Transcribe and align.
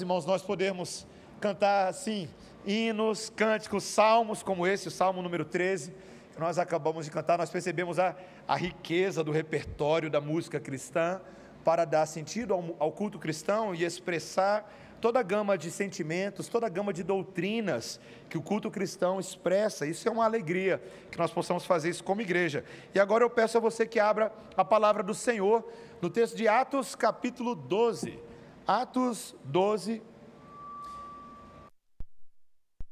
Irmãos, 0.00 0.26
nós 0.26 0.42
podemos 0.42 1.06
cantar 1.40 1.88
assim, 1.88 2.28
hinos, 2.66 3.30
cânticos, 3.30 3.84
salmos 3.84 4.42
como 4.42 4.66
esse, 4.66 4.88
o 4.88 4.90
salmo 4.90 5.22
número 5.22 5.44
13, 5.44 5.92
que 6.34 6.40
nós 6.40 6.58
acabamos 6.58 7.06
de 7.06 7.10
cantar, 7.10 7.38
nós 7.38 7.48
percebemos 7.48 7.98
a, 7.98 8.14
a 8.46 8.56
riqueza 8.56 9.24
do 9.24 9.30
repertório 9.30 10.10
da 10.10 10.20
música 10.20 10.60
cristã 10.60 11.20
para 11.64 11.84
dar 11.84 12.04
sentido 12.04 12.52
ao, 12.52 12.76
ao 12.78 12.92
culto 12.92 13.18
cristão 13.18 13.74
e 13.74 13.84
expressar 13.84 14.70
toda 15.00 15.20
a 15.20 15.22
gama 15.22 15.56
de 15.56 15.70
sentimentos, 15.70 16.48
toda 16.48 16.66
a 16.66 16.70
gama 16.70 16.92
de 16.92 17.02
doutrinas 17.02 17.98
que 18.28 18.36
o 18.36 18.42
culto 18.42 18.70
cristão 18.70 19.18
expressa. 19.18 19.86
Isso 19.86 20.08
é 20.08 20.10
uma 20.10 20.24
alegria 20.24 20.82
que 21.10 21.18
nós 21.18 21.30
possamos 21.30 21.64
fazer 21.64 21.90
isso 21.90 22.04
como 22.04 22.20
igreja. 22.20 22.64
E 22.94 23.00
agora 23.00 23.24
eu 23.24 23.30
peço 23.30 23.56
a 23.56 23.60
você 23.60 23.86
que 23.86 23.98
abra 23.98 24.32
a 24.56 24.64
palavra 24.64 25.02
do 25.02 25.14
Senhor 25.14 25.64
no 26.02 26.10
texto 26.10 26.36
de 26.36 26.46
Atos, 26.48 26.94
capítulo 26.94 27.54
12. 27.54 28.25
Atos 28.66 29.32
12, 29.44 30.02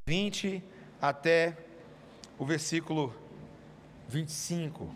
20 0.06 0.62
até 1.02 1.58
o 2.38 2.46
versículo 2.46 3.12
25. 4.06 4.94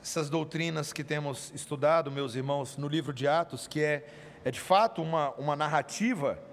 Essas 0.00 0.30
doutrinas 0.30 0.90
que 0.90 1.04
temos 1.04 1.52
estudado, 1.54 2.10
meus 2.10 2.34
irmãos, 2.34 2.78
no 2.78 2.88
livro 2.88 3.12
de 3.12 3.28
Atos, 3.28 3.66
que 3.66 3.84
é, 3.84 4.08
é 4.42 4.50
de 4.50 4.58
fato 4.58 5.02
uma, 5.02 5.34
uma 5.34 5.54
narrativa 5.54 6.47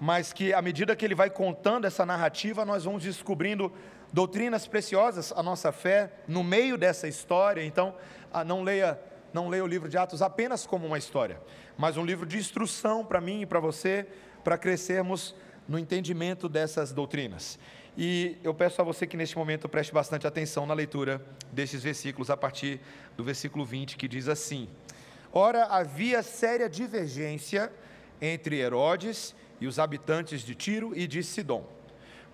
mas 0.00 0.32
que 0.32 0.52
à 0.52 0.60
medida 0.60 0.94
que 0.96 1.04
ele 1.04 1.14
vai 1.14 1.30
contando 1.30 1.86
essa 1.86 2.04
narrativa, 2.04 2.64
nós 2.64 2.84
vamos 2.84 3.02
descobrindo 3.02 3.72
doutrinas 4.12 4.66
preciosas 4.66 5.32
à 5.32 5.42
nossa 5.42 5.72
fé 5.72 6.12
no 6.28 6.44
meio 6.44 6.78
dessa 6.78 7.08
história. 7.08 7.64
Então, 7.64 7.94
ah, 8.32 8.44
não 8.44 8.62
leia, 8.62 8.98
não 9.32 9.48
leia 9.48 9.64
o 9.64 9.66
livro 9.66 9.88
de 9.88 9.96
Atos 9.98 10.22
apenas 10.22 10.66
como 10.66 10.86
uma 10.86 10.98
história, 10.98 11.40
mas 11.76 11.96
um 11.96 12.04
livro 12.04 12.26
de 12.26 12.38
instrução 12.38 13.04
para 13.04 13.20
mim 13.20 13.42
e 13.42 13.46
para 13.46 13.60
você, 13.60 14.06
para 14.42 14.58
crescermos 14.58 15.34
no 15.66 15.78
entendimento 15.78 16.48
dessas 16.48 16.92
doutrinas. 16.92 17.58
E 17.96 18.36
eu 18.42 18.52
peço 18.52 18.80
a 18.80 18.84
você 18.84 19.06
que 19.06 19.16
neste 19.16 19.38
momento 19.38 19.68
preste 19.68 19.92
bastante 19.92 20.26
atenção 20.26 20.66
na 20.66 20.74
leitura 20.74 21.24
destes 21.52 21.82
versículos, 21.82 22.28
a 22.28 22.36
partir 22.36 22.80
do 23.16 23.22
versículo 23.22 23.64
20, 23.64 23.96
que 23.96 24.08
diz 24.08 24.28
assim: 24.28 24.68
Ora, 25.32 25.64
havia 25.66 26.22
séria 26.22 26.68
divergência 26.68 27.72
entre 28.20 28.58
Herodes 28.58 29.34
e 29.60 29.66
os 29.66 29.78
habitantes 29.78 30.42
de 30.42 30.54
Tiro 30.54 30.96
e 30.96 31.06
de 31.06 31.22
Sidom. 31.22 31.66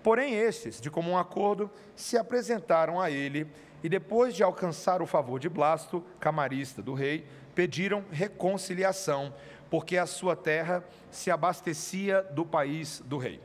Porém, 0.03 0.33
estes, 0.33 0.81
de 0.81 0.89
comum 0.89 1.17
acordo, 1.17 1.69
se 1.95 2.17
apresentaram 2.17 2.99
a 2.99 3.11
ele 3.11 3.47
e, 3.83 3.89
depois 3.89 4.35
de 4.35 4.43
alcançar 4.43 5.01
o 5.01 5.05
favor 5.05 5.39
de 5.39 5.47
Blasto, 5.47 6.03
camarista 6.19 6.81
do 6.81 6.93
rei, 6.93 7.25
pediram 7.53 8.03
reconciliação, 8.11 9.33
porque 9.69 9.97
a 9.97 10.05
sua 10.05 10.35
terra 10.35 10.83
se 11.11 11.29
abastecia 11.29 12.23
do 12.23 12.45
país 12.45 13.01
do 13.05 13.17
rei. 13.17 13.39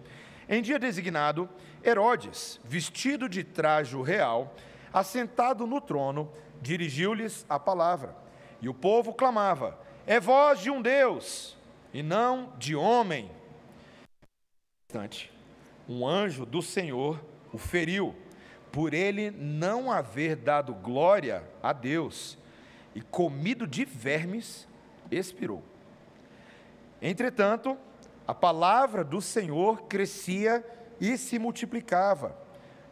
Em 0.48 0.62
dia 0.62 0.78
designado, 0.78 1.48
Herodes, 1.84 2.60
vestido 2.64 3.28
de 3.28 3.44
trajo 3.44 4.00
real, 4.00 4.54
assentado 4.92 5.66
no 5.66 5.80
trono, 5.80 6.30
dirigiu-lhes 6.62 7.44
a 7.48 7.58
palavra. 7.58 8.16
E 8.62 8.68
o 8.68 8.74
povo 8.74 9.12
clamava: 9.12 9.78
É 10.06 10.18
voz 10.18 10.60
de 10.60 10.70
um 10.70 10.80
Deus, 10.80 11.56
e 11.92 12.02
não 12.02 12.52
de 12.58 12.74
homem 12.74 13.30
um 15.88 16.06
anjo 16.06 16.46
do 16.46 16.62
Senhor 16.62 17.20
o 17.52 17.58
feriu, 17.58 18.14
por 18.70 18.94
ele 18.94 19.32
não 19.32 19.90
haver 19.90 20.36
dado 20.36 20.72
glória 20.74 21.42
a 21.60 21.72
Deus, 21.72 22.38
e 22.94 23.00
comido 23.00 23.66
de 23.66 23.84
vermes, 23.84 24.68
expirou. 25.10 25.62
Entretanto, 27.02 27.76
a 28.26 28.34
palavra 28.34 29.02
do 29.02 29.20
Senhor 29.20 29.82
crescia 29.82 30.64
e 31.00 31.18
se 31.18 31.38
multiplicava. 31.38 32.36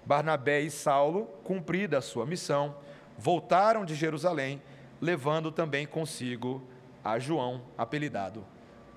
Barnabé 0.05 0.61
e 0.61 0.71
Saulo, 0.71 1.27
cumprida 1.45 1.99
a 1.99 2.03
sua 2.03 2.27
missão, 2.27 2.77
voltaram 3.17 3.85
de 3.85 3.95
Jerusalém, 3.95 4.61
levando 5.01 5.51
também 5.53 5.87
consigo 5.87 6.63
a 7.05 7.19
João, 7.19 7.63
apelidado 7.79 8.45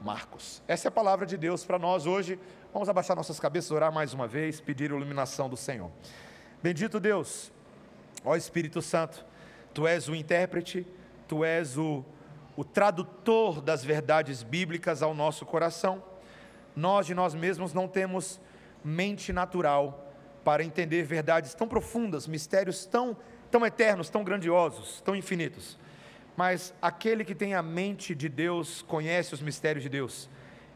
Marcos. 0.02 0.62
Essa 0.68 0.88
é 0.88 0.90
a 0.90 0.92
palavra 0.92 1.26
de 1.26 1.38
Deus 1.38 1.66
para 1.66 1.80
nós 1.80 2.06
hoje. 2.06 2.40
Vamos 2.74 2.90
abaixar 2.90 3.16
nossas 3.16 3.40
cabeças, 3.40 3.72
orar 3.72 3.92
mais 3.92 4.14
uma 4.14 4.28
vez, 4.28 4.60
pedir 4.60 4.92
a 4.92 4.96
iluminação 4.96 5.50
do 5.50 5.58
Senhor. 5.58 5.90
Bendito 6.62 7.00
Deus, 7.00 7.52
ó 8.24 8.36
Espírito 8.36 8.82
Santo, 8.82 9.26
Tu 9.74 9.88
és 9.88 10.08
o 10.08 10.16
intérprete, 10.16 10.86
Tu 11.28 11.44
és 11.44 11.78
o, 11.78 12.04
o 12.56 12.64
tradutor 12.64 13.62
das 13.62 13.84
verdades 13.84 14.44
bíblicas 14.44 15.02
ao 15.02 15.14
nosso 15.14 15.46
coração. 15.46 16.04
Nós 16.76 17.06
de 17.06 17.16
nós 17.16 17.34
mesmos 17.34 17.74
não 17.74 17.88
temos 17.88 18.40
mente 18.84 19.34
natural 19.34 20.14
para 20.44 20.64
entender 20.64 21.04
verdades 21.04 21.54
tão 21.54 21.68
profundas, 21.68 22.28
mistérios 22.28 22.86
tão, 22.86 23.18
tão 23.50 23.66
eternos, 23.66 24.10
tão 24.10 24.24
grandiosos, 24.24 25.02
tão 25.02 25.16
infinitos 25.16 25.78
mas 26.38 26.72
aquele 26.80 27.26
que 27.26 27.34
tem 27.34 27.56
a 27.56 27.64
mente 27.64 28.14
de 28.14 28.30
Deus 28.30 28.84
conhece 28.84 29.34
os 29.34 29.42
mistérios 29.42 29.82
de 29.82 29.90
Deus, 29.90 30.30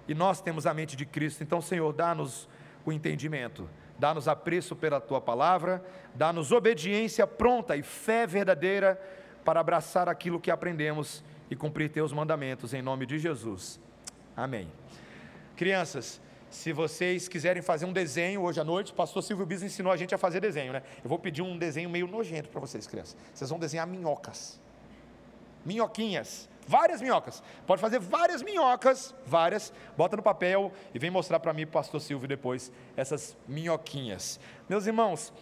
e 0.07 0.13
nós 0.13 0.41
temos 0.41 0.65
a 0.65 0.73
mente 0.73 0.95
de 0.95 1.05
Cristo. 1.05 1.43
Então, 1.43 1.61
Senhor, 1.61 1.93
dá-nos 1.93 2.47
o 2.85 2.91
entendimento, 2.91 3.69
dá-nos 3.97 4.27
apreço 4.27 4.75
pela 4.75 4.99
tua 4.99 5.21
palavra, 5.21 5.83
dá-nos 6.15 6.51
obediência 6.51 7.25
pronta 7.27 7.75
e 7.75 7.83
fé 7.83 8.25
verdadeira 8.25 8.99
para 9.45 9.59
abraçar 9.59 10.09
aquilo 10.09 10.39
que 10.39 10.51
aprendemos 10.51 11.23
e 11.49 11.55
cumprir 11.55 11.89
teus 11.89 12.11
mandamentos, 12.11 12.73
em 12.73 12.81
nome 12.81 13.05
de 13.05 13.19
Jesus. 13.19 13.79
Amém. 14.35 14.71
Crianças, 15.55 16.21
se 16.49 16.73
vocês 16.73 17.27
quiserem 17.27 17.61
fazer 17.61 17.85
um 17.85 17.93
desenho 17.93 18.41
hoje 18.41 18.59
à 18.59 18.63
noite, 18.63 18.91
o 18.91 18.95
pastor 18.95 19.23
Silvio 19.23 19.45
Bis 19.45 19.61
ensinou 19.61 19.91
a 19.91 19.97
gente 19.97 20.13
a 20.13 20.17
fazer 20.17 20.39
desenho, 20.39 20.73
né? 20.73 20.83
Eu 21.03 21.09
vou 21.09 21.19
pedir 21.19 21.41
um 21.41 21.57
desenho 21.57 21.89
meio 21.89 22.07
nojento 22.07 22.49
para 22.49 22.59
vocês, 22.59 22.87
crianças. 22.87 23.15
Vocês 23.33 23.49
vão 23.49 23.59
desenhar 23.59 23.87
minhocas 23.87 24.59
minhoquinhas, 25.65 26.49
várias 26.71 27.01
minhocas. 27.01 27.43
Pode 27.67 27.81
fazer 27.81 27.99
várias 27.99 28.41
minhocas, 28.41 29.13
várias, 29.25 29.73
bota 29.97 30.15
no 30.15 30.23
papel 30.23 30.71
e 30.93 30.97
vem 30.97 31.11
mostrar 31.11 31.37
para 31.41 31.51
mim, 31.51 31.67
pastor 31.67 31.99
Silvio, 31.99 32.29
depois, 32.29 32.71
essas 32.95 33.35
minhoquinhas. 33.45 34.39
Meus 34.69 34.87
irmãos, 34.87 35.33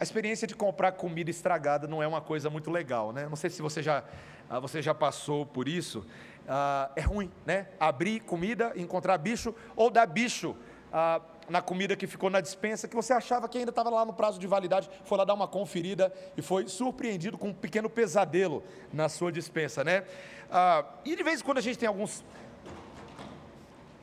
a 0.00 0.02
experiência 0.02 0.46
de 0.48 0.54
comprar 0.54 0.92
comida 0.92 1.30
estragada 1.30 1.86
não 1.86 2.02
é 2.02 2.06
uma 2.06 2.22
coisa 2.22 2.48
muito 2.48 2.70
legal, 2.70 3.12
né? 3.12 3.28
Não 3.28 3.36
sei 3.36 3.50
se 3.50 3.60
você 3.60 3.82
já, 3.82 4.02
ah, 4.48 4.58
você 4.58 4.80
já 4.80 4.94
passou 4.94 5.44
por 5.44 5.68
isso. 5.68 6.06
Ah, 6.48 6.90
é 6.96 7.02
ruim, 7.02 7.30
né? 7.44 7.68
Abrir 7.78 8.20
comida, 8.20 8.72
encontrar 8.74 9.18
bicho 9.18 9.54
ou 9.76 9.90
dar 9.90 10.06
bicho. 10.06 10.56
Ah, 10.90 11.20
na 11.52 11.60
comida 11.60 11.94
que 11.94 12.06
ficou 12.06 12.30
na 12.30 12.40
dispensa, 12.40 12.88
que 12.88 12.96
você 12.96 13.12
achava 13.12 13.46
que 13.46 13.58
ainda 13.58 13.68
estava 13.68 13.90
lá 13.90 14.06
no 14.06 14.14
prazo 14.14 14.40
de 14.40 14.46
validade, 14.46 14.88
foi 15.04 15.18
lá 15.18 15.24
dar 15.24 15.34
uma 15.34 15.46
conferida 15.46 16.10
e 16.34 16.40
foi 16.40 16.66
surpreendido 16.66 17.36
com 17.36 17.48
um 17.48 17.52
pequeno 17.52 17.90
pesadelo 17.90 18.64
na 18.90 19.06
sua 19.10 19.30
dispensa, 19.30 19.84
né? 19.84 20.02
Ah, 20.50 20.82
e 21.04 21.14
de 21.14 21.22
vez 21.22 21.42
em 21.42 21.44
quando 21.44 21.58
a 21.58 21.60
gente 21.60 21.78
tem 21.78 21.86
alguns. 21.86 22.24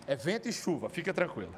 É 0.06 0.16
vento 0.16 0.48
e 0.48 0.54
chuva, 0.54 0.90
fica 0.90 1.12
tranquila. 1.12 1.54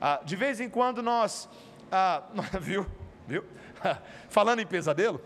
Ah, 0.00 0.20
de 0.24 0.36
vez 0.36 0.60
em 0.60 0.70
quando 0.70 1.02
nós. 1.02 1.48
Ah, 1.90 2.22
viu? 2.60 2.86
Viu? 3.26 3.44
Falando 4.30 4.60
em 4.60 4.66
pesadelo, 4.66 5.20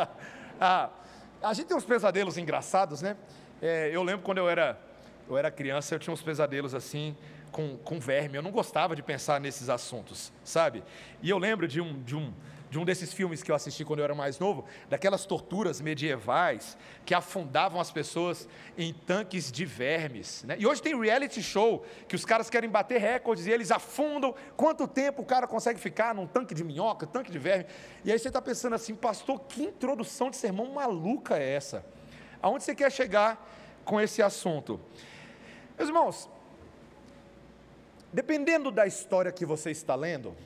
ah, 0.58 0.88
a 1.42 1.52
gente 1.52 1.66
tem 1.66 1.76
uns 1.76 1.84
pesadelos 1.84 2.38
engraçados, 2.38 3.02
né? 3.02 3.18
É, 3.60 3.90
eu 3.92 4.02
lembro 4.02 4.24
quando 4.24 4.38
eu 4.38 4.48
era, 4.48 4.80
eu 5.28 5.36
era 5.36 5.50
criança, 5.50 5.94
eu 5.94 5.98
tinha 5.98 6.14
uns 6.14 6.22
pesadelos 6.22 6.74
assim, 6.74 7.14
com, 7.52 7.76
com 7.76 8.00
verme. 8.00 8.38
Eu 8.38 8.42
não 8.42 8.50
gostava 8.50 8.96
de 8.96 9.02
pensar 9.02 9.40
nesses 9.40 9.68
assuntos, 9.68 10.32
sabe? 10.42 10.82
E 11.22 11.30
eu 11.30 11.38
lembro 11.38 11.68
de 11.68 11.80
um, 11.80 12.02
de 12.02 12.16
um, 12.16 12.32
de 12.70 12.78
um 12.78 12.84
desses 12.84 13.12
filmes 13.12 13.42
que 13.42 13.50
eu 13.52 13.54
assisti 13.54 13.84
quando 13.84 13.98
eu 13.98 14.04
era 14.04 14.14
mais 14.14 14.38
novo, 14.38 14.64
daquelas 14.88 15.26
torturas 15.26 15.78
medievais 15.80 16.76
que 17.04 17.14
afundavam 17.14 17.78
as 17.78 17.90
pessoas 17.90 18.48
em 18.78 18.94
tanques 18.94 19.52
de 19.52 19.66
vermes. 19.66 20.42
Né? 20.44 20.56
E 20.58 20.66
hoje 20.66 20.80
tem 20.80 20.98
reality 20.98 21.42
show 21.42 21.84
que 22.08 22.16
os 22.16 22.24
caras 22.24 22.48
querem 22.48 22.70
bater 22.70 22.98
recordes 22.98 23.46
e 23.46 23.50
eles 23.50 23.70
afundam. 23.70 24.34
Quanto 24.56 24.88
tempo 24.88 25.20
o 25.20 25.26
cara 25.26 25.46
consegue 25.46 25.78
ficar 25.78 26.14
num 26.14 26.26
tanque 26.26 26.54
de 26.54 26.64
minhoca, 26.64 27.06
tanque 27.06 27.30
de 27.30 27.38
verme? 27.38 27.66
E 28.02 28.10
aí 28.10 28.18
você 28.18 28.28
está 28.28 28.40
pensando 28.40 28.74
assim, 28.74 28.94
pastor, 28.94 29.38
que 29.40 29.64
introdução 29.64 30.30
de 30.30 30.36
sermão 30.36 30.72
maluca 30.72 31.36
é 31.36 31.54
essa? 31.54 31.84
Aonde 32.40 32.64
você 32.64 32.74
quer 32.74 32.90
chegar 32.90 33.46
com 33.84 34.00
esse 34.00 34.22
assunto? 34.22 34.80
Meus 35.76 35.88
irmãos, 35.90 36.28
Dependendo 38.12 38.70
da 38.70 38.86
história 38.86 39.32
que 39.32 39.46
você 39.46 39.70
está 39.70 39.94
lendo, 39.94 40.36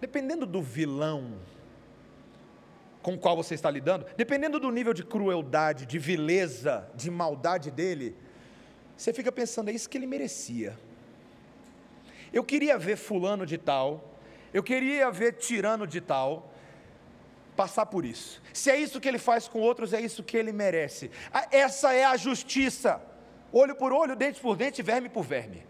dependendo 0.00 0.44
do 0.44 0.60
vilão 0.60 1.38
com 3.02 3.14
o 3.14 3.18
qual 3.18 3.36
você 3.36 3.54
está 3.54 3.70
lidando, 3.70 4.04
dependendo 4.16 4.60
do 4.60 4.70
nível 4.70 4.92
de 4.92 5.02
crueldade, 5.02 5.86
de 5.86 5.98
vileza, 5.98 6.88
de 6.94 7.10
maldade 7.10 7.70
dele, 7.70 8.14
você 8.96 9.12
fica 9.12 9.32
pensando, 9.32 9.70
é 9.70 9.72
isso 9.72 9.88
que 9.88 9.96
ele 9.96 10.06
merecia. 10.06 10.76
Eu 12.32 12.44
queria 12.44 12.76
ver 12.76 12.96
fulano 12.96 13.46
de 13.46 13.56
tal, 13.56 14.04
Eu 14.52 14.62
queria 14.62 15.10
ver 15.10 15.34
tirano 15.34 15.86
de 15.86 16.00
tal 16.00 16.52
passar 17.54 17.86
por 17.86 18.04
isso. 18.04 18.40
Se 18.52 18.70
é 18.70 18.76
isso 18.76 19.00
que 19.00 19.08
ele 19.08 19.18
faz 19.18 19.48
com 19.48 19.60
outros, 19.60 19.92
é 19.92 20.00
isso 20.00 20.22
que 20.22 20.36
ele 20.36 20.52
merece. 20.52 21.10
Essa 21.50 21.92
é 21.92 22.04
a 22.04 22.16
justiça. 22.16 23.00
Olho 23.52 23.74
por 23.74 23.92
olho, 23.92 24.16
dente 24.16 24.40
por 24.40 24.56
dente, 24.56 24.82
verme 24.82 25.08
por 25.08 25.22
verme. 25.22 25.66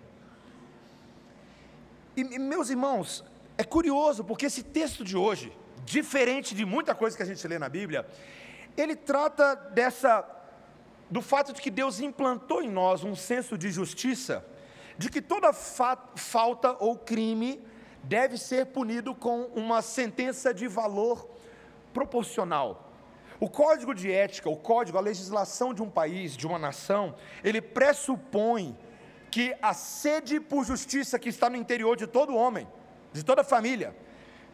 E 2.18 2.24
meus 2.36 2.68
irmãos, 2.68 3.24
é 3.56 3.62
curioso 3.62 4.24
porque 4.24 4.46
esse 4.46 4.64
texto 4.64 5.04
de 5.04 5.16
hoje, 5.16 5.56
diferente 5.84 6.52
de 6.52 6.64
muita 6.64 6.92
coisa 6.92 7.16
que 7.16 7.22
a 7.22 7.26
gente 7.26 7.46
lê 7.46 7.60
na 7.60 7.68
Bíblia, 7.68 8.04
ele 8.76 8.96
trata 8.96 9.54
dessa 9.54 10.28
do 11.08 11.22
fato 11.22 11.52
de 11.52 11.62
que 11.62 11.70
Deus 11.70 12.00
implantou 12.00 12.60
em 12.60 12.68
nós 12.68 13.04
um 13.04 13.14
senso 13.14 13.56
de 13.56 13.70
justiça, 13.70 14.44
de 14.98 15.08
que 15.08 15.22
toda 15.22 15.52
fa 15.52 15.96
falta 16.16 16.76
ou 16.80 16.98
crime 16.98 17.64
deve 18.02 18.36
ser 18.36 18.66
punido 18.66 19.14
com 19.14 19.44
uma 19.54 19.80
sentença 19.80 20.52
de 20.52 20.66
valor 20.66 21.24
proporcional. 21.94 22.90
O 23.38 23.48
código 23.48 23.94
de 23.94 24.10
ética, 24.10 24.50
o 24.50 24.56
código, 24.56 24.98
a 24.98 25.00
legislação 25.00 25.72
de 25.72 25.84
um 25.84 25.88
país, 25.88 26.36
de 26.36 26.48
uma 26.48 26.58
nação, 26.58 27.14
ele 27.44 27.60
pressupõe 27.60 28.76
que 29.30 29.54
a 29.60 29.74
sede 29.74 30.40
por 30.40 30.64
justiça 30.64 31.18
que 31.18 31.28
está 31.28 31.50
no 31.50 31.56
interior 31.56 31.96
de 31.96 32.06
todo 32.06 32.34
homem, 32.34 32.66
de 33.12 33.22
toda 33.22 33.44
família, 33.44 33.94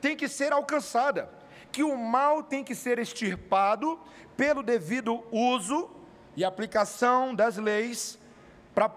tem 0.00 0.16
que 0.16 0.28
ser 0.28 0.52
alcançada, 0.52 1.30
que 1.70 1.82
o 1.82 1.96
mal 1.96 2.42
tem 2.42 2.62
que 2.62 2.74
ser 2.74 2.98
extirpado 2.98 3.98
pelo 4.36 4.62
devido 4.62 5.24
uso 5.30 5.90
e 6.36 6.44
aplicação 6.44 7.34
das 7.34 7.56
leis 7.56 8.18
para 8.74 8.90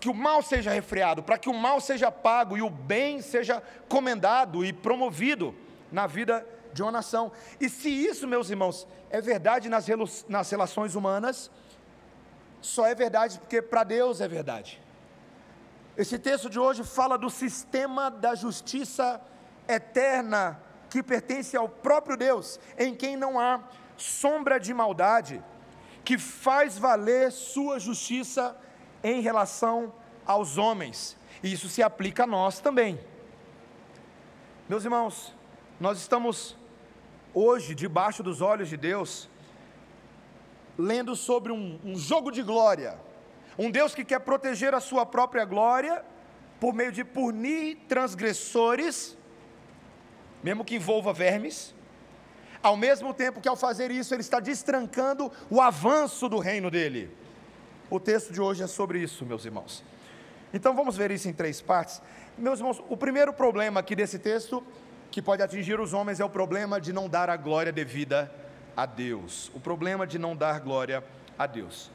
que 0.00 0.08
o 0.08 0.14
mal 0.14 0.42
seja 0.42 0.72
refreado, 0.72 1.22
para 1.22 1.38
que 1.38 1.48
o 1.48 1.54
mal 1.54 1.80
seja 1.80 2.10
pago 2.10 2.56
e 2.56 2.62
o 2.62 2.68
bem 2.68 3.22
seja 3.22 3.62
comendado 3.88 4.64
e 4.64 4.72
promovido 4.72 5.54
na 5.92 6.08
vida 6.08 6.44
de 6.72 6.82
uma 6.82 6.90
nação. 6.90 7.30
E 7.60 7.68
se 7.68 7.88
isso, 7.88 8.26
meus 8.26 8.50
irmãos, 8.50 8.86
é 9.10 9.20
verdade 9.20 9.68
nas, 9.68 9.86
relações 10.50 10.96
humanas, 10.96 11.52
só 12.60 12.84
é 12.86 12.96
verdade 12.96 13.38
porque 13.38 13.62
para 13.62 13.84
Deus 13.84 14.20
é 14.20 14.26
verdade. 14.26 14.81
Esse 15.96 16.18
texto 16.18 16.48
de 16.48 16.58
hoje 16.58 16.82
fala 16.84 17.18
do 17.18 17.28
sistema 17.28 18.10
da 18.10 18.34
justiça 18.34 19.20
eterna 19.68 20.60
que 20.88 21.02
pertence 21.02 21.56
ao 21.56 21.68
próprio 21.68 22.16
Deus, 22.16 22.58
em 22.78 22.94
quem 22.94 23.16
não 23.16 23.38
há 23.38 23.62
sombra 23.96 24.58
de 24.58 24.72
maldade, 24.72 25.42
que 26.04 26.16
faz 26.16 26.78
valer 26.78 27.30
sua 27.30 27.78
justiça 27.78 28.56
em 29.04 29.20
relação 29.20 29.92
aos 30.26 30.56
homens. 30.56 31.16
E 31.42 31.52
isso 31.52 31.68
se 31.68 31.82
aplica 31.82 32.24
a 32.24 32.26
nós 32.26 32.58
também. 32.58 32.98
Meus 34.68 34.84
irmãos, 34.84 35.34
nós 35.78 35.98
estamos 35.98 36.56
hoje 37.34 37.74
debaixo 37.74 38.22
dos 38.22 38.40
olhos 38.40 38.68
de 38.68 38.76
Deus, 38.76 39.28
lendo 40.78 41.14
sobre 41.14 41.52
um, 41.52 41.78
um 41.84 41.96
jogo 41.96 42.30
de 42.30 42.42
glória 42.42 42.98
um 43.58 43.70
Deus 43.70 43.94
que 43.94 44.04
quer 44.04 44.20
proteger 44.20 44.74
a 44.74 44.80
sua 44.80 45.04
própria 45.04 45.44
glória 45.44 46.04
por 46.58 46.72
meio 46.72 46.92
de 46.92 47.04
punir 47.04 47.78
transgressores, 47.88 49.16
mesmo 50.42 50.64
que 50.64 50.76
envolva 50.76 51.12
vermes, 51.12 51.74
ao 52.62 52.76
mesmo 52.76 53.12
tempo 53.12 53.40
que 53.40 53.48
ao 53.48 53.56
fazer 53.56 53.90
isso 53.90 54.14
ele 54.14 54.20
está 54.20 54.38
destrancando 54.38 55.30
o 55.50 55.60
avanço 55.60 56.28
do 56.28 56.38
reino 56.38 56.70
dele. 56.70 57.10
O 57.90 57.98
texto 57.98 58.32
de 58.32 58.40
hoje 58.40 58.62
é 58.62 58.66
sobre 58.66 59.00
isso, 59.00 59.26
meus 59.26 59.44
irmãos. 59.44 59.84
Então 60.54 60.74
vamos 60.74 60.96
ver 60.96 61.10
isso 61.10 61.28
em 61.28 61.32
três 61.32 61.60
partes. 61.60 62.00
Meus 62.38 62.60
irmãos, 62.60 62.82
o 62.88 62.96
primeiro 62.96 63.32
problema 63.32 63.80
aqui 63.80 63.96
desse 63.96 64.18
texto, 64.18 64.64
que 65.10 65.20
pode 65.20 65.42
atingir 65.42 65.78
os 65.80 65.92
homens, 65.92 66.20
é 66.20 66.24
o 66.24 66.30
problema 66.30 66.80
de 66.80 66.92
não 66.92 67.08
dar 67.08 67.28
a 67.28 67.36
glória 67.36 67.72
devida 67.72 68.32
a 68.76 68.86
Deus. 68.86 69.50
O 69.54 69.60
problema 69.60 70.06
de 70.06 70.18
não 70.18 70.36
dar 70.36 70.60
glória 70.60 71.04
a 71.38 71.46
Deus. 71.46 71.90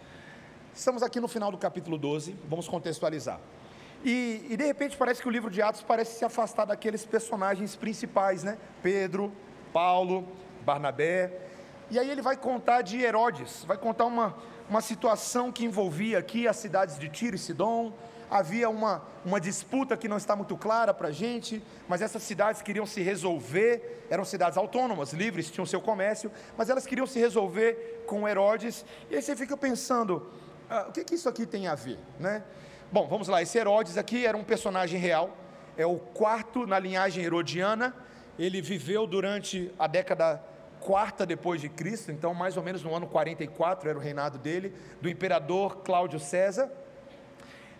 Estamos 0.77 1.01
aqui 1.01 1.19
no 1.19 1.27
final 1.27 1.51
do 1.51 1.57
capítulo 1.57 1.97
12, 1.97 2.35
vamos 2.47 2.67
contextualizar. 2.67 3.39
E, 4.05 4.45
e, 4.47 4.55
de 4.55 4.63
repente 4.63 4.95
parece 4.95 5.19
que 5.19 5.27
o 5.27 5.31
livro 5.31 5.49
de 5.49 5.59
Atos 5.59 5.81
parece 5.81 6.19
se 6.19 6.23
afastar 6.23 6.65
daqueles 6.65 7.03
personagens 7.03 7.75
principais, 7.75 8.43
né? 8.43 8.59
Pedro, 8.83 9.31
Paulo, 9.73 10.23
Barnabé. 10.63 11.33
E 11.89 11.97
aí 11.97 12.07
ele 12.07 12.21
vai 12.21 12.37
contar 12.37 12.83
de 12.83 13.01
Herodes, 13.01 13.65
vai 13.65 13.75
contar 13.75 14.05
uma, 14.05 14.35
uma 14.69 14.79
situação 14.79 15.51
que 15.51 15.65
envolvia 15.65 16.19
aqui 16.19 16.47
as 16.47 16.57
cidades 16.57 16.99
de 16.99 17.09
Tiro 17.09 17.35
e 17.35 17.39
Sidom. 17.39 17.91
Havia 18.29 18.69
uma, 18.69 19.01
uma 19.25 19.41
disputa 19.41 19.97
que 19.97 20.07
não 20.07 20.17
está 20.17 20.35
muito 20.35 20.55
clara 20.55 20.93
para 20.93 21.07
a 21.07 21.11
gente, 21.11 21.63
mas 21.87 22.03
essas 22.03 22.21
cidades 22.21 22.61
queriam 22.61 22.85
se 22.85 23.01
resolver, 23.01 24.05
eram 24.11 24.23
cidades 24.23 24.59
autônomas, 24.59 25.11
livres, 25.11 25.49
tinham 25.49 25.65
seu 25.65 25.81
comércio, 25.81 26.31
mas 26.55 26.69
elas 26.69 26.85
queriam 26.85 27.07
se 27.07 27.17
resolver 27.17 28.03
com 28.05 28.27
Herodes. 28.27 28.85
E 29.09 29.15
aí 29.15 29.21
você 29.23 29.35
fica 29.35 29.57
pensando, 29.57 30.29
ah, 30.69 30.85
o 30.89 30.91
que, 30.91 31.03
que 31.03 31.15
isso 31.15 31.29
aqui 31.29 31.45
tem 31.45 31.67
a 31.67 31.75
ver? 31.75 31.97
Né? 32.19 32.43
Bom, 32.91 33.07
vamos 33.07 33.27
lá, 33.27 33.41
esse 33.41 33.57
Herodes 33.57 33.97
aqui 33.97 34.25
era 34.25 34.37
um 34.37 34.43
personagem 34.43 34.99
real, 34.99 35.35
é 35.77 35.85
o 35.85 35.97
quarto 35.97 36.65
na 36.65 36.77
linhagem 36.79 37.23
herodiana, 37.23 37.95
ele 38.37 38.61
viveu 38.61 39.07
durante 39.07 39.71
a 39.79 39.87
década 39.87 40.43
quarta 40.79 41.25
depois 41.25 41.59
de 41.61 41.69
Cristo, 41.69 42.11
então 42.11 42.33
mais 42.33 42.57
ou 42.57 42.63
menos 42.63 42.83
no 42.83 42.93
ano 42.93 43.07
44 43.07 43.89
era 43.89 43.97
o 43.97 44.01
reinado 44.01 44.37
dele, 44.37 44.73
do 45.01 45.09
imperador 45.09 45.77
Cláudio 45.77 46.19
César, 46.19 46.69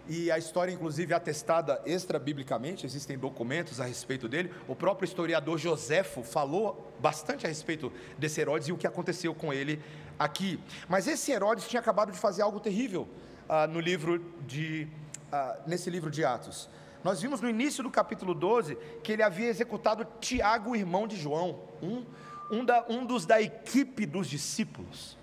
e 0.10 0.32
a 0.32 0.38
história, 0.38 0.72
inclusive, 0.72 1.12
é 1.12 1.16
atestada 1.18 1.82
extra-biblicamente, 1.86 2.86
existem 2.86 3.18
documentos 3.18 3.82
a 3.82 3.86
respeito 3.86 4.30
dele. 4.30 4.54
O 4.66 4.74
próprio 4.74 5.06
historiador 5.06 5.58
Joséfo 5.58 6.24
falou 6.24 6.94
bastante 7.00 7.46
a 7.46 7.50
respeito 7.50 7.92
desse 8.18 8.40
Herodes 8.40 8.70
e 8.70 8.72
o 8.72 8.78
que 8.78 8.88
aconteceu 8.88 9.36
com 9.36 9.52
ele 9.52 9.82
aqui. 10.18 10.60
Mas 10.88 11.08
esse 11.08 11.32
Herodes 11.32 11.68
tinha 11.68 11.80
acabado 11.80 12.12
de 12.12 12.18
fazer 12.18 12.42
algo 12.42 12.60
terrível 12.60 13.08
ah, 13.48 13.68
no 13.68 13.80
livro 13.80 14.20
de, 14.46 14.88
ah, 15.32 15.58
nesse 15.66 15.90
livro 15.90 16.10
de 16.10 16.24
Atos. 16.26 16.70
Nós 17.04 17.22
vimos 17.22 17.40
no 17.40 17.50
início 17.50 17.84
do 17.84 17.92
capítulo 17.92 18.34
12 18.34 18.76
que 19.04 19.12
ele 19.12 19.24
havia 19.24 19.48
executado 19.48 20.06
Tiago, 20.20 20.76
irmão 20.76 21.08
de 21.08 21.16
João, 21.16 21.60
um, 21.82 22.04
um, 22.52 22.66
da, 22.66 22.86
um 22.90 23.06
dos 23.06 23.26
da 23.26 23.42
equipe 23.42 24.06
dos 24.06 24.28
discípulos. 24.28 25.18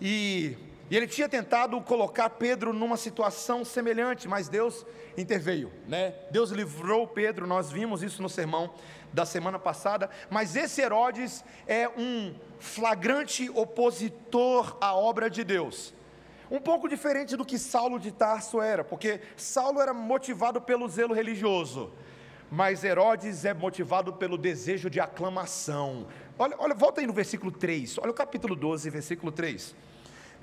E 0.00 0.56
e 0.94 0.96
ele 0.96 1.08
tinha 1.08 1.28
tentado 1.28 1.80
colocar 1.80 2.30
Pedro 2.30 2.72
numa 2.72 2.96
situação 2.96 3.64
semelhante, 3.64 4.28
mas 4.28 4.48
Deus 4.48 4.86
interveio, 5.18 5.72
né? 5.88 6.14
Deus 6.30 6.52
livrou 6.52 7.04
Pedro, 7.08 7.48
nós 7.48 7.68
vimos 7.72 8.00
isso 8.00 8.22
no 8.22 8.28
sermão 8.28 8.72
da 9.12 9.26
semana 9.26 9.58
passada, 9.58 10.08
mas 10.30 10.54
esse 10.54 10.80
Herodes 10.80 11.44
é 11.66 11.88
um 11.88 12.32
flagrante 12.60 13.50
opositor 13.50 14.76
à 14.80 14.94
obra 14.94 15.28
de 15.28 15.42
Deus. 15.42 15.92
Um 16.48 16.60
pouco 16.60 16.88
diferente 16.88 17.36
do 17.36 17.44
que 17.44 17.58
Saulo 17.58 17.98
de 17.98 18.12
Tarso 18.12 18.62
era, 18.62 18.84
porque 18.84 19.20
Saulo 19.36 19.80
era 19.80 19.92
motivado 19.92 20.60
pelo 20.60 20.88
zelo 20.88 21.12
religioso, 21.12 21.90
mas 22.48 22.84
Herodes 22.84 23.44
é 23.44 23.52
motivado 23.52 24.12
pelo 24.12 24.38
desejo 24.38 24.88
de 24.88 25.00
aclamação. 25.00 26.06
Olha, 26.38 26.54
olha, 26.56 26.72
volta 26.72 27.00
aí 27.00 27.06
no 27.08 27.12
versículo 27.12 27.50
3, 27.50 27.98
olha 27.98 28.12
o 28.12 28.14
capítulo 28.14 28.54
12, 28.54 28.88
versículo 28.90 29.32
3. 29.32 29.74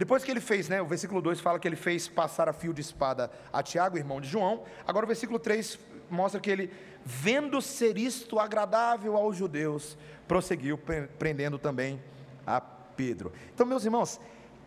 Depois 0.01 0.23
que 0.23 0.31
ele 0.31 0.41
fez, 0.41 0.67
né, 0.67 0.81
o 0.81 0.85
versículo 0.87 1.21
2 1.21 1.39
fala 1.39 1.59
que 1.59 1.67
ele 1.67 1.75
fez 1.75 2.07
passar 2.07 2.49
a 2.49 2.53
fio 2.53 2.73
de 2.73 2.81
espada 2.81 3.29
a 3.53 3.61
Tiago, 3.61 3.99
irmão 3.99 4.19
de 4.19 4.27
João. 4.27 4.63
Agora 4.87 5.05
o 5.05 5.07
versículo 5.07 5.37
3 5.37 5.77
mostra 6.09 6.41
que 6.41 6.49
ele, 6.49 6.73
vendo 7.05 7.61
ser 7.61 7.99
isto 7.99 8.39
agradável 8.39 9.15
aos 9.15 9.37
judeus, 9.37 9.95
prosseguiu 10.27 10.75
prendendo 11.19 11.59
também 11.59 12.01
a 12.47 12.59
Pedro. 12.59 13.31
Então, 13.53 13.63
meus 13.63 13.85
irmãos, 13.85 14.19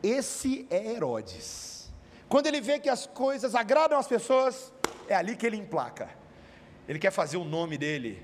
esse 0.05 0.69
é 0.71 0.93
Herodes. 0.93 1.93
Quando 2.29 2.47
ele 2.47 2.61
vê 2.61 2.79
que 2.79 2.89
as 2.89 3.05
coisas 3.05 3.57
agradam 3.57 3.99
as 3.99 4.07
pessoas, 4.07 4.73
é 5.09 5.17
ali 5.17 5.35
que 5.35 5.45
ele 5.45 5.57
emplaca. 5.57 6.11
Ele 6.89 7.01
quer 7.01 7.11
fazer 7.11 7.39
o 7.39 7.45
nome 7.45 7.77
dele. 7.77 8.23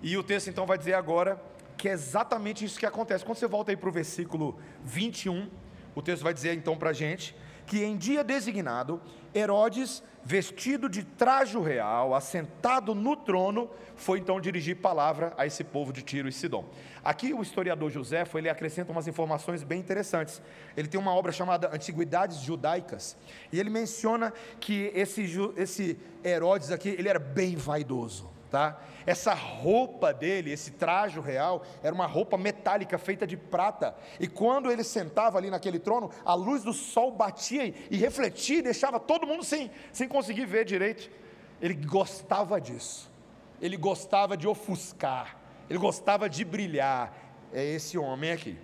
E 0.00 0.16
o 0.16 0.22
texto 0.22 0.46
então 0.46 0.64
vai 0.64 0.78
dizer 0.78 0.94
agora 0.94 1.42
que 1.76 1.88
é 1.88 1.92
exatamente 1.92 2.64
isso 2.64 2.78
que 2.78 2.86
acontece. 2.86 3.24
Quando 3.24 3.36
você 3.36 3.48
volta 3.48 3.72
aí 3.72 3.76
para 3.76 3.88
o 3.88 3.92
versículo 3.92 4.56
21, 4.84 5.50
o 5.96 6.02
texto 6.02 6.22
vai 6.22 6.34
dizer 6.34 6.52
então 6.52 6.76
para 6.76 6.90
a 6.90 6.92
gente 6.92 7.34
que 7.66 7.82
em 7.82 7.96
dia 7.96 8.22
designado, 8.22 9.00
Herodes, 9.34 10.02
vestido 10.22 10.88
de 10.88 11.02
trajo 11.02 11.60
real, 11.60 12.14
assentado 12.14 12.94
no 12.94 13.16
trono, 13.16 13.68
foi 13.96 14.20
então 14.20 14.40
dirigir 14.40 14.76
palavra 14.76 15.34
a 15.36 15.46
esse 15.46 15.64
povo 15.64 15.92
de 15.92 16.02
Tiro 16.02 16.28
e 16.28 16.32
Sidom. 16.32 16.64
Aqui 17.02 17.34
o 17.34 17.42
historiador 17.42 17.90
José 17.90 18.24
ele 18.34 18.48
acrescenta 18.48 18.92
umas 18.92 19.08
informações 19.08 19.64
bem 19.64 19.80
interessantes. 19.80 20.40
Ele 20.76 20.86
tem 20.86 21.00
uma 21.00 21.12
obra 21.12 21.32
chamada 21.32 21.74
Antiguidades 21.74 22.38
Judaicas, 22.38 23.16
e 23.50 23.58
ele 23.58 23.70
menciona 23.70 24.32
que 24.60 24.92
esse, 24.94 25.24
esse 25.56 25.98
Herodes 26.24 26.70
aqui, 26.70 26.90
ele 26.90 27.08
era 27.08 27.18
bem 27.18 27.56
vaidoso 27.56 28.35
tá? 28.56 28.80
Essa 29.04 29.34
roupa 29.34 30.14
dele, 30.14 30.50
esse 30.50 30.70
trajo 30.70 31.20
real, 31.20 31.62
era 31.82 31.94
uma 31.94 32.06
roupa 32.06 32.38
metálica 32.38 32.96
feita 32.96 33.26
de 33.26 33.36
prata. 33.36 33.94
E 34.18 34.26
quando 34.26 34.72
ele 34.72 34.82
sentava 34.82 35.36
ali 35.36 35.50
naquele 35.50 35.78
trono, 35.78 36.10
a 36.24 36.32
luz 36.32 36.62
do 36.64 36.72
sol 36.72 37.12
batia 37.12 37.74
e 37.90 37.96
refletia 37.98 38.60
e 38.60 38.62
deixava 38.62 38.98
todo 38.98 39.26
mundo 39.26 39.44
sem, 39.44 39.70
sem 39.92 40.08
conseguir 40.08 40.46
ver 40.46 40.64
direito. 40.64 41.10
Ele 41.60 41.74
gostava 41.74 42.58
disso. 42.58 43.10
ele 43.60 43.76
gostava 43.76 44.38
de 44.38 44.48
ofuscar, 44.48 45.36
ele 45.68 45.78
gostava 45.78 46.26
de 46.26 46.42
brilhar. 46.42 47.12
É 47.52 47.62
esse 47.62 47.98
homem 47.98 48.32
aqui. 48.32 48.58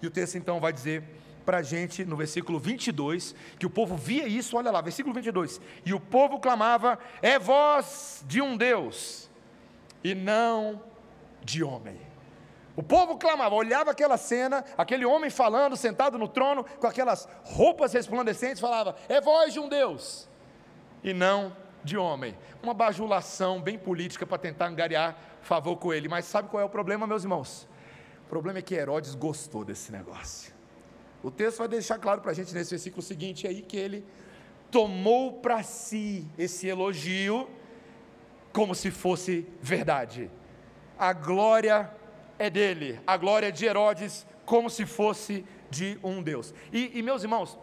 E 0.00 0.06
o 0.06 0.10
texto 0.10 0.36
então 0.36 0.58
vai 0.58 0.72
dizer 0.72 1.04
para 1.44 1.58
a 1.58 1.62
gente 1.62 2.02
no 2.02 2.16
versículo 2.16 2.58
22 2.58 3.34
que 3.58 3.66
o 3.66 3.70
povo 3.70 3.94
via 3.94 4.26
isso, 4.26 4.56
olha 4.56 4.70
lá, 4.70 4.80
versículo 4.80 5.14
22. 5.14 5.60
E 5.84 5.92
o 5.92 6.00
povo 6.00 6.40
clamava: 6.40 6.98
É 7.20 7.38
voz 7.38 8.24
de 8.26 8.40
um 8.40 8.56
Deus 8.56 9.30
e 10.04 10.14
não 10.14 10.80
de 11.42 11.64
homem. 11.64 11.98
O 12.76 12.82
povo 12.82 13.16
clamava, 13.16 13.54
olhava 13.54 13.92
aquela 13.92 14.16
cena, 14.16 14.64
aquele 14.76 15.06
homem 15.06 15.30
falando, 15.30 15.76
sentado 15.76 16.18
no 16.18 16.28
trono, 16.28 16.64
com 16.78 16.86
aquelas 16.86 17.26
roupas 17.42 17.92
resplandecentes, 17.92 18.60
falava: 18.60 18.94
É 19.08 19.20
voz 19.20 19.52
de 19.52 19.60
um 19.60 19.68
Deus 19.68 20.28
e 21.02 21.14
não 21.14 21.56
de 21.82 21.96
homem. 21.96 22.36
Uma 22.62 22.74
bajulação 22.74 23.60
bem 23.60 23.78
política 23.78 24.26
para 24.26 24.38
tentar 24.38 24.66
angariar 24.66 25.16
favor 25.42 25.76
com 25.76 25.92
ele. 25.92 26.08
Mas 26.08 26.24
sabe 26.24 26.48
qual 26.48 26.60
é 26.60 26.64
o 26.64 26.68
problema, 26.68 27.06
meus 27.06 27.22
irmãos? 27.22 27.68
O 28.26 28.28
problema 28.28 28.58
é 28.58 28.62
que 28.62 28.74
Herodes 28.74 29.14
gostou 29.14 29.64
desse 29.64 29.92
negócio. 29.92 30.52
O 31.22 31.30
texto 31.30 31.58
vai 31.58 31.68
deixar 31.68 31.98
claro 31.98 32.20
para 32.20 32.32
a 32.32 32.34
gente 32.34 32.52
nesse 32.52 32.70
versículo 32.70 33.02
seguinte 33.02 33.46
aí 33.46 33.62
que 33.62 33.76
ele 33.76 34.04
tomou 34.70 35.34
para 35.34 35.62
si 35.62 36.26
esse 36.36 36.66
elogio 36.66 37.48
como 38.54 38.72
se 38.72 38.92
fosse 38.92 39.46
verdade. 39.60 40.30
A 40.96 41.12
glória 41.12 41.90
é 42.38 42.48
dele, 42.48 43.00
a 43.04 43.16
glória 43.16 43.50
de 43.50 43.66
Herodes, 43.66 44.24
como 44.46 44.70
se 44.70 44.86
fosse 44.86 45.44
de 45.68 45.98
um 46.04 46.22
Deus. 46.22 46.54
E, 46.72 46.96
e 46.96 47.02
meus 47.02 47.24
irmãos, 47.24 47.58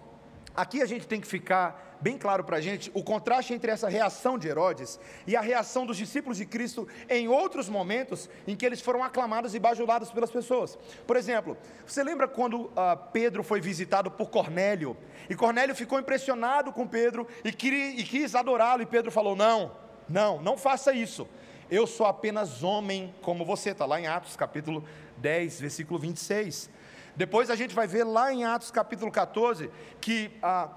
aqui 0.53 0.81
a 0.81 0.85
gente 0.85 1.07
tem 1.07 1.21
que 1.21 1.27
ficar 1.27 1.97
bem 2.01 2.17
claro 2.17 2.43
para 2.43 2.57
a 2.57 2.61
gente 2.61 2.91
o 2.93 3.01
contraste 3.03 3.53
entre 3.53 3.71
essa 3.71 3.87
reação 3.87 4.37
de 4.37 4.49
Herodes 4.49 4.99
e 5.25 5.33
a 5.37 5.39
reação 5.39 5.85
dos 5.85 5.95
discípulos 5.95 6.37
de 6.37 6.45
Cristo 6.45 6.85
em 7.07 7.29
outros 7.29 7.69
momentos 7.69 8.29
em 8.45 8.53
que 8.53 8.65
eles 8.65 8.81
foram 8.81 9.01
aclamados 9.01 9.55
e 9.55 9.59
bajulados 9.59 10.11
pelas 10.11 10.31
pessoas. 10.31 10.77
Por 11.07 11.15
exemplo, 11.15 11.57
você 11.85 12.03
lembra 12.03 12.27
quando 12.27 12.63
uh, 12.63 12.71
Pedro 13.13 13.43
foi 13.43 13.61
visitado 13.61 14.11
por 14.11 14.29
Cornélio 14.29 14.97
e 15.29 15.35
Cornélio 15.35 15.73
ficou 15.73 15.99
impressionado 15.99 16.73
com 16.73 16.85
Pedro 16.85 17.25
e, 17.45 17.53
queria, 17.53 17.91
e 17.91 18.03
quis 18.03 18.35
adorá-lo 18.35 18.81
e 18.81 18.85
Pedro 18.85 19.09
falou: 19.09 19.37
Não, 19.37 19.71
não, 20.11 20.41
não 20.41 20.57
faça 20.57 20.93
isso 20.93 21.27
eu 21.71 21.87
sou 21.87 22.05
apenas 22.05 22.63
homem 22.63 23.15
como 23.21 23.45
você, 23.45 23.69
está 23.69 23.85
lá 23.85 23.97
em 23.97 24.05
Atos 24.05 24.35
capítulo 24.35 24.83
10, 25.15 25.61
versículo 25.61 25.97
26. 25.97 26.69
Depois 27.15 27.49
a 27.49 27.55
gente 27.55 27.73
vai 27.73 27.87
ver 27.87 28.03
lá 28.03 28.33
em 28.33 28.43
Atos 28.43 28.69
capítulo 28.69 29.09
14 29.09 29.71
que 30.01 30.37
ah, 30.43 30.69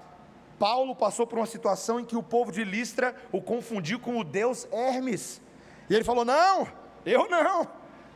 Paulo 0.57 0.95
passou 0.95 1.27
por 1.27 1.37
uma 1.37 1.45
situação 1.45 1.99
em 1.99 2.05
que 2.05 2.15
o 2.15 2.23
povo 2.23 2.49
de 2.49 2.63
Listra 2.63 3.13
o 3.29 3.41
confundiu 3.41 3.99
com 3.99 4.17
o 4.17 4.23
deus 4.23 4.65
Hermes. 4.71 5.41
E 5.89 5.93
ele 5.93 6.05
falou: 6.05 6.23
Não, 6.23 6.65
eu 7.05 7.27
não, 7.27 7.67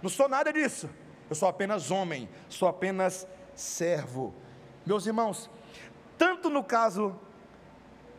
não 0.02 0.10
sou 0.10 0.30
nada 0.30 0.54
disso. 0.54 0.90
Eu 1.30 1.36
sou 1.36 1.50
apenas 1.50 1.92
homem, 1.92 2.30
sou 2.48 2.70
apenas 2.70 3.28
servo. 3.54 4.34
Meus 4.86 5.06
irmãos, 5.06 5.50
tanto 6.18 6.50
no 6.50 6.64
caso 6.64 7.14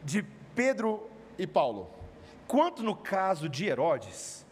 de 0.05 0.23
Pedro 0.55 1.09
e 1.39 1.47
Paulo, 1.47 2.00
quanto 2.51 2.83
no 2.83 2.97
caso 2.97 3.49
de 3.49 3.67
Herodes, 3.67 4.45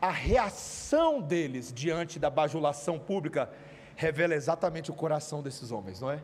a 0.00 0.10
reação 0.10 1.20
deles 1.20 1.70
diante 1.70 2.18
da 2.18 2.30
bajulação 2.30 2.98
pública 2.98 3.50
revela 3.94 4.34
exatamente 4.34 4.90
o 4.90 4.94
coração 4.94 5.42
desses 5.42 5.70
homens, 5.70 6.00
não 6.00 6.10
é? 6.10 6.22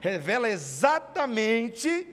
Revela 0.00 0.48
exatamente 0.48 2.06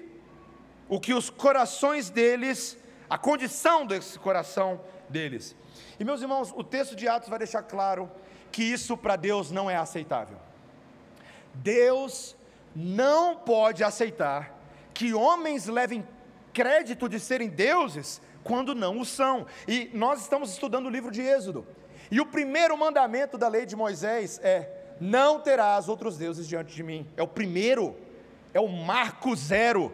o 0.90 1.00
que 1.00 1.14
os 1.14 1.30
corações 1.30 2.10
deles, 2.10 2.76
a 3.08 3.16
condição 3.16 3.86
desse 3.86 4.18
coração 4.18 4.82
deles. 5.08 5.56
E 6.00 6.04
meus 6.04 6.20
irmãos, 6.20 6.52
o 6.56 6.64
texto 6.64 6.96
de 6.96 7.08
Atos 7.08 7.30
vai 7.30 7.38
deixar 7.38 7.62
claro 7.62 8.10
que 8.52 8.64
isso 8.64 8.98
para 8.98 9.16
Deus 9.16 9.52
não 9.52 9.70
é 9.70 9.76
aceitável. 9.76 10.40
Deus 11.54 12.36
não 12.76 13.36
pode 13.36 13.84
aceitar 13.84 14.52
que 14.96 15.14
homens 15.14 15.68
levem 15.68 16.04
crédito 16.54 17.10
de 17.10 17.20
serem 17.20 17.50
deuses 17.50 18.22
quando 18.44 18.76
não 18.76 19.00
o 19.00 19.06
são. 19.06 19.46
E 19.68 19.90
nós 19.94 20.22
estamos 20.22 20.52
estudando 20.52 20.86
o 20.86 20.90
livro 20.90 21.12
de 21.12 21.22
Êxodo. 21.22 21.66
E 22.12 22.22
o 22.22 22.26
primeiro 22.26 22.78
mandamento 22.78 23.38
da 23.38 23.48
lei 23.48 23.66
de 23.66 23.76
Moisés 23.76 24.40
é: 24.44 24.70
não 25.00 25.40
terás 25.40 25.90
outros 25.90 26.18
deuses 26.18 26.48
diante 26.48 26.76
de 26.76 26.84
mim. 26.84 27.08
É 27.18 27.24
o 27.24 27.28
primeiro, 27.28 27.96
é 28.54 28.60
o 28.60 28.68
marco 28.68 29.36
zero. 29.36 29.94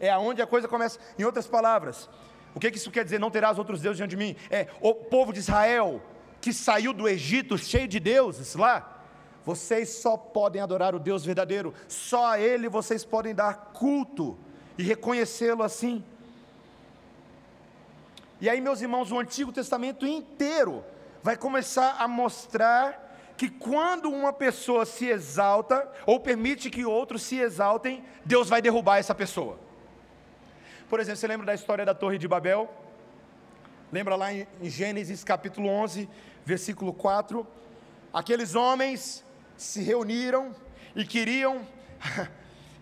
É 0.00 0.10
aonde 0.10 0.42
a 0.42 0.46
coisa 0.46 0.66
começa. 0.66 0.98
Em 1.18 1.24
outras 1.24 1.46
palavras, 1.46 2.10
o 2.54 2.60
que 2.60 2.68
isso 2.68 2.90
quer 2.90 3.04
dizer? 3.04 3.20
Não 3.20 3.30
terás 3.30 3.58
outros 3.58 3.80
deuses 3.80 3.96
diante 3.96 4.10
de 4.10 4.16
mim. 4.16 4.36
É 4.50 4.68
o 4.80 4.94
povo 4.94 5.32
de 5.32 5.38
Israel 5.38 6.02
que 6.40 6.52
saiu 6.52 6.92
do 6.92 7.08
Egito 7.08 7.56
cheio 7.56 7.88
de 7.88 7.98
deuses 7.98 8.54
lá. 8.54 9.02
Vocês 9.44 9.90
só 9.90 10.16
podem 10.16 10.60
adorar 10.60 10.94
o 10.94 10.98
Deus 10.98 11.24
verdadeiro, 11.24 11.74
só 11.86 12.32
a 12.32 12.40
Ele 12.40 12.68
vocês 12.68 13.04
podem 13.04 13.34
dar 13.34 13.72
culto 13.72 14.38
e 14.76 14.82
reconhecê-lo 14.82 15.62
assim. 15.62 16.04
E 18.40 18.48
aí, 18.48 18.60
meus 18.60 18.80
irmãos, 18.80 19.10
o 19.12 19.18
Antigo 19.18 19.52
Testamento 19.52 20.06
inteiro 20.06 20.84
vai 21.22 21.36
começar 21.36 21.96
a 21.98 22.08
mostrar 22.08 23.32
que 23.36 23.48
quando 23.48 24.10
uma 24.10 24.32
pessoa 24.32 24.84
se 24.84 25.06
exalta, 25.06 25.90
ou 26.06 26.20
permite 26.20 26.70
que 26.70 26.84
outros 26.84 27.22
se 27.22 27.38
exaltem, 27.38 28.04
Deus 28.24 28.48
vai 28.48 28.60
derrubar 28.62 28.98
essa 28.98 29.14
pessoa. 29.14 29.58
Por 30.88 31.00
exemplo, 31.00 31.16
você 31.18 31.26
lembra 31.26 31.46
da 31.46 31.54
história 31.54 31.84
da 31.84 31.94
Torre 31.94 32.18
de 32.18 32.28
Babel? 32.28 32.70
Lembra 33.90 34.16
lá 34.16 34.32
em 34.32 34.46
Gênesis 34.62 35.24
capítulo 35.24 35.68
11, 35.68 36.08
versículo 36.44 36.92
4? 36.92 37.46
Aqueles 38.12 38.54
homens 38.54 39.24
se 39.56 39.82
reuniram 39.82 40.54
e 40.94 41.04
queriam 41.04 41.66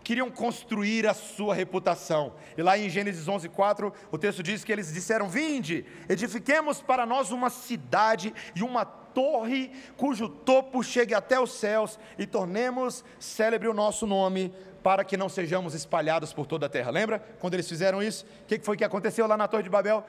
queriam 0.02 0.30
construir 0.30 1.06
a 1.06 1.14
sua 1.14 1.54
reputação. 1.54 2.34
E 2.56 2.62
lá 2.62 2.76
em 2.76 2.88
Gênesis 2.88 3.28
11:4, 3.28 3.92
o 4.10 4.18
texto 4.18 4.42
diz 4.42 4.64
que 4.64 4.72
eles 4.72 4.92
disseram: 4.92 5.28
"Vinde, 5.28 5.84
edifiquemos 6.08 6.80
para 6.80 7.06
nós 7.06 7.30
uma 7.30 7.50
cidade 7.50 8.34
e 8.54 8.62
uma 8.62 8.84
torre 8.84 9.70
cujo 9.96 10.28
topo 10.28 10.82
chegue 10.82 11.14
até 11.14 11.38
os 11.38 11.52
céus 11.52 11.98
e 12.18 12.26
tornemos 12.26 13.04
célebre 13.18 13.68
o 13.68 13.74
nosso 13.74 14.06
nome, 14.06 14.52
para 14.82 15.04
que 15.04 15.16
não 15.16 15.28
sejamos 15.28 15.74
espalhados 15.74 16.32
por 16.32 16.46
toda 16.46 16.66
a 16.66 16.68
terra." 16.68 16.90
Lembra 16.90 17.18
quando 17.38 17.54
eles 17.54 17.68
fizeram 17.68 18.02
isso? 18.02 18.26
O 18.42 18.46
que 18.46 18.58
foi 18.60 18.76
que 18.76 18.84
aconteceu 18.84 19.26
lá 19.26 19.36
na 19.36 19.46
Torre 19.48 19.62
de 19.62 19.70
Babel? 19.70 20.04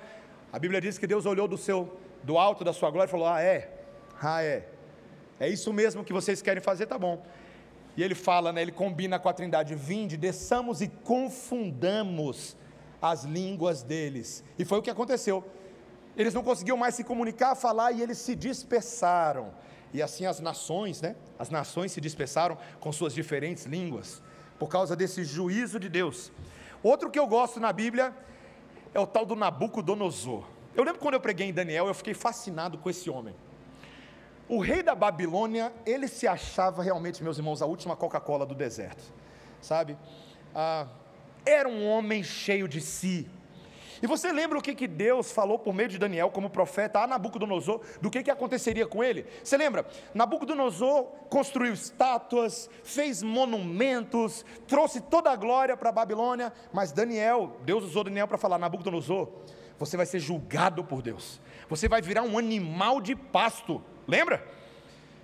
A 0.52 0.60
Bíblia 0.60 0.80
diz 0.82 0.98
que 0.98 1.08
Deus 1.08 1.26
olhou 1.26 1.48
do 1.48 1.58
seu 1.58 1.98
do 2.24 2.38
alto 2.38 2.64
da 2.64 2.72
sua 2.72 2.90
glória 2.90 3.10
e 3.10 3.12
falou: 3.12 3.28
"Ah, 3.28 3.42
é. 3.42 3.70
Ah, 4.22 4.42
é. 4.42 4.70
É 5.40 5.50
isso 5.50 5.74
mesmo 5.74 6.04
que 6.04 6.14
vocês 6.14 6.42
querem 6.42 6.62
fazer, 6.62 6.86
tá 6.86 6.98
bom. 6.98 7.26
E 7.96 8.04
ele 8.04 8.16
fala, 8.16 8.52
né, 8.52 8.62
ele 8.62 8.72
combina 8.72 9.20
com 9.20 9.30
a 9.30 9.34
trindade: 9.34 9.76
vinde, 9.76 10.18
desçamos 10.18 10.82
e 10.82 10.88
confundamos 10.88 12.58
as 13.02 13.24
línguas 13.24 13.84
deles. 13.84 14.44
E 14.58 14.66
foi 14.66 14.80
o 14.80 14.82
que 14.82 14.90
aconteceu. 14.90 15.44
Eles 16.16 16.34
não 16.34 16.44
conseguiam 16.44 16.78
mais 16.78 16.96
se 16.96 17.04
comunicar, 17.04 17.56
falar 17.56 17.92
e 17.92 18.02
eles 18.02 18.18
se 18.18 18.36
dispersaram. 18.36 19.52
E 19.94 20.02
assim 20.02 20.26
as 20.26 20.40
nações, 20.40 21.02
né? 21.02 21.16
As 21.38 21.50
nações 21.50 21.92
se 21.92 22.02
dispersaram 22.02 22.58
com 22.80 22.92
suas 22.92 23.14
diferentes 23.14 23.66
línguas, 23.66 24.22
por 24.58 24.68
causa 24.68 24.96
desse 24.96 25.24
juízo 25.24 25.80
de 25.80 25.90
Deus. 25.90 26.32
Outro 26.82 27.10
que 27.12 27.20
eu 27.20 27.28
gosto 27.28 27.60
na 27.60 27.72
Bíblia 27.72 28.14
é 28.94 29.00
o 29.00 29.08
tal 29.08 29.26
do 29.26 29.36
Nabucodonosor. 29.36 30.46
Eu 30.76 30.84
lembro 30.84 31.00
quando 31.00 31.14
eu 31.14 31.20
preguei 31.20 31.48
em 31.48 31.54
Daniel, 31.54 31.88
eu 31.88 31.94
fiquei 31.94 32.14
fascinado 32.14 32.78
com 32.78 32.90
esse 32.90 33.10
homem. 33.10 33.36
O 34.48 34.60
rei 34.60 34.84
da 34.84 34.94
Babilônia, 34.94 35.72
ele 35.86 36.08
se 36.08 36.28
achava 36.28 36.84
realmente, 36.84 37.24
meus 37.24 37.38
irmãos, 37.38 37.62
a 37.62 37.66
última 37.66 37.96
Coca-Cola 37.96 38.46
do 38.46 38.54
deserto, 38.54 39.04
sabe? 39.62 39.98
Ah, 40.54 40.88
era 41.46 41.68
um 41.68 41.88
homem 41.88 42.24
cheio 42.24 42.68
de 42.68 42.82
si. 42.82 43.30
E 44.04 44.08
você 44.08 44.34
lembra 44.34 44.60
o 44.60 44.62
que, 44.62 44.76
que 44.76 44.86
Deus 44.86 45.32
falou 45.32 45.58
por 45.58 45.74
meio 45.74 45.88
de 45.88 45.98
Daniel 45.98 46.30
como 46.30 46.50
profeta 46.50 47.00
a 47.00 47.08
Nabucodonosor, 47.08 47.80
do 48.02 48.12
que, 48.12 48.22
que 48.22 48.30
aconteceria 48.30 48.86
com 48.86 49.02
ele? 49.02 49.26
Você 49.42 49.56
lembra? 49.56 49.86
Nabucodonosor 50.14 51.06
construiu 51.30 51.74
estátuas, 51.74 52.70
fez 52.84 53.24
monumentos, 53.24 54.46
trouxe 54.68 55.00
toda 55.00 55.32
a 55.32 55.38
glória 55.38 55.78
para 55.78 55.88
a 55.88 55.94
Babilônia, 55.94 56.52
mas 56.74 56.92
Daniel, 56.92 57.56
Deus 57.64 57.86
usou 57.86 58.04
Daniel 58.04 58.28
para 58.28 58.38
falar: 58.38 58.58
Nabucodonosor, 58.58 59.30
você 59.86 59.98
vai 59.98 60.06
ser 60.06 60.20
julgado 60.20 60.84
por 60.84 61.02
Deus, 61.02 61.42
você 61.70 61.88
vai 61.88 62.02
virar 62.02 62.24
um 62.24 62.38
animal 62.38 63.02
de 63.02 63.16
pasto 63.16 63.82
Lembra? 64.08 64.46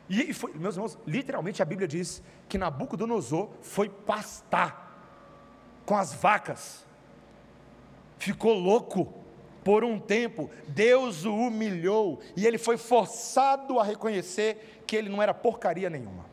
E 0.10 0.34
foi, 0.34 0.54
meus 0.54 0.76
irmãos, 0.76 0.98
literalmente 1.06 1.62
a 1.62 1.66
Bíblia 1.66 1.88
diz 1.88 2.24
que 2.48 2.58
Nabucodonosor 2.58 3.50
foi 3.62 3.90
pastar 3.90 4.88
com 5.86 5.96
as 5.96 6.14
vacas. 6.14 6.86
Ficou 8.18 8.54
louco 8.54 9.14
por 9.64 9.84
um 9.84 10.00
tempo. 10.00 10.50
Deus 10.68 11.26
o 11.26 11.36
humilhou 11.36 12.20
e 12.36 12.48
ele 12.48 12.58
foi 12.58 12.76
forçado 12.76 13.80
a 13.80 13.84
reconhecer 13.84 14.82
que 14.88 14.96
ele 14.96 15.10
não 15.10 15.22
era 15.22 15.34
porcaria 15.34 15.90
nenhuma. 15.90 16.26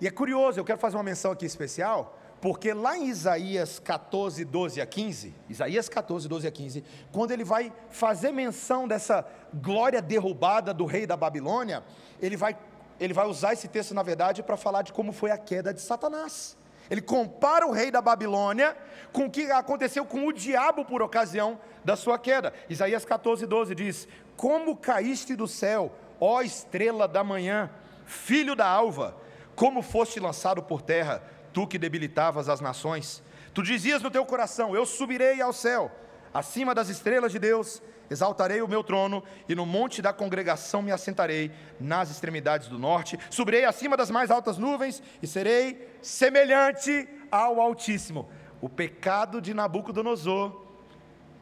E 0.00 0.08
é 0.08 0.10
curioso, 0.10 0.58
eu 0.58 0.64
quero 0.64 0.80
fazer 0.80 0.96
uma 0.96 1.02
menção 1.04 1.30
aqui 1.30 1.46
especial, 1.46 2.18
porque 2.44 2.74
lá 2.74 2.98
em 2.98 3.08
Isaías 3.08 3.78
14, 3.78 4.44
12 4.44 4.78
a 4.78 4.84
15, 4.84 5.34
Isaías 5.48 5.88
14, 5.88 6.28
12 6.28 6.46
a 6.46 6.50
15, 6.50 6.84
quando 7.10 7.30
ele 7.30 7.42
vai 7.42 7.72
fazer 7.88 8.32
menção 8.32 8.86
dessa 8.86 9.26
glória 9.54 10.02
derrubada 10.02 10.74
do 10.74 10.84
rei 10.84 11.06
da 11.06 11.16
Babilônia, 11.16 11.82
ele 12.20 12.36
vai, 12.36 12.54
ele 13.00 13.14
vai 13.14 13.26
usar 13.26 13.54
esse 13.54 13.66
texto, 13.66 13.94
na 13.94 14.02
verdade, 14.02 14.42
para 14.42 14.58
falar 14.58 14.82
de 14.82 14.92
como 14.92 15.10
foi 15.10 15.30
a 15.30 15.38
queda 15.38 15.72
de 15.72 15.80
Satanás. 15.80 16.54
Ele 16.90 17.00
compara 17.00 17.66
o 17.66 17.72
rei 17.72 17.90
da 17.90 18.02
Babilônia 18.02 18.76
com 19.10 19.24
o 19.24 19.30
que 19.30 19.50
aconteceu 19.50 20.04
com 20.04 20.26
o 20.26 20.32
diabo 20.32 20.84
por 20.84 21.00
ocasião 21.00 21.58
da 21.82 21.96
sua 21.96 22.18
queda. 22.18 22.52
Isaías 22.68 23.06
14, 23.06 23.46
12 23.46 23.74
diz: 23.74 24.06
Como 24.36 24.76
caíste 24.76 25.34
do 25.34 25.48
céu, 25.48 25.92
ó 26.20 26.42
estrela 26.42 27.08
da 27.08 27.24
manhã, 27.24 27.70
filho 28.04 28.54
da 28.54 28.66
alva, 28.66 29.16
como 29.56 29.80
foste 29.80 30.20
lançado 30.20 30.62
por 30.62 30.82
terra, 30.82 31.22
tu 31.54 31.66
que 31.66 31.78
debilitavas 31.78 32.48
as 32.48 32.60
nações. 32.60 33.22
Tu 33.54 33.62
dizias 33.62 34.02
no 34.02 34.10
teu 34.10 34.26
coração: 34.26 34.74
Eu 34.74 34.84
subirei 34.84 35.40
ao 35.40 35.52
céu, 35.52 35.90
acima 36.34 36.74
das 36.74 36.88
estrelas 36.88 37.32
de 37.32 37.38
Deus, 37.38 37.80
exaltarei 38.10 38.60
o 38.60 38.68
meu 38.68 38.82
trono, 38.82 39.22
e 39.48 39.54
no 39.54 39.64
monte 39.64 40.02
da 40.02 40.12
congregação 40.12 40.82
me 40.82 40.90
assentarei, 40.90 41.52
nas 41.80 42.10
extremidades 42.10 42.68
do 42.68 42.78
norte. 42.78 43.18
Subirei 43.30 43.64
acima 43.64 43.96
das 43.96 44.10
mais 44.10 44.30
altas 44.30 44.58
nuvens, 44.58 45.02
e 45.22 45.26
serei 45.26 45.88
semelhante 46.02 47.08
ao 47.30 47.60
Altíssimo. 47.60 48.28
O 48.60 48.68
pecado 48.68 49.40
de 49.40 49.54
Nabucodonosor 49.54 50.66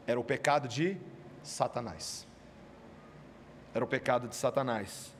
era 0.05 0.19
o 0.19 0.23
pecado 0.23 0.67
de 0.67 0.97
Satanás. 1.41 2.27
Era 3.73 3.83
o 3.83 3.87
pecado 3.87 4.27
de 4.27 4.35
Satanás. 4.35 5.11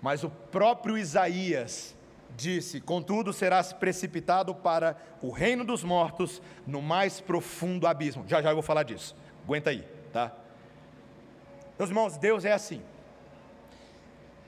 Mas 0.00 0.22
o 0.22 0.30
próprio 0.30 0.96
Isaías 0.96 1.96
disse: 2.36 2.80
Contudo, 2.80 3.32
serás 3.32 3.72
precipitado 3.72 4.54
para 4.54 4.96
o 5.22 5.30
reino 5.30 5.64
dos 5.64 5.84
mortos, 5.84 6.40
no 6.66 6.80
mais 6.80 7.20
profundo 7.20 7.86
abismo. 7.86 8.24
Já 8.26 8.42
já 8.42 8.50
eu 8.50 8.54
vou 8.54 8.62
falar 8.62 8.82
disso. 8.82 9.16
Aguenta 9.44 9.70
aí, 9.70 9.86
tá? 10.12 10.32
Meus 11.78 11.90
irmãos, 11.90 12.16
Deus 12.16 12.44
é 12.44 12.52
assim. 12.52 12.82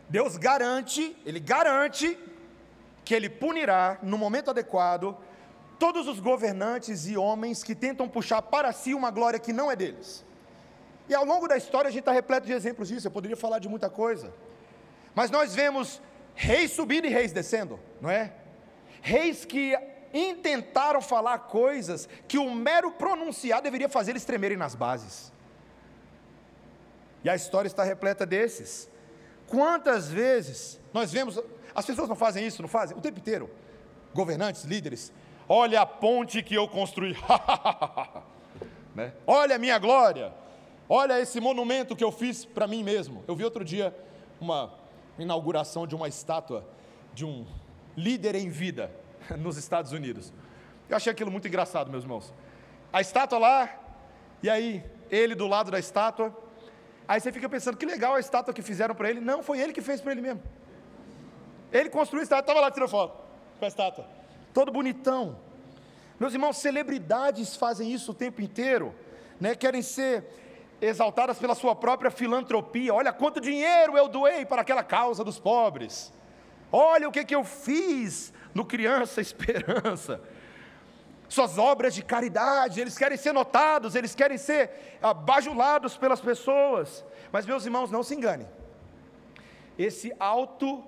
Deus 0.08 0.36
garante, 0.36 1.16
Ele 1.24 1.40
garante 1.40 2.18
que 3.04 3.14
Ele 3.14 3.28
punirá 3.28 3.98
no 4.02 4.18
momento 4.18 4.50
adequado 4.50 5.16
todos 5.78 6.06
os 6.06 6.20
governantes 6.20 7.08
e 7.08 7.16
homens 7.16 7.64
que 7.64 7.74
tentam 7.74 8.08
puxar 8.08 8.42
para 8.42 8.70
si 8.72 8.94
uma 8.94 9.10
glória 9.10 9.40
que 9.40 9.52
não 9.52 9.70
é 9.70 9.74
deles. 9.74 10.24
E 11.08 11.14
ao 11.14 11.24
longo 11.24 11.48
da 11.48 11.56
história 11.56 11.88
a 11.88 11.90
gente 11.90 12.00
está 12.00 12.12
repleto 12.12 12.46
de 12.46 12.52
exemplos 12.52 12.88
disso, 12.88 13.06
eu 13.06 13.10
poderia 13.10 13.36
falar 13.36 13.58
de 13.58 13.68
muita 13.68 13.90
coisa. 13.90 14.32
Mas 15.14 15.30
nós 15.30 15.54
vemos 15.54 16.00
reis 16.34 16.72
subindo 16.72 17.06
e 17.06 17.10
reis 17.10 17.32
descendo, 17.32 17.78
não 18.00 18.10
é? 18.10 18.32
Reis 19.00 19.44
que 19.44 19.76
intentaram 20.12 21.00
falar 21.00 21.38
coisas 21.38 22.08
que 22.28 22.38
o 22.38 22.54
mero 22.54 22.92
pronunciar 22.92 23.62
deveria 23.62 23.88
fazer 23.88 24.12
eles 24.12 24.24
tremerem 24.24 24.56
nas 24.56 24.74
bases. 24.74 25.32
E 27.24 27.30
a 27.30 27.34
história 27.34 27.68
está 27.68 27.82
repleta 27.84 28.26
desses. 28.26 28.88
Quantas 29.46 30.10
vezes 30.10 30.80
nós 30.92 31.12
vemos, 31.12 31.40
as 31.74 31.86
pessoas 31.86 32.08
não 32.08 32.16
fazem 32.16 32.46
isso, 32.46 32.62
não 32.62 32.68
fazem? 32.68 32.96
O 32.96 33.00
tempo 33.00 33.18
inteiro. 33.18 33.50
Governantes, 34.14 34.64
líderes, 34.64 35.12
olha 35.48 35.80
a 35.80 35.86
ponte 35.86 36.42
que 36.42 36.54
eu 36.54 36.68
construí, 36.68 37.16
né? 38.94 39.14
olha 39.26 39.56
a 39.56 39.58
minha 39.58 39.78
glória, 39.78 40.34
olha 40.86 41.18
esse 41.18 41.40
monumento 41.40 41.96
que 41.96 42.04
eu 42.04 42.12
fiz 42.12 42.44
para 42.44 42.66
mim 42.66 42.82
mesmo. 42.84 43.24
Eu 43.26 43.34
vi 43.34 43.42
outro 43.42 43.64
dia 43.64 43.96
uma 44.38 44.81
inauguração 45.18 45.86
de 45.86 45.94
uma 45.94 46.08
estátua 46.08 46.66
de 47.14 47.24
um 47.24 47.46
líder 47.96 48.34
em 48.34 48.48
vida 48.48 48.90
nos 49.38 49.56
Estados 49.56 49.92
Unidos. 49.92 50.32
Eu 50.88 50.96
achei 50.96 51.12
aquilo 51.12 51.30
muito 51.30 51.48
engraçado, 51.48 51.90
meus 51.90 52.04
irmãos. 52.04 52.32
A 52.92 53.00
estátua 53.00 53.38
lá, 53.38 53.80
e 54.42 54.50
aí 54.50 54.84
ele 55.10 55.34
do 55.34 55.46
lado 55.46 55.70
da 55.70 55.78
estátua. 55.78 56.36
Aí 57.06 57.20
você 57.20 57.32
fica 57.32 57.48
pensando, 57.48 57.76
que 57.76 57.86
legal 57.86 58.14
a 58.14 58.20
estátua 58.20 58.54
que 58.54 58.62
fizeram 58.62 58.94
para 58.94 59.10
ele. 59.10 59.20
Não, 59.20 59.42
foi 59.42 59.60
ele 59.60 59.72
que 59.72 59.80
fez 59.80 60.00
para 60.00 60.12
ele 60.12 60.20
mesmo. 60.20 60.42
Ele 61.70 61.88
construiu 61.88 62.20
a 62.20 62.24
estátua, 62.24 62.42
estava 62.42 62.60
lá 62.60 62.70
tirando 62.70 62.88
foto 62.88 63.18
com 63.58 63.64
a 63.64 63.68
estátua 63.68 64.22
todo 64.52 64.70
bonitão. 64.70 65.38
Meus 66.20 66.34
irmãos, 66.34 66.58
celebridades 66.58 67.56
fazem 67.56 67.92
isso 67.92 68.12
o 68.12 68.14
tempo 68.14 68.40
inteiro, 68.40 68.94
né? 69.40 69.54
querem 69.54 69.82
ser 69.82 70.24
exaltadas 70.82 71.38
pela 71.38 71.54
sua 71.54 71.76
própria 71.76 72.10
filantropia. 72.10 72.92
Olha 72.92 73.12
quanto 73.12 73.40
dinheiro 73.40 73.96
eu 73.96 74.08
doei 74.08 74.44
para 74.44 74.62
aquela 74.62 74.82
causa 74.82 75.22
dos 75.22 75.38
pobres. 75.38 76.12
Olha 76.70 77.08
o 77.08 77.12
que, 77.12 77.24
que 77.24 77.34
eu 77.34 77.44
fiz 77.44 78.32
no 78.52 78.64
Criança 78.64 79.20
Esperança. 79.20 80.20
Suas 81.28 81.56
obras 81.56 81.94
de 81.94 82.02
caridade, 82.02 82.80
eles 82.80 82.98
querem 82.98 83.16
ser 83.16 83.32
notados, 83.32 83.94
eles 83.94 84.14
querem 84.14 84.36
ser 84.36 84.98
bajulados 85.24 85.96
pelas 85.96 86.20
pessoas. 86.20 87.04
Mas, 87.30 87.46
meus 87.46 87.64
irmãos, 87.64 87.90
não 87.90 88.02
se 88.02 88.14
enganem. 88.14 88.46
Esse 89.78 90.12
auto 90.18 90.84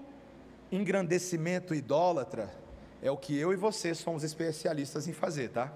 engrandecimento 0.71 1.75
idólatra 1.75 2.53
é 3.01 3.11
o 3.11 3.17
que 3.17 3.39
eu 3.39 3.53
e 3.53 3.57
você 3.57 3.95
somos 3.95 4.25
especialistas 4.25 5.07
em 5.07 5.13
fazer, 5.13 5.51
tá? 5.51 5.73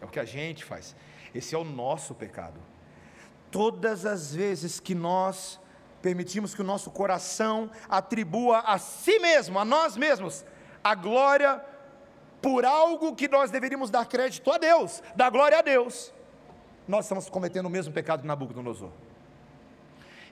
É 0.00 0.04
o 0.04 0.08
que 0.08 0.20
a 0.20 0.24
gente 0.24 0.64
faz. 0.64 0.94
Esse 1.34 1.54
é 1.54 1.58
o 1.58 1.64
nosso 1.64 2.14
pecado. 2.14 2.60
Todas 3.50 4.04
as 4.04 4.34
vezes 4.34 4.78
que 4.78 4.94
nós 4.94 5.58
permitimos 6.02 6.54
que 6.54 6.60
o 6.60 6.64
nosso 6.64 6.90
coração 6.90 7.70
atribua 7.88 8.60
a 8.60 8.78
si 8.78 9.18
mesmo, 9.18 9.58
a 9.58 9.64
nós 9.64 9.96
mesmos, 9.96 10.44
a 10.82 10.94
glória 10.94 11.64
por 12.40 12.64
algo 12.64 13.14
que 13.14 13.28
nós 13.28 13.50
deveríamos 13.50 13.90
dar 13.90 14.06
crédito 14.06 14.50
a 14.50 14.58
Deus, 14.58 15.02
dar 15.16 15.30
glória 15.30 15.58
a 15.58 15.62
Deus, 15.62 16.12
nós 16.86 17.04
estamos 17.04 17.28
cometendo 17.28 17.66
o 17.66 17.70
mesmo 17.70 17.92
pecado 17.92 18.22
de 18.22 18.26
Nabucodonosor. 18.26 18.90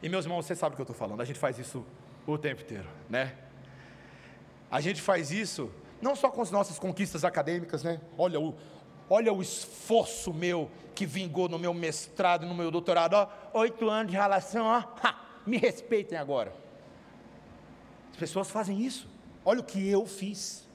E 0.03 0.09
meus 0.09 0.25
irmãos, 0.25 0.47
você 0.47 0.55
sabe 0.55 0.75
o 0.75 0.77
que 0.77 0.83
eu 0.83 0.85
estou 0.85 0.97
falando, 0.97 1.21
a 1.21 1.25
gente 1.25 1.39
faz 1.39 1.59
isso 1.59 1.85
o 2.27 2.39
tempo 2.39 2.63
inteiro, 2.63 2.89
né? 3.09 3.35
A 4.71 4.81
gente 4.81 5.01
faz 5.01 5.31
isso 5.31 5.71
não 6.01 6.15
só 6.15 6.31
com 6.31 6.43
as 6.43 6.51
nossas 6.51 6.79
conquistas 6.79 7.25
acadêmicas, 7.25 7.83
né? 7.83 8.01
Olha 8.17 8.39
o, 8.39 8.55
olha 9.09 9.33
o 9.33 9.43
esforço 9.43 10.33
meu 10.33 10.71
que 10.95 11.05
vingou 11.07 11.49
no 11.49 11.59
meu 11.59 11.75
mestrado, 11.75 12.47
no 12.47 12.55
meu 12.55 12.71
doutorado, 12.71 13.15
ó, 13.15 13.29
oito 13.61 13.89
anos 13.89 14.11
de 14.11 14.17
relação, 14.17 14.65
ó, 14.65 14.83
ha, 15.03 15.21
me 15.47 15.59
respeitem 15.59 16.17
agora. 16.17 16.53
As 18.11 18.17
pessoas 18.17 18.51
fazem 18.51 18.81
isso. 18.81 19.07
Olha 19.45 19.61
o 19.61 19.65
que 19.65 19.87
eu 19.89 20.07
fiz. 20.07 20.67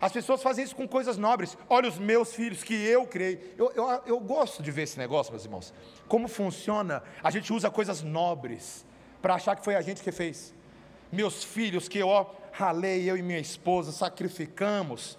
As 0.00 0.12
pessoas 0.12 0.42
fazem 0.42 0.64
isso 0.64 0.76
com 0.76 0.86
coisas 0.86 1.16
nobres. 1.16 1.58
Olha 1.68 1.88
os 1.88 1.98
meus 1.98 2.32
filhos 2.32 2.62
que 2.62 2.74
eu 2.74 3.04
criei. 3.06 3.54
Eu, 3.58 3.72
eu, 3.72 4.02
eu 4.06 4.20
gosto 4.20 4.62
de 4.62 4.70
ver 4.70 4.82
esse 4.82 4.96
negócio, 4.96 5.32
meus 5.32 5.44
irmãos. 5.44 5.74
Como 6.06 6.28
funciona? 6.28 7.02
A 7.22 7.30
gente 7.30 7.52
usa 7.52 7.68
coisas 7.68 8.00
nobres 8.02 8.86
para 9.20 9.34
achar 9.34 9.56
que 9.56 9.64
foi 9.64 9.74
a 9.74 9.80
gente 9.80 10.02
que 10.02 10.12
fez. 10.12 10.54
Meus 11.10 11.42
filhos 11.42 11.88
que 11.88 11.98
eu, 11.98 12.08
ó, 12.08 12.26
ralei, 12.52 13.10
eu 13.10 13.16
e 13.16 13.22
minha 13.22 13.40
esposa, 13.40 13.90
sacrificamos. 13.90 15.18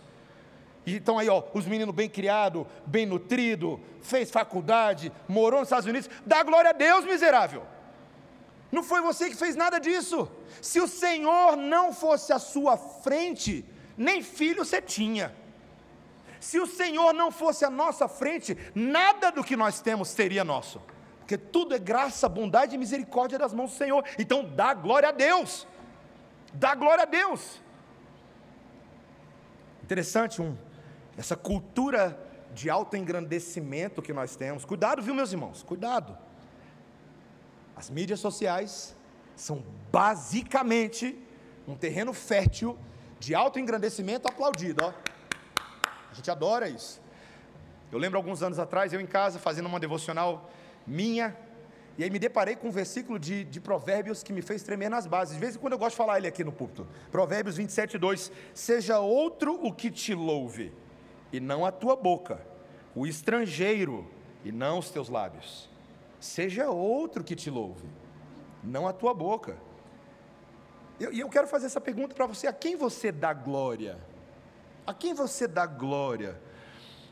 Então 0.95 1.17
aí, 1.17 1.29
ó, 1.29 1.43
os 1.53 1.65
meninos 1.65 1.93
bem 1.93 2.09
criados, 2.09 2.65
bem 2.85 3.05
nutrido, 3.05 3.79
fez 4.01 4.29
faculdade, 4.31 5.11
morou 5.27 5.59
nos 5.59 5.67
Estados 5.67 5.87
Unidos, 5.87 6.09
dá 6.25 6.43
glória 6.43 6.69
a 6.69 6.73
Deus, 6.73 7.05
miserável. 7.05 7.63
Não 8.71 8.83
foi 8.83 9.01
você 9.01 9.29
que 9.29 9.35
fez 9.35 9.55
nada 9.55 9.79
disso. 9.79 10.29
Se 10.61 10.79
o 10.79 10.87
Senhor 10.87 11.55
não 11.55 11.91
fosse 11.91 12.31
à 12.31 12.39
sua 12.39 12.77
frente, 12.77 13.65
nem 13.97 14.21
filho 14.21 14.63
você 14.63 14.81
tinha. 14.81 15.33
Se 16.39 16.59
o 16.59 16.67
Senhor 16.67 17.13
não 17.13 17.31
fosse 17.31 17.65
à 17.65 17.69
nossa 17.69 18.07
frente, 18.07 18.57
nada 18.73 19.31
do 19.31 19.43
que 19.43 19.57
nós 19.57 19.81
temos 19.81 20.09
seria 20.09 20.43
nosso. 20.43 20.81
Porque 21.19 21.37
tudo 21.37 21.75
é 21.75 21.79
graça, 21.79 22.29
bondade 22.29 22.75
e 22.75 22.77
misericórdia 22.77 23.37
das 23.37 23.53
mãos 23.53 23.71
do 23.71 23.77
Senhor. 23.77 24.03
Então 24.17 24.43
dá 24.55 24.73
glória 24.73 25.09
a 25.09 25.11
Deus. 25.11 25.67
Dá 26.53 26.73
glória 26.73 27.03
a 27.03 27.05
Deus. 27.05 27.61
Interessante 29.83 30.41
um, 30.41 30.55
essa 31.19 31.35
cultura 31.35 32.17
de 32.53 32.69
autoengrandecimento 32.69 34.01
que 34.01 34.13
nós 34.13 34.37
temos. 34.37 34.63
Cuidado, 34.63 35.01
viu, 35.01 35.13
meus 35.13 35.33
irmãos? 35.33 35.61
Cuidado. 35.61 36.17
As 37.75 37.89
mídias 37.89 38.21
sociais 38.21 38.95
são 39.35 39.61
basicamente 39.91 41.21
um 41.67 41.75
terreno 41.75 42.13
fértil 42.13 42.79
de 43.19 43.35
autoengrandecimento 43.35 44.29
aplaudido, 44.29 44.85
ó. 44.85 44.93
A 46.09 46.13
gente 46.13 46.31
adora 46.31 46.69
isso. 46.69 47.01
Eu 47.91 47.99
lembro 47.99 48.17
alguns 48.17 48.41
anos 48.41 48.57
atrás, 48.57 48.93
eu 48.93 49.01
em 49.01 49.05
casa 49.05 49.39
fazendo 49.39 49.65
uma 49.65 49.79
devocional 49.79 50.49
minha, 50.87 51.35
e 51.97 52.03
aí 52.03 52.09
me 52.09 52.17
deparei 52.17 52.55
com 52.55 52.69
um 52.69 52.71
versículo 52.71 53.19
de, 53.19 53.43
de 53.43 53.59
Provérbios 53.59 54.23
que 54.23 54.31
me 54.31 54.41
fez 54.41 54.63
tremer 54.63 54.89
nas 54.89 55.05
bases. 55.05 55.33
De 55.33 55.41
vez 55.41 55.57
em 55.57 55.59
quando 55.59 55.73
eu 55.73 55.79
gosto 55.79 55.91
de 55.91 55.97
falar 55.97 56.17
ele 56.17 56.27
aqui 56.27 56.45
no 56.45 56.51
púlpito. 56.53 56.87
Provérbios 57.11 57.57
27, 57.57 57.97
2. 57.97 58.31
Seja 58.53 58.99
outro 58.99 59.59
o 59.61 59.73
que 59.73 59.91
te 59.91 60.15
louve, 60.15 60.71
e 61.31 61.39
não 61.39 61.65
a 61.65 61.71
tua 61.71 61.95
boca, 61.95 62.45
o 62.95 63.05
estrangeiro, 63.05 64.09
e 64.43 64.51
não 64.51 64.79
os 64.79 64.89
teus 64.89 65.09
lábios. 65.09 65.69
Seja 66.19 66.69
outro 66.69 67.23
que 67.23 67.35
te 67.35 67.49
louve, 67.49 67.87
não 68.63 68.87
a 68.87 68.93
tua 68.93 69.13
boca. 69.13 69.57
E 70.99 71.03
eu, 71.03 71.11
eu 71.13 71.29
quero 71.29 71.47
fazer 71.47 71.67
essa 71.67 71.81
pergunta 71.81 72.13
para 72.13 72.25
você: 72.25 72.47
a 72.47 72.53
quem 72.53 72.75
você 72.75 73.11
dá 73.11 73.33
glória? 73.33 73.97
A 74.85 74.93
quem 74.93 75.13
você 75.13 75.47
dá 75.47 75.65
glória? 75.65 76.39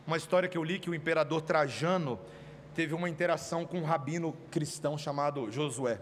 Uma 0.05 0.17
história 0.17 0.49
que 0.49 0.57
eu 0.57 0.63
li 0.63 0.79
que 0.79 0.89
o 0.89 0.95
imperador 0.95 1.41
Trajano 1.41 2.19
teve 2.73 2.93
uma 2.93 3.09
interação 3.09 3.65
com 3.65 3.79
um 3.79 3.83
rabino 3.83 4.35
cristão 4.51 4.97
chamado 4.97 5.51
Josué. 5.51 5.99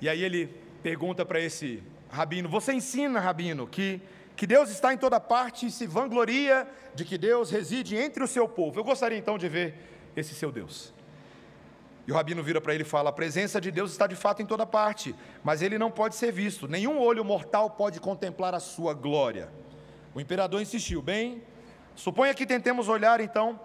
E 0.00 0.08
aí 0.08 0.22
ele 0.22 0.46
pergunta 0.82 1.24
para 1.24 1.40
esse 1.40 1.82
rabino: 2.10 2.48
Você 2.48 2.72
ensina, 2.72 3.20
rabino, 3.20 3.66
que, 3.66 4.00
que 4.38 4.46
Deus 4.46 4.70
está 4.70 4.94
em 4.94 4.96
toda 4.96 5.18
parte 5.18 5.66
e 5.66 5.70
se 5.70 5.84
vangloria 5.84 6.64
de 6.94 7.04
que 7.04 7.18
Deus 7.18 7.50
reside 7.50 7.96
entre 7.96 8.22
o 8.22 8.26
seu 8.28 8.46
povo. 8.48 8.78
Eu 8.78 8.84
gostaria 8.84 9.18
então 9.18 9.36
de 9.36 9.48
ver 9.48 9.74
esse 10.14 10.32
seu 10.32 10.52
Deus. 10.52 10.94
E 12.06 12.12
o 12.12 12.14
rabino 12.14 12.40
vira 12.40 12.60
para 12.60 12.72
ele 12.72 12.84
e 12.84 12.86
fala: 12.86 13.10
A 13.10 13.12
presença 13.12 13.60
de 13.60 13.72
Deus 13.72 13.90
está 13.90 14.06
de 14.06 14.14
fato 14.14 14.40
em 14.40 14.46
toda 14.46 14.64
parte, 14.64 15.12
mas 15.42 15.60
ele 15.60 15.76
não 15.76 15.90
pode 15.90 16.14
ser 16.14 16.30
visto. 16.30 16.68
Nenhum 16.68 17.00
olho 17.00 17.24
mortal 17.24 17.68
pode 17.70 17.98
contemplar 17.98 18.54
a 18.54 18.60
sua 18.60 18.94
glória. 18.94 19.50
O 20.14 20.20
imperador 20.20 20.62
insistiu: 20.62 21.02
Bem, 21.02 21.42
suponha 21.96 22.32
que 22.32 22.46
tentemos 22.46 22.88
olhar 22.88 23.20
então, 23.20 23.58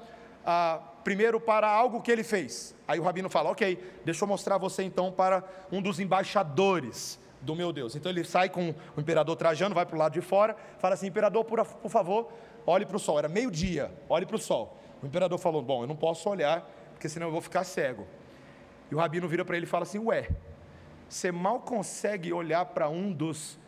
a, 0.43 0.81
primeiro 1.03 1.39
para 1.39 1.69
algo 1.69 2.01
que 2.01 2.11
ele 2.11 2.23
fez. 2.23 2.73
Aí 2.87 2.99
o 2.99 3.03
rabino 3.03 3.29
fala: 3.29 3.51
Ok, 3.51 3.77
deixa 4.03 4.23
eu 4.23 4.27
mostrar 4.27 4.57
você 4.57 4.81
então 4.81 5.11
para 5.11 5.43
um 5.71 5.83
dos 5.83 5.99
embaixadores 5.99 7.21
do 7.43 7.55
meu 7.55 7.71
Deus. 7.71 7.95
Então 7.95 8.11
ele 8.11 8.23
sai 8.23 8.49
com 8.49 8.73
o 8.95 8.99
imperador 8.99 9.35
Trajano, 9.35 9.75
vai 9.75 9.85
para 9.85 9.95
o 9.95 9.99
lado 9.99 10.13
de 10.13 10.21
fora, 10.21 10.55
fala 10.79 10.95
assim: 10.95 11.07
Imperador, 11.07 11.43
por, 11.45 11.63
por 11.65 11.89
favor, 11.89 12.31
olhe 12.65 12.85
para 12.85 12.95
o 12.95 12.99
sol. 12.99 13.19
Era 13.19 13.29
meio-dia, 13.29 13.91
olhe 14.09 14.25
para 14.25 14.35
o 14.35 14.39
sol. 14.39 14.77
O 15.01 15.05
imperador 15.05 15.37
falou: 15.37 15.61
Bom, 15.61 15.83
eu 15.83 15.87
não 15.87 15.95
posso 15.95 16.29
olhar, 16.29 16.67
porque 16.91 17.07
senão 17.07 17.27
eu 17.27 17.31
vou 17.31 17.41
ficar 17.41 17.63
cego. 17.63 18.07
E 18.89 18.95
o 18.95 18.97
rabino 18.97 19.27
vira 19.27 19.43
para 19.43 19.57
ele 19.57 19.65
e 19.65 19.69
fala 19.69 19.83
assim: 19.83 19.99
Ué, 19.99 20.29
você 21.07 21.31
mal 21.31 21.59
consegue 21.59 22.31
olhar 22.33 22.65
para 22.65 22.89
um 22.89 23.11
dos 23.11 23.59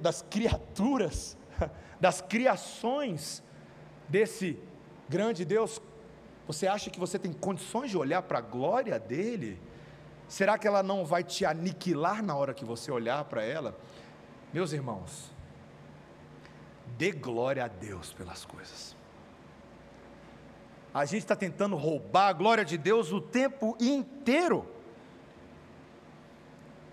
das 0.00 0.22
criaturas, 0.22 1.36
das 2.00 2.20
criações 2.20 3.42
desse 4.08 4.58
grande 5.08 5.44
Deus? 5.44 5.80
Você 6.46 6.66
acha 6.66 6.90
que 6.90 7.00
você 7.00 7.18
tem 7.18 7.32
condições 7.32 7.90
de 7.90 7.98
olhar 7.98 8.22
para 8.22 8.38
a 8.38 8.42
glória 8.42 8.98
dele? 8.98 9.60
Será 10.32 10.56
que 10.56 10.66
ela 10.66 10.82
não 10.82 11.04
vai 11.04 11.22
te 11.22 11.44
aniquilar 11.44 12.22
na 12.22 12.34
hora 12.34 12.54
que 12.54 12.64
você 12.64 12.90
olhar 12.90 13.22
para 13.26 13.44
ela? 13.44 13.78
Meus 14.50 14.72
irmãos, 14.72 15.30
dê 16.96 17.12
glória 17.12 17.62
a 17.66 17.68
Deus 17.68 18.14
pelas 18.14 18.42
coisas. 18.42 18.96
A 20.94 21.04
gente 21.04 21.18
está 21.18 21.36
tentando 21.36 21.76
roubar 21.76 22.28
a 22.28 22.32
glória 22.32 22.64
de 22.64 22.78
Deus 22.78 23.12
o 23.12 23.20
tempo 23.20 23.76
inteiro. 23.78 24.66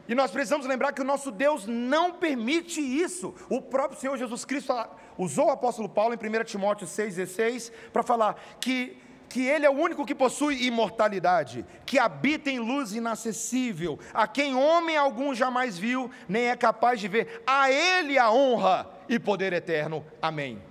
E 0.05 0.13
nós 0.13 0.31
precisamos 0.31 0.67
lembrar 0.67 0.91
que 0.91 1.01
o 1.01 1.05
nosso 1.05 1.31
Deus 1.31 1.65
não 1.65 2.11
permite 2.11 2.81
isso. 2.81 3.33
O 3.49 3.61
próprio 3.61 4.01
Senhor 4.01 4.17
Jesus 4.17 4.43
Cristo 4.43 4.73
usou 5.17 5.47
o 5.47 5.51
apóstolo 5.51 5.87
Paulo 5.87 6.13
em 6.13 6.17
1 6.17 6.43
Timóteo 6.43 6.85
6,16 6.85 7.71
para 7.93 8.03
falar 8.03 8.35
que, 8.59 9.01
que 9.29 9.45
Ele 9.45 9.65
é 9.65 9.69
o 9.69 9.73
único 9.73 10.05
que 10.05 10.15
possui 10.15 10.65
imortalidade, 10.65 11.65
que 11.85 11.99
habita 11.99 12.49
em 12.49 12.59
luz 12.59 12.93
inacessível, 12.93 13.99
a 14.13 14.27
quem 14.27 14.55
homem 14.55 14.97
algum 14.97 15.33
jamais 15.35 15.77
viu, 15.77 16.09
nem 16.27 16.47
é 16.47 16.55
capaz 16.55 16.99
de 16.99 17.07
ver. 17.07 17.43
A 17.45 17.71
Ele 17.71 18.17
a 18.17 18.31
honra 18.31 18.89
e 19.07 19.19
poder 19.19 19.53
eterno. 19.53 20.03
Amém 20.21 20.69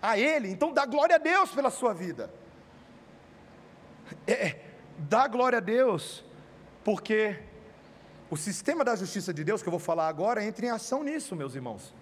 a 0.00 0.18
Ele, 0.18 0.48
então 0.48 0.72
dá 0.72 0.86
glória 0.86 1.16
a 1.16 1.18
Deus 1.18 1.50
pela 1.50 1.70
sua 1.70 1.92
vida. 1.92 2.32
É, 4.26 4.56
dá 4.96 5.26
glória 5.26 5.58
a 5.58 5.60
Deus, 5.60 6.24
porque 6.84 7.38
o 8.30 8.36
sistema 8.36 8.84
da 8.84 8.96
justiça 8.96 9.34
de 9.34 9.44
Deus, 9.44 9.62
que 9.62 9.68
eu 9.68 9.72
vou 9.72 9.80
falar 9.80 10.08
agora, 10.08 10.44
entra 10.44 10.66
em 10.66 10.70
ação 10.70 11.02
nisso, 11.02 11.36
meus 11.36 11.54
irmãos. 11.54 11.94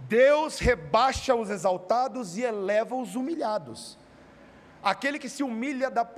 Deus 0.00 0.58
rebaixa 0.58 1.34
os 1.34 1.50
exaltados 1.50 2.36
e 2.36 2.42
eleva 2.42 2.94
os 2.94 3.14
humilhados. 3.14 3.98
Aquele 4.82 5.18
que 5.18 5.28
se 5.28 5.42
humilha 5.42 5.90
da, 5.90 6.08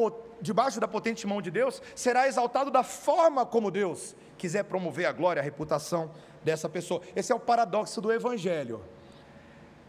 debaixo 0.41 0.81
da 0.81 0.89
potente 0.89 1.27
mão 1.27 1.41
de 1.41 1.51
Deus 1.51 1.83
será 1.95 2.29
exaltado 2.29 2.71
da 2.71 2.83
forma 2.83 3.47
como 3.47 3.71
Deus 3.71 4.15
quiser 4.37 4.65
promover 4.65 5.07
a 5.07 5.13
glória, 5.13 5.41
a 5.41 5.45
reputação 5.45 6.11
dessa 6.43 6.69
pessoa. 6.69 7.03
Esse 7.15 7.33
é 7.33 7.35
o 7.35 7.41
paradoxo 7.41 8.01
do 8.01 8.13
Evangelho. 8.13 8.83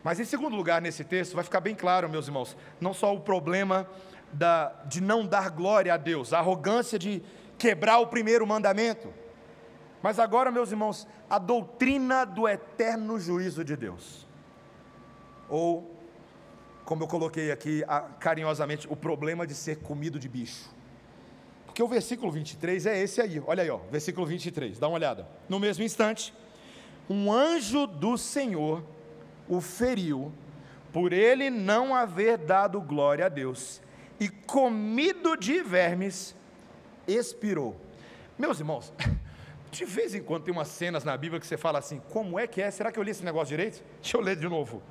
Mas 0.04 0.20
em 0.20 0.26
segundo 0.26 0.56
lugar, 0.56 0.82
nesse 0.82 1.04
texto, 1.04 1.36
vai 1.36 1.44
ficar 1.44 1.60
bem 1.60 1.76
claro, 1.76 2.10
meus 2.10 2.28
irmãos, 2.28 2.58
não 2.80 2.94
só 2.94 3.14
o 3.14 3.22
problema 3.22 3.88
da, 4.34 4.70
de 4.86 5.02
não 5.02 5.26
dar 5.26 5.50
glória 5.50 5.94
a 5.94 5.98
Deus, 5.98 6.34
a 6.34 6.40
arrogância 6.40 6.98
de 6.98 7.22
quebrar 7.58 8.00
o 8.00 8.08
primeiro 8.08 8.46
mandamento, 8.48 9.14
mas 10.02 10.18
agora, 10.18 10.50
meus 10.50 10.72
irmãos, 10.72 11.08
a 11.30 11.38
doutrina 11.38 12.26
do 12.26 12.48
eterno 12.48 13.20
juízo 13.20 13.64
de 13.64 13.78
Deus. 13.78 14.28
Ou, 15.48 15.96
como 16.86 17.04
eu 17.04 17.08
coloquei 17.08 17.52
aqui 17.52 17.84
carinhosamente, 18.20 18.88
o 18.90 18.96
problema 18.96 19.46
de 19.46 19.54
ser 19.54 19.78
comido 19.78 20.20
de 20.20 20.28
bicho. 20.28 20.70
Porque 21.66 21.82
o 21.82 21.88
versículo 21.88 22.32
23 22.32 22.86
é 22.86 23.02
esse 23.02 23.22
aí, 23.22 23.42
olha 23.46 23.64
aí, 23.64 23.70
ó, 23.70 23.80
versículo 23.90 24.26
23, 24.26 24.78
dá 24.78 24.88
uma 24.88 24.96
olhada. 24.96 25.28
No 25.48 25.60
mesmo 25.60 25.84
instante, 25.84 26.34
um 27.10 27.32
anjo 27.32 27.88
do 27.88 28.18
Senhor 28.18 28.84
o 29.48 29.60
feriu, 29.60 30.32
por 30.94 31.12
ele 31.12 31.50
não 31.50 31.94
haver 31.94 32.38
dado 32.38 32.80
glória 32.82 33.26
a 33.26 33.30
Deus, 33.30 33.82
e 34.20 34.30
comido 34.30 35.36
de 35.36 35.62
vermes, 35.62 36.36
expirou. 37.08 37.76
Meus 38.38 38.60
irmãos, 38.60 38.94
de 39.72 39.86
vez 39.86 40.16
em 40.16 40.22
quando 40.22 40.44
tem 40.44 40.54
umas 40.54 40.68
cenas 40.68 41.04
na 41.04 41.16
Bíblia 41.18 41.40
que 41.40 41.48
você 41.48 41.58
fala 41.58 41.80
assim: 41.80 42.02
como 42.10 42.40
é 42.40 42.48
que 42.48 42.62
é? 42.62 42.72
Será 42.72 42.92
que 42.92 43.00
eu 43.00 43.04
li 43.04 43.12
esse 43.12 43.26
negócio 43.26 43.48
direito? 43.48 43.84
Deixa 44.02 44.18
eu 44.18 44.22
ler 44.22 44.36
de 44.36 44.48
novo. 44.48 44.82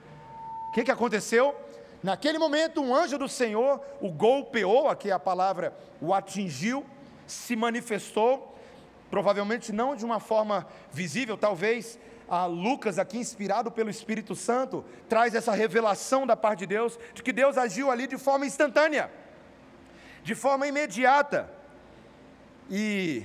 O 0.68 0.72
que, 0.72 0.84
que 0.84 0.90
aconteceu? 0.90 1.54
Naquele 2.02 2.38
momento, 2.38 2.80
um 2.80 2.94
anjo 2.94 3.18
do 3.18 3.28
Senhor 3.28 3.80
o 4.00 4.10
golpeou, 4.10 4.88
aqui 4.88 5.10
a 5.10 5.18
palavra 5.18 5.76
o 6.00 6.14
atingiu, 6.14 6.84
se 7.26 7.54
manifestou, 7.54 8.56
provavelmente 9.10 9.72
não 9.72 9.94
de 9.94 10.04
uma 10.04 10.18
forma 10.18 10.66
visível, 10.92 11.36
talvez 11.36 11.98
a 12.28 12.46
Lucas, 12.46 12.98
aqui 12.98 13.18
inspirado 13.18 13.70
pelo 13.72 13.90
Espírito 13.90 14.36
Santo, 14.36 14.84
traz 15.08 15.34
essa 15.34 15.52
revelação 15.52 16.26
da 16.26 16.36
parte 16.36 16.60
de 16.60 16.66
Deus, 16.68 16.98
de 17.12 17.22
que 17.22 17.32
Deus 17.32 17.58
agiu 17.58 17.90
ali 17.90 18.06
de 18.06 18.16
forma 18.16 18.46
instantânea, 18.46 19.10
de 20.22 20.34
forma 20.34 20.66
imediata. 20.66 21.52
E 22.70 23.24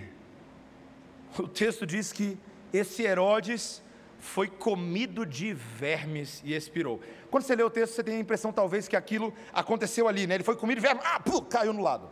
o 1.38 1.48
texto 1.48 1.86
diz 1.86 2.12
que 2.12 2.38
esse 2.74 3.04
Herodes 3.04 3.84
foi 4.26 4.48
comido 4.48 5.26
de 5.26 5.54
vermes 5.54 6.42
e 6.44 6.54
expirou. 6.54 7.00
Quando 7.30 7.44
você 7.44 7.56
lê 7.56 7.64
o 7.64 7.70
texto, 7.70 7.94
você 7.94 8.04
tem 8.04 8.18
a 8.18 8.20
impressão, 8.20 8.52
talvez, 8.52 8.88
que 8.88 8.96
aquilo 8.96 9.34
aconteceu 9.54 10.08
ali, 10.08 10.26
né? 10.28 10.36
Ele 10.36 10.44
foi 10.44 10.56
comido 10.56 10.78
de 10.78 10.82
vermes, 10.82 11.04
ah, 11.06 11.20
pum, 11.20 11.42
caiu 11.42 11.72
no 11.72 11.82
lado. 11.82 12.10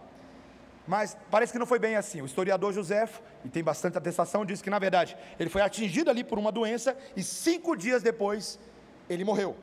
Mas 0.87 1.17
parece 1.31 1.51
que 1.51 1.59
não 1.59 1.65
foi 1.65 1.79
bem 1.79 1.95
assim. 1.95 2.21
O 2.21 2.25
historiador 2.25 2.71
José, 2.71 3.09
e 3.43 3.49
tem 3.49 3.63
bastante 3.63 3.97
atestação, 3.97 4.45
diz 4.45 4.61
que, 4.61 4.69
na 4.69 4.79
verdade, 4.79 5.17
ele 5.39 5.49
foi 5.49 5.61
atingido 5.61 6.09
ali 6.09 6.23
por 6.23 6.37
uma 6.37 6.51
doença 6.51 6.95
e 7.15 7.23
cinco 7.23 7.75
dias 7.75 8.03
depois 8.03 8.59
ele 9.09 9.23
morreu. 9.23 9.57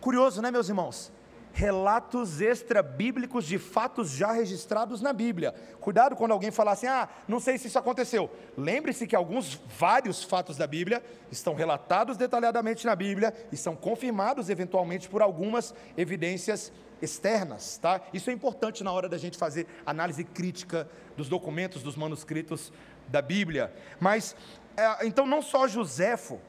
Curioso, 0.00 0.40
né, 0.40 0.50
meus 0.50 0.68
irmãos? 0.68 1.12
Relatos 1.52 2.40
extra-bíblicos 2.40 3.44
de 3.44 3.58
fatos 3.58 4.10
já 4.10 4.32
registrados 4.32 5.00
na 5.00 5.12
Bíblia. 5.12 5.54
Cuidado 5.80 6.16
quando 6.16 6.32
alguém 6.32 6.50
falar 6.50 6.72
assim: 6.72 6.86
ah, 6.86 7.08
não 7.28 7.38
sei 7.38 7.58
se 7.58 7.68
isso 7.68 7.78
aconteceu. 7.78 8.30
Lembre-se 8.56 9.06
que 9.06 9.14
alguns, 9.14 9.60
vários 9.78 10.24
fatos 10.24 10.56
da 10.56 10.66
Bíblia 10.66 11.02
estão 11.30 11.54
relatados 11.54 12.16
detalhadamente 12.16 12.86
na 12.86 12.96
Bíblia 12.96 13.34
e 13.52 13.56
são 13.56 13.76
confirmados 13.76 14.48
eventualmente 14.48 15.08
por 15.08 15.20
algumas 15.20 15.74
evidências 15.96 16.72
externas, 17.02 17.78
tá? 17.78 18.00
Isso 18.14 18.30
é 18.30 18.32
importante 18.32 18.84
na 18.84 18.92
hora 18.92 19.08
da 19.08 19.18
gente 19.18 19.36
fazer 19.36 19.66
análise 19.84 20.22
crítica 20.22 20.88
dos 21.16 21.28
documentos, 21.28 21.82
dos 21.82 21.96
manuscritos 21.96 22.72
da 23.08 23.20
Bíblia. 23.20 23.72
Mas, 24.00 24.36
é, 24.76 25.06
então, 25.06 25.26
não 25.26 25.42
só 25.42 25.66
Joséfo 25.66 26.40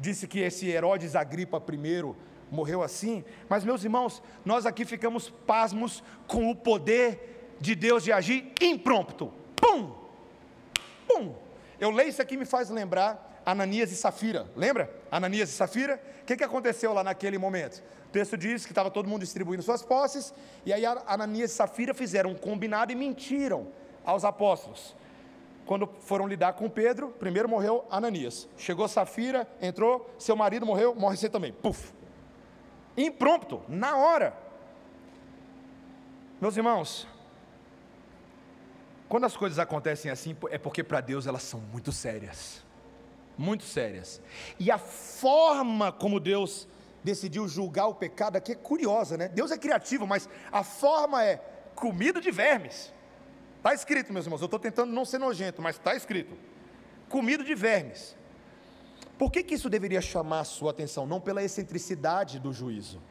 disse 0.00 0.26
que 0.26 0.40
esse 0.40 0.66
Herodes 0.66 1.14
Agripa 1.14 1.62
I 1.70 1.76
morreu 2.50 2.82
assim, 2.82 3.24
mas, 3.48 3.64
meus 3.64 3.84
irmãos, 3.84 4.22
nós 4.44 4.66
aqui 4.66 4.84
ficamos 4.84 5.30
pasmos 5.46 6.02
com 6.26 6.50
o 6.50 6.56
poder 6.56 7.56
de 7.60 7.74
Deus 7.74 8.02
de 8.02 8.12
agir 8.12 8.52
imprompto. 8.60 9.32
Pum! 9.54 9.94
Pum! 11.06 11.34
Eu 11.78 11.90
leio 11.90 12.10
isso 12.10 12.20
aqui 12.20 12.36
me 12.36 12.44
faz 12.44 12.68
lembrar 12.70 13.42
Ananias 13.44 13.90
e 13.92 13.96
Safira. 13.96 14.46
Lembra? 14.56 14.90
Ananias 15.10 15.50
e 15.50 15.52
Safira? 15.52 16.00
O 16.22 16.24
que, 16.24 16.36
que 16.36 16.44
aconteceu 16.44 16.92
lá 16.92 17.02
naquele 17.02 17.38
momento? 17.38 17.82
O 18.06 18.10
texto 18.10 18.36
diz 18.36 18.64
que 18.64 18.72
estava 18.72 18.90
todo 18.90 19.08
mundo 19.08 19.20
distribuindo 19.20 19.62
suas 19.62 19.82
posses, 19.82 20.34
e 20.66 20.72
aí 20.72 20.84
Ananias 20.84 21.52
e 21.52 21.54
Safira 21.54 21.94
fizeram 21.94 22.30
um 22.30 22.34
combinado 22.34 22.92
e 22.92 22.94
mentiram 22.94 23.68
aos 24.04 24.24
apóstolos. 24.24 24.96
Quando 25.64 25.88
foram 26.00 26.26
lidar 26.26 26.54
com 26.54 26.68
Pedro, 26.68 27.10
primeiro 27.10 27.48
morreu 27.48 27.84
Ananias. 27.90 28.48
Chegou 28.58 28.88
Safira, 28.88 29.46
entrou, 29.62 30.10
seu 30.18 30.34
marido 30.34 30.66
morreu, 30.66 30.94
morre 30.94 31.16
você 31.16 31.28
também. 31.28 31.52
Puf! 31.52 31.99
Imprompto, 33.02 33.62
na 33.68 33.96
hora. 33.96 34.36
Meus 36.40 36.56
irmãos, 36.56 37.06
quando 39.08 39.24
as 39.24 39.36
coisas 39.36 39.58
acontecem 39.58 40.10
assim, 40.10 40.36
é 40.50 40.58
porque 40.58 40.82
para 40.82 41.00
Deus 41.00 41.26
elas 41.26 41.42
são 41.42 41.60
muito 41.60 41.92
sérias 41.92 42.62
muito 43.40 43.64
sérias. 43.64 44.20
E 44.58 44.70
a 44.70 44.76
forma 44.76 45.90
como 45.90 46.20
Deus 46.20 46.68
decidiu 47.02 47.48
julgar 47.48 47.86
o 47.86 47.94
pecado 47.94 48.36
aqui 48.36 48.52
é 48.52 48.54
curiosa, 48.54 49.16
né? 49.16 49.28
Deus 49.28 49.50
é 49.50 49.56
criativo, 49.56 50.06
mas 50.06 50.28
a 50.52 50.62
forma 50.62 51.24
é 51.24 51.36
comida 51.74 52.20
de 52.20 52.30
vermes. 52.30 52.92
Está 53.56 53.72
escrito, 53.72 54.12
meus 54.12 54.26
irmãos, 54.26 54.42
eu 54.42 54.44
estou 54.44 54.60
tentando 54.60 54.92
não 54.92 55.06
ser 55.06 55.18
nojento, 55.18 55.62
mas 55.62 55.76
está 55.76 55.94
escrito: 55.94 56.36
comida 57.08 57.42
de 57.42 57.54
vermes. 57.54 58.14
Por 59.20 59.30
que, 59.30 59.42
que 59.42 59.54
isso 59.54 59.68
deveria 59.68 60.00
chamar 60.00 60.40
a 60.40 60.44
sua 60.44 60.70
atenção? 60.70 61.04
Não 61.04 61.20
pela 61.20 61.42
excentricidade 61.42 62.40
do 62.40 62.54
juízo, 62.54 63.02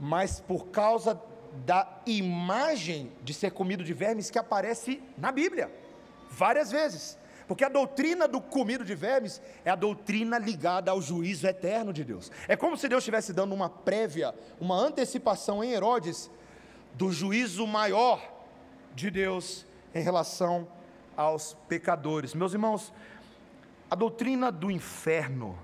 mas 0.00 0.40
por 0.40 0.68
causa 0.68 1.20
da 1.66 2.00
imagem 2.06 3.12
de 3.22 3.34
ser 3.34 3.50
comido 3.50 3.84
de 3.84 3.92
vermes 3.92 4.30
que 4.30 4.38
aparece 4.38 5.02
na 5.18 5.30
Bíblia, 5.30 5.70
várias 6.30 6.70
vezes. 6.70 7.18
Porque 7.46 7.62
a 7.62 7.68
doutrina 7.68 8.26
do 8.26 8.40
comido 8.40 8.86
de 8.86 8.94
vermes 8.94 9.42
é 9.66 9.70
a 9.70 9.74
doutrina 9.74 10.38
ligada 10.38 10.90
ao 10.90 11.02
juízo 11.02 11.46
eterno 11.46 11.92
de 11.92 12.02
Deus. 12.02 12.32
É 12.48 12.56
como 12.56 12.74
se 12.74 12.88
Deus 12.88 13.02
estivesse 13.02 13.34
dando 13.34 13.54
uma 13.54 13.68
prévia, 13.68 14.34
uma 14.58 14.76
antecipação 14.76 15.62
em 15.62 15.72
Herodes 15.72 16.30
do 16.94 17.12
juízo 17.12 17.66
maior 17.66 18.18
de 18.94 19.10
Deus 19.10 19.66
em 19.94 20.00
relação 20.00 20.66
aos 21.14 21.54
pecadores. 21.68 22.34
Meus 22.34 22.52
irmãos, 22.52 22.92
a 23.90 23.94
doutrina 23.94 24.50
do 24.50 24.70
inferno, 24.70 25.58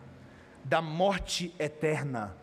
da 0.65 0.81
morte 0.81 1.55
eterna, 1.59 2.37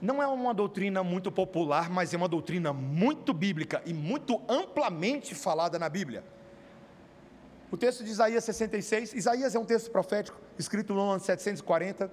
não 0.00 0.22
é 0.22 0.26
uma 0.26 0.52
doutrina 0.52 1.02
muito 1.02 1.32
popular, 1.32 1.88
mas 1.88 2.12
é 2.12 2.16
uma 2.16 2.28
doutrina 2.28 2.72
muito 2.72 3.32
bíblica 3.32 3.80
e 3.86 3.94
muito 3.94 4.40
amplamente 4.48 5.34
falada 5.34 5.78
na 5.78 5.88
Bíblia. 5.88 6.22
O 7.70 7.76
texto 7.76 8.04
de 8.04 8.10
Isaías 8.10 8.44
66, 8.44 9.14
Isaías 9.14 9.54
é 9.54 9.58
um 9.58 9.64
texto 9.64 9.90
profético, 9.90 10.38
escrito 10.58 10.92
no 10.92 11.00
ano 11.00 11.20
740, 11.20 12.10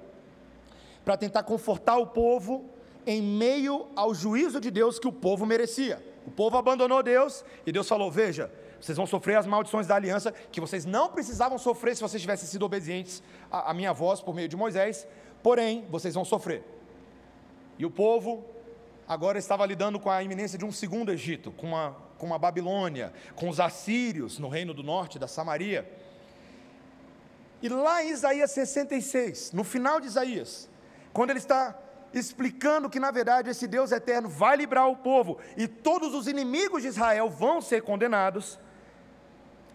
para 1.03 1.17
tentar 1.17 1.43
confortar 1.43 1.97
o 1.97 2.07
povo 2.07 2.69
em 3.05 3.21
meio 3.21 3.87
ao 3.95 4.13
juízo 4.13 4.59
de 4.59 4.71
Deus 4.71 4.97
que 4.97 5.07
o 5.07 5.11
povo 5.11 5.45
merecia. 5.45 6.01
O 6.25 6.31
povo 6.31 6.57
abandonou 6.57 7.03
Deus 7.03 7.43
e 7.65 7.71
Deus 7.71 7.87
falou: 7.87 8.11
Veja, 8.11 8.51
vocês 8.81 8.97
vão 8.97 9.05
sofrer 9.05 9.37
as 9.37 9.45
maldições 9.45 9.87
da 9.87 9.95
aliança 9.95 10.31
que 10.51 10.59
vocês 10.59 10.83
não 10.85 11.09
precisavam 11.09 11.57
sofrer 11.57 11.95
se 11.95 12.01
vocês 12.01 12.21
tivessem 12.21 12.47
sido 12.47 12.65
obedientes 12.65 13.21
à, 13.51 13.71
à 13.71 13.73
minha 13.73 13.93
voz 13.93 14.21
por 14.21 14.33
meio 14.33 14.49
de 14.49 14.57
Moisés, 14.57 15.07
porém, 15.41 15.85
vocês 15.89 16.15
vão 16.15 16.25
sofrer. 16.25 16.63
E 17.77 17.85
o 17.85 17.91
povo 17.91 18.43
agora 19.07 19.37
estava 19.37 19.65
lidando 19.65 19.99
com 19.99 20.09
a 20.09 20.21
iminência 20.21 20.57
de 20.57 20.65
um 20.65 20.71
segundo 20.71 21.11
Egito, 21.11 21.51
com 21.51 21.67
uma 21.67 22.11
com 22.21 22.31
a 22.35 22.37
Babilônia, 22.37 23.11
com 23.35 23.49
os 23.49 23.59
assírios 23.59 24.37
no 24.37 24.47
reino 24.47 24.75
do 24.75 24.83
norte 24.83 25.17
da 25.17 25.27
Samaria. 25.27 25.91
E 27.63 27.67
lá 27.67 28.03
em 28.03 28.11
Isaías 28.11 28.51
66, 28.51 29.51
no 29.53 29.63
final 29.63 29.99
de 29.99 30.05
Isaías, 30.05 30.69
quando 31.11 31.31
ele 31.31 31.39
está 31.39 31.75
explicando 32.13 32.91
que 32.91 32.99
na 32.99 33.09
verdade 33.09 33.49
esse 33.49 33.65
Deus 33.65 33.91
eterno 33.91 34.29
vai 34.29 34.55
livrar 34.55 34.87
o 34.87 34.97
povo 34.97 35.39
e 35.57 35.67
todos 35.67 36.13
os 36.13 36.27
inimigos 36.27 36.83
de 36.83 36.89
Israel 36.89 37.27
vão 37.27 37.59
ser 37.59 37.81
condenados, 37.81 38.59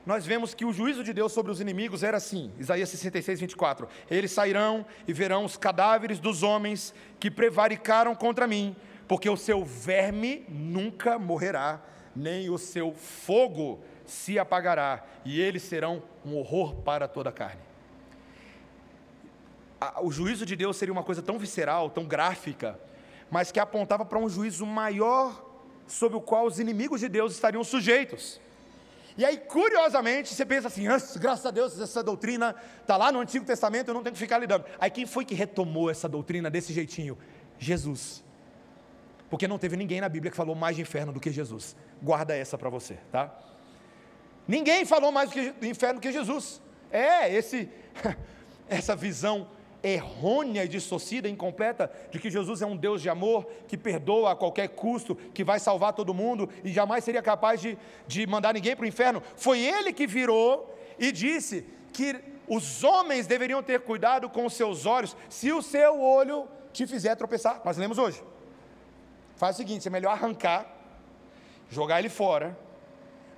nós 0.06 0.24
vemos 0.24 0.54
que 0.54 0.64
o 0.64 0.72
juízo 0.72 1.02
de 1.02 1.12
Deus 1.12 1.32
sobre 1.32 1.50
os 1.50 1.60
inimigos 1.60 2.04
era 2.04 2.16
assim, 2.16 2.52
Isaías 2.60 2.88
66, 2.90 3.40
24: 3.40 3.88
Eles 4.08 4.30
sairão 4.30 4.86
e 5.06 5.12
verão 5.12 5.44
os 5.44 5.56
cadáveres 5.56 6.20
dos 6.20 6.44
homens 6.44 6.94
que 7.18 7.28
prevaricaram 7.28 8.14
contra 8.14 8.46
mim, 8.46 8.76
porque 9.08 9.28
o 9.28 9.36
seu 9.36 9.64
verme 9.64 10.46
nunca 10.48 11.18
morrerá, 11.18 11.82
nem 12.14 12.48
o 12.48 12.56
seu 12.56 12.94
fogo 12.94 13.80
se 14.04 14.38
apagará, 14.38 15.04
e 15.24 15.40
eles 15.40 15.64
serão 15.64 16.00
um 16.24 16.36
horror 16.36 16.76
para 16.76 17.08
toda 17.08 17.30
a 17.30 17.32
carne. 17.32 17.60
O 20.00 20.12
juízo 20.12 20.46
de 20.46 20.54
Deus 20.54 20.76
seria 20.76 20.92
uma 20.92 21.02
coisa 21.02 21.20
tão 21.20 21.36
visceral, 21.36 21.90
tão 21.90 22.04
gráfica, 22.04 22.78
mas 23.28 23.50
que 23.50 23.58
apontava 23.58 24.04
para 24.04 24.20
um 24.20 24.28
juízo 24.28 24.64
maior 24.64 25.44
sobre 25.88 26.16
o 26.16 26.20
qual 26.20 26.46
os 26.46 26.60
inimigos 26.60 27.00
de 27.00 27.08
Deus 27.08 27.32
estariam 27.32 27.64
sujeitos. 27.64 28.40
E 29.18 29.24
aí, 29.24 29.38
curiosamente, 29.38 30.34
você 30.34 30.44
pensa 30.44 30.68
assim: 30.68 30.84
graças 31.18 31.46
a 31.46 31.50
Deus, 31.50 31.80
essa 31.80 32.02
doutrina 32.02 32.54
está 32.80 32.96
lá 32.96 33.10
no 33.10 33.20
Antigo 33.20 33.44
Testamento, 33.44 33.88
eu 33.88 33.94
não 33.94 34.02
tenho 34.02 34.12
que 34.12 34.18
ficar 34.18 34.38
lidando. 34.38 34.64
Aí, 34.78 34.90
quem 34.90 35.06
foi 35.06 35.24
que 35.24 35.34
retomou 35.34 35.90
essa 35.90 36.08
doutrina 36.08 36.50
desse 36.50 36.72
jeitinho? 36.72 37.16
Jesus. 37.58 38.22
Porque 39.30 39.48
não 39.48 39.58
teve 39.58 39.76
ninguém 39.76 40.00
na 40.00 40.08
Bíblia 40.08 40.30
que 40.30 40.36
falou 40.36 40.54
mais 40.54 40.76
de 40.76 40.82
inferno 40.82 41.12
do 41.12 41.20
que 41.20 41.30
Jesus. 41.30 41.74
Guarda 42.02 42.36
essa 42.36 42.56
para 42.56 42.68
você, 42.68 42.98
tá? 43.10 43.34
Ninguém 44.46 44.84
falou 44.84 45.10
mais 45.10 45.30
do 45.30 45.66
inferno 45.66 45.98
do 45.98 46.02
que 46.02 46.12
Jesus. 46.12 46.60
É, 46.90 47.32
esse, 47.32 47.68
essa 48.68 48.94
visão 48.94 49.48
errônea 49.86 50.64
e 50.64 50.68
dissocida, 50.68 51.28
incompleta, 51.28 51.90
de 52.10 52.18
que 52.18 52.30
Jesus 52.30 52.60
é 52.60 52.66
um 52.66 52.76
Deus 52.76 53.00
de 53.00 53.08
amor, 53.08 53.46
que 53.68 53.76
perdoa 53.76 54.32
a 54.32 54.36
qualquer 54.36 54.68
custo, 54.70 55.14
que 55.14 55.44
vai 55.44 55.60
salvar 55.60 55.92
todo 55.92 56.12
mundo 56.12 56.48
e 56.64 56.72
jamais 56.72 57.04
seria 57.04 57.22
capaz 57.22 57.60
de, 57.60 57.78
de 58.06 58.26
mandar 58.26 58.54
ninguém 58.54 58.74
para 58.74 58.84
o 58.84 58.88
inferno. 58.88 59.22
Foi 59.36 59.60
ele 59.60 59.92
que 59.92 60.06
virou 60.06 60.74
e 60.98 61.12
disse 61.12 61.64
que 61.92 62.16
os 62.48 62.82
homens 62.82 63.26
deveriam 63.26 63.62
ter 63.62 63.80
cuidado 63.80 64.28
com 64.28 64.46
os 64.46 64.54
seus 64.54 64.86
olhos, 64.86 65.16
se 65.28 65.52
o 65.52 65.62
seu 65.62 66.00
olho 66.00 66.48
te 66.72 66.86
fizer 66.86 67.14
tropeçar. 67.14 67.60
Nós 67.64 67.76
lemos 67.76 67.98
hoje. 67.98 68.22
Faz 69.36 69.56
o 69.56 69.58
seguinte: 69.58 69.86
é 69.86 69.90
melhor 69.90 70.12
arrancar, 70.12 70.66
jogar 71.70 72.00
ele 72.00 72.08
fora, 72.08 72.58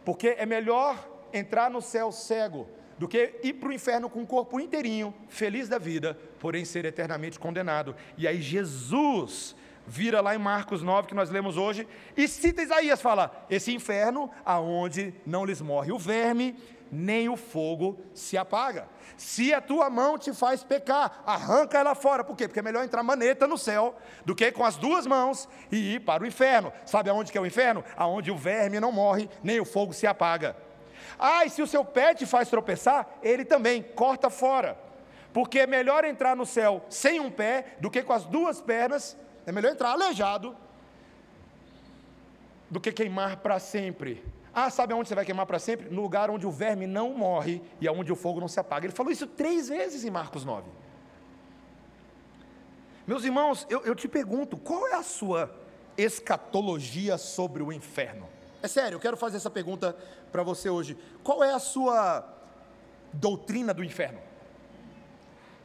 porque 0.05 0.35
é 0.39 0.47
melhor 0.47 0.97
entrar 1.33 1.71
no 1.71 1.83
céu 1.83 2.11
cego 2.11 2.67
do 2.99 3.07
que 3.07 3.39
ir 3.43 3.55
para 3.55 3.69
o 3.69 3.73
inferno 3.73 4.11
com 4.11 4.23
o 4.23 4.27
corpo 4.27 4.59
inteirinho, 4.59 5.15
feliz 5.29 5.69
da 5.69 5.79
vida, 5.79 6.19
porém 6.39 6.65
ser 6.65 6.85
eternamente 6.85 7.39
condenado. 7.39 7.95
E 8.17 8.27
aí 8.27 8.41
Jesus 8.41 9.55
vira 9.87 10.21
lá 10.21 10.35
em 10.35 10.39
Marcos 10.39 10.83
9, 10.83 11.09
que 11.09 11.15
nós 11.15 11.31
lemos 11.31 11.57
hoje, 11.57 11.89
e 12.17 12.29
cita 12.29 12.63
Isaías, 12.63 13.01
fala: 13.01 13.47
esse 13.49 13.75
inferno 13.75 14.31
aonde 14.45 15.15
não 15.27 15.45
lhes 15.45 15.61
morre 15.61 15.91
o 15.91 15.99
verme, 15.99 16.57
nem 16.91 17.29
o 17.29 17.37
fogo 17.37 17.99
se 18.15 18.37
apaga. 18.37 18.87
Se 19.17 19.53
a 19.53 19.61
tua 19.61 19.91
mão 19.91 20.17
te 20.17 20.33
faz 20.33 20.63
pecar, 20.63 21.23
arranca 21.27 21.79
ela 21.79 21.95
fora. 21.95 22.23
Por 22.23 22.37
quê? 22.37 22.47
Porque 22.47 22.61
é 22.61 22.63
melhor 22.63 22.85
entrar 22.85 23.03
maneta 23.03 23.47
no 23.47 23.59
céu 23.59 23.97
do 24.25 24.35
que 24.35 24.53
com 24.53 24.65
as 24.65 24.77
duas 24.77 25.07
mãos 25.07 25.49
e 25.73 25.95
ir 25.95 26.01
para 26.01 26.23
o 26.23 26.27
inferno. 26.27 26.73
Sabe 26.87 27.11
aonde 27.11 27.33
que 27.33 27.39
é 27.39 27.41
o 27.41 27.47
inferno? 27.47 27.85
Aonde 27.97 28.31
o 28.31 28.37
verme 28.37 28.79
não 28.79 28.93
morre, 28.93 29.29
nem 29.43 29.59
o 29.59 29.65
fogo 29.65 29.93
se 29.93 30.07
apaga. 30.07 30.57
Ah, 31.19 31.45
e 31.45 31.51
se 31.51 31.61
o 31.61 31.67
seu 31.67 31.85
pé 31.85 32.15
te 32.15 32.27
faz 32.27 32.49
tropeçar, 32.49 33.19
ele 33.23 33.45
também 33.45 33.83
corta 33.83 34.31
fora. 34.31 34.88
Porque 35.33 35.61
é 35.61 35.67
melhor 35.67 36.05
entrar 36.05 36.35
no 36.35 36.47
céu 36.47 36.85
sem 36.89 37.21
um 37.21 37.31
pé 37.31 37.77
do 37.81 37.91
que 37.91 38.03
com 38.03 38.13
as 38.13 38.25
duas 38.25 38.61
pernas. 38.61 39.17
É 39.47 39.53
melhor 39.53 39.73
entrar 39.73 39.91
aleijado 39.91 40.57
do 42.71 42.81
que 42.81 42.93
queimar 42.93 43.39
para 43.39 43.59
sempre 43.59 44.23
ah, 44.61 44.71
sabe 44.71 44.93
aonde 44.93 45.09
você 45.09 45.15
vai 45.15 45.25
queimar 45.25 45.47
para 45.47 45.61
sempre? 45.61 45.89
No 45.89 46.03
lugar 46.03 46.31
onde 46.31 46.45
o 46.45 46.51
verme 46.51 46.85
não 46.85 47.15
morre 47.15 47.63
e 47.81 47.87
aonde 47.87 48.11
o 48.11 48.17
fogo 48.17 48.41
não 48.41 48.49
se 48.49 48.59
apaga. 48.59 48.87
Ele 48.87 48.93
falou 48.93 49.13
isso 49.13 49.25
três 49.25 49.69
vezes 49.69 50.05
em 50.05 50.11
Marcos 50.11 50.45
9. 50.45 50.69
Meus 53.07 53.25
irmãos, 53.25 53.65
eu, 53.71 53.85
eu 53.85 53.95
te 53.95 54.09
pergunto, 54.09 54.57
qual 54.57 54.89
é 54.89 54.95
a 54.95 55.03
sua 55.05 55.55
escatologia 55.97 57.17
sobre 57.17 57.63
o 57.63 57.73
inferno? 57.73 58.29
É 58.61 58.67
sério, 58.67 58.97
eu 58.97 59.01
quero 59.01 59.17
fazer 59.17 59.37
essa 59.37 59.49
pergunta 59.49 59.97
para 60.33 60.43
você 60.43 60.69
hoje. 60.69 60.99
Qual 61.23 61.45
é 61.45 61.53
a 61.53 61.61
sua 61.61 62.29
doutrina 63.13 63.73
do 63.73 63.85
inferno? 63.85 64.19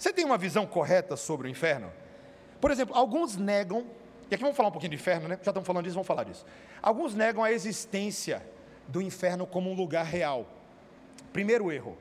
Você 0.03 0.11
tem 0.11 0.25
uma 0.25 0.37
visão 0.37 0.65
correta 0.65 1.15
sobre 1.15 1.47
o 1.47 1.49
inferno? 1.49 1.89
Por 2.59 2.69
exemplo, 2.69 2.93
alguns 2.93 3.37
negam, 3.37 3.85
e 4.29 4.35
aqui 4.35 4.41
vamos 4.41 4.57
falar 4.57 4.67
um 4.67 4.71
pouquinho 4.73 4.89
do 4.89 4.95
inferno, 4.95 5.29
né? 5.29 5.39
Já 5.41 5.51
estamos 5.51 5.65
falando 5.65 5.85
disso, 5.85 5.93
vamos 5.93 6.07
falar 6.07 6.25
disso. 6.25 6.45
Alguns 6.81 7.15
negam 7.15 7.41
a 7.41 7.53
existência 7.53 8.45
do 8.85 9.01
inferno 9.01 9.47
como 9.47 9.71
um 9.71 9.73
lugar 9.73 10.03
real. 10.03 10.45
Primeiro 11.31 11.71
erro. 11.71 11.97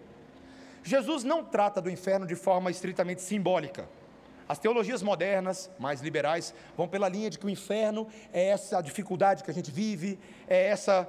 Jesus 0.83 1.23
não 1.23 1.45
trata 1.45 1.81
do 1.81 1.89
inferno 1.89 2.27
de 2.27 2.35
forma 2.35 2.73
estritamente 2.73 3.23
simbólica. 3.23 3.89
As 4.49 4.59
teologias 4.59 5.01
modernas, 5.01 5.71
mais 5.79 6.01
liberais, 6.01 6.53
vão 6.77 6.89
pela 6.89 7.09
linha 7.09 7.31
de 7.31 7.39
que 7.39 7.47
o 7.47 7.51
inferno 7.51 8.09
é 8.33 8.49
essa 8.49 8.83
dificuldade 8.83 9.45
que 9.45 9.51
a 9.53 9.55
gente 9.55 9.71
vive, 9.71 10.19
é 10.49 10.67
essa 10.67 11.09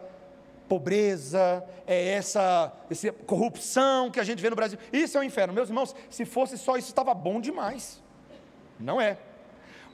pobreza, 0.67 1.63
é 1.85 2.09
essa, 2.09 2.73
essa 2.89 3.11
corrupção 3.11 4.09
que 4.09 4.19
a 4.19 4.23
gente 4.23 4.41
vê 4.41 4.49
no 4.49 4.55
Brasil. 4.55 4.79
Isso 4.91 5.17
é 5.17 5.21
o 5.21 5.23
inferno. 5.23 5.53
Meus 5.53 5.69
irmãos, 5.69 5.95
se 6.09 6.25
fosse 6.25 6.57
só 6.57 6.77
isso, 6.77 6.89
estava 6.89 7.13
bom 7.13 7.39
demais. 7.39 8.01
Não 8.79 8.99
é. 8.99 9.17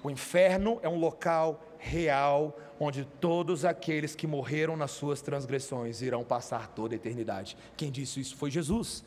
O 0.03 0.09
inferno 0.09 0.79
é 0.81 0.87
um 0.89 0.97
local 0.97 1.61
real 1.77 2.57
onde 2.79 3.05
todos 3.05 3.65
aqueles 3.65 4.15
que 4.15 4.25
morreram 4.25 4.77
nas 4.77 4.91
suas 4.91 5.21
transgressões 5.21 6.01
irão 6.01 6.23
passar 6.23 6.67
toda 6.69 6.95
a 6.95 6.97
eternidade. 6.97 7.57
Quem 7.75 7.91
disse 7.91 8.21
isso 8.21 8.35
foi 8.35 8.49
Jesus. 8.49 9.03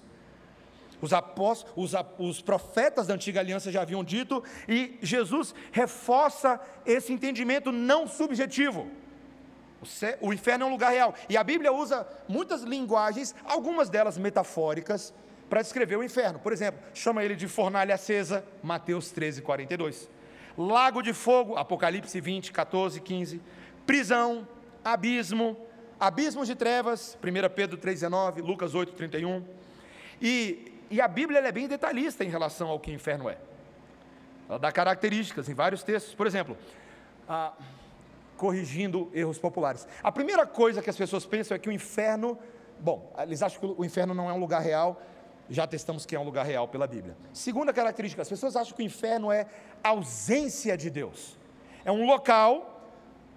Os, 1.01 1.13
apóstolos, 1.13 1.95
os, 1.95 2.05
os 2.19 2.43
profetas 2.43 3.07
da 3.07 3.15
antiga 3.15 3.41
aliança 3.41 3.73
já 3.73 3.83
haviam 3.83 4.05
dito, 4.05 4.43
e 4.69 4.99
Jesus 5.03 5.55
reforça 5.73 6.61
esse 6.87 7.13
entendimento 7.13 7.73
não 7.73 8.07
subjetivo. 8.07 8.89
O, 10.21 10.33
inferno 10.33 10.65
é 10.65 10.69
um 10.69 10.71
lugar 10.71 10.91
real. 10.91 11.15
E 11.29 11.37
a 11.37 11.43
Bíblia 11.43 11.73
usa 11.73 12.07
muitas 12.29 12.63
linguagens, 12.63 13.35
algumas 13.45 13.89
delas 13.89 14.17
metafóricas, 14.17 15.13
para 15.51 15.61
descrever 15.61 15.97
o 15.97 16.05
inferno. 16.05 16.39
Por 16.39 16.53
exemplo, 16.53 16.81
chama 16.95 17.23
ele 17.23 17.35
de 17.35 17.49
fornalha 17.49 17.95
acesa, 17.95 18.45
Mateus 18.63 19.11
13, 19.11 19.43
42. 19.43 20.09
Lago 20.57 21.03
de 21.03 21.13
fogo, 21.13 21.57
Apocalipse 21.57 22.21
20, 22.21 22.53
14, 22.53 23.01
15. 23.01 23.41
Prisão, 23.85 24.47
abismo, 24.85 25.57
abismos 25.99 26.47
de 26.47 26.55
trevas, 26.55 27.19
1 27.23 27.55
Pedro 27.55 27.77
3,19, 27.77 28.43
Lucas 28.43 28.75
8, 28.75 28.93
31. 28.93 29.45
E, 30.21 30.73
e 30.91 31.01
a 31.01 31.09
Bíblia 31.09 31.41
é 31.41 31.53
bem 31.53 31.67
detalhista 31.67 32.25
em 32.25 32.29
relação 32.29 32.69
ao 32.69 32.79
que 32.79 32.91
o 32.91 32.95
inferno 32.95 33.29
é. 33.29 33.37
Ela 34.49 34.59
dá 34.59 34.71
características 34.71 35.49
em 35.49 35.55
vários 35.55 35.83
textos. 35.83 36.15
Por 36.15 36.27
exemplo, 36.27 36.57
ah, 37.29 37.53
corrigindo 38.37 39.11
erros 39.15 39.39
populares. 39.39 39.87
A 40.03 40.11
primeira 40.11 40.47
coisa 40.47 40.83
que 40.83 40.91
as 40.91 40.97
pessoas 40.97 41.25
pensam 41.25 41.55
é 41.55 41.59
que 41.59 41.69
o 41.69 41.73
inferno, 41.73 42.39
bom, 42.79 43.13
eles 43.19 43.43
acham 43.43 43.61
que 43.61 43.81
o 43.81 43.85
inferno 43.85 44.15
não 44.15 44.29
é 44.29 44.33
um 44.33 44.39
lugar 44.39 44.63
real, 44.63 45.01
já 45.49 45.67
testamos 45.67 46.07
que 46.07 46.17
é 46.17 46.21
um 46.21 46.25
lugar 46.25 46.45
real 46.47 46.67
pela 46.69 46.87
Bíblia. 46.87 47.17
Segunda 47.33 47.73
característica, 47.73 48.23
as 48.23 48.29
pessoas 48.29 48.57
acham 48.57 48.75
que 48.75 48.83
o 48.83 48.87
inferno 48.87 49.31
é 49.31 49.47
ausência 49.83 50.77
de 50.77 50.89
Deus. 50.91 51.37
É 51.85 51.93
um 51.93 52.07
local 52.07 52.69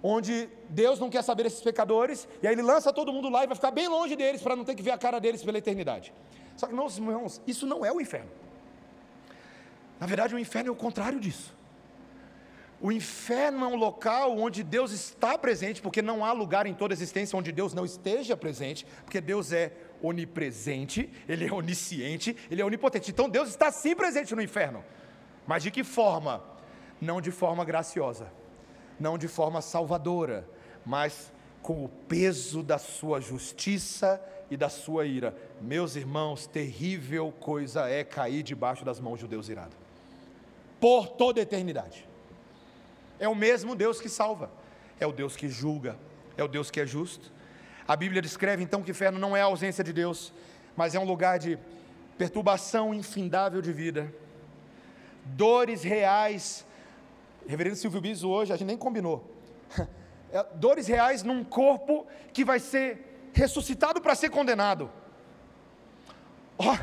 onde 0.02 0.48
Deus 0.68 1.00
não 1.00 1.10
quer 1.10 1.22
saber 1.22 1.44
desses 1.44 1.60
pecadores, 1.60 2.28
e 2.42 2.46
aí 2.46 2.54
ele 2.54 2.62
lança 2.62 2.92
todo 2.92 3.12
mundo 3.12 3.28
lá 3.28 3.44
e 3.44 3.46
vai 3.46 3.56
ficar 3.56 3.70
bem 3.70 3.88
longe 3.88 4.14
deles 4.14 4.40
para 4.40 4.54
não 4.54 4.64
ter 4.64 4.74
que 4.74 4.82
ver 4.82 4.92
a 4.92 4.98
cara 4.98 5.18
deles 5.18 5.42
pela 5.42 5.58
eternidade. 5.58 6.12
Só 6.56 6.66
que, 6.66 6.74
meus 6.74 6.96
irmãos, 6.96 7.40
isso 7.46 7.66
não 7.66 7.84
é 7.84 7.92
o 7.92 8.00
inferno. 8.00 8.30
Na 9.98 10.06
verdade, 10.06 10.34
o 10.34 10.38
inferno 10.38 10.68
é 10.68 10.72
o 10.72 10.76
contrário 10.76 11.18
disso. 11.18 11.55
O 12.80 12.92
inferno 12.92 13.64
é 13.64 13.68
um 13.68 13.76
local 13.76 14.36
onde 14.38 14.62
Deus 14.62 14.92
está 14.92 15.38
presente, 15.38 15.80
porque 15.80 16.02
não 16.02 16.24
há 16.24 16.32
lugar 16.32 16.66
em 16.66 16.74
toda 16.74 16.92
a 16.92 16.96
existência 16.96 17.38
onde 17.38 17.50
Deus 17.50 17.72
não 17.72 17.86
esteja 17.86 18.36
presente, 18.36 18.86
porque 19.02 19.20
Deus 19.20 19.50
é 19.50 19.72
onipresente, 20.02 21.10
Ele 21.26 21.46
é 21.46 21.52
onisciente, 21.52 22.36
Ele 22.50 22.60
é 22.60 22.64
onipotente. 22.64 23.10
Então 23.10 23.30
Deus 23.30 23.48
está 23.48 23.72
sim 23.72 23.96
presente 23.96 24.34
no 24.34 24.42
inferno. 24.42 24.84
Mas 25.46 25.62
de 25.62 25.70
que 25.70 25.82
forma? 25.82 26.44
Não 27.00 27.20
de 27.20 27.30
forma 27.30 27.64
graciosa, 27.64 28.30
não 29.00 29.16
de 29.16 29.28
forma 29.28 29.62
salvadora, 29.62 30.48
mas 30.84 31.32
com 31.62 31.84
o 31.84 31.88
peso 31.88 32.62
da 32.62 32.78
sua 32.78 33.20
justiça 33.20 34.20
e 34.50 34.56
da 34.56 34.68
sua 34.68 35.06
ira. 35.06 35.34
Meus 35.60 35.96
irmãos, 35.96 36.46
terrível 36.46 37.32
coisa 37.40 37.88
é 37.88 38.04
cair 38.04 38.42
debaixo 38.42 38.84
das 38.84 39.00
mãos 39.00 39.18
de 39.18 39.26
Deus 39.26 39.48
irado. 39.48 39.74
Por 40.78 41.08
toda 41.08 41.40
a 41.40 41.42
eternidade. 41.42 42.06
É 43.18 43.28
o 43.28 43.34
mesmo 43.34 43.74
Deus 43.74 44.00
que 44.00 44.08
salva, 44.08 44.50
é 45.00 45.06
o 45.06 45.12
Deus 45.12 45.36
que 45.36 45.48
julga, 45.48 45.96
é 46.36 46.44
o 46.44 46.48
Deus 46.48 46.70
que 46.70 46.80
é 46.80 46.86
justo. 46.86 47.32
A 47.88 47.96
Bíblia 47.96 48.20
descreve 48.20 48.62
então 48.62 48.82
que 48.82 48.90
inferno 48.90 49.18
não 49.18 49.36
é 49.36 49.40
a 49.40 49.44
ausência 49.44 49.82
de 49.82 49.92
Deus, 49.92 50.32
mas 50.76 50.94
é 50.94 50.98
um 50.98 51.04
lugar 51.04 51.38
de 51.38 51.58
perturbação 52.18 52.92
infindável 52.92 53.62
de 53.62 53.72
vida, 53.72 54.12
dores 55.24 55.82
reais. 55.82 56.66
Reverendo 57.46 57.76
Silvio 57.76 58.00
Biso 58.00 58.28
hoje, 58.28 58.52
a 58.52 58.56
gente 58.56 58.68
nem 58.68 58.76
combinou. 58.76 59.32
É, 60.32 60.44
dores 60.56 60.88
reais 60.88 61.22
num 61.22 61.44
corpo 61.44 62.04
que 62.32 62.44
vai 62.44 62.58
ser 62.58 63.30
ressuscitado 63.32 64.00
para 64.00 64.12
ser 64.16 64.28
condenado. 64.28 64.90
Oh, 66.58 66.76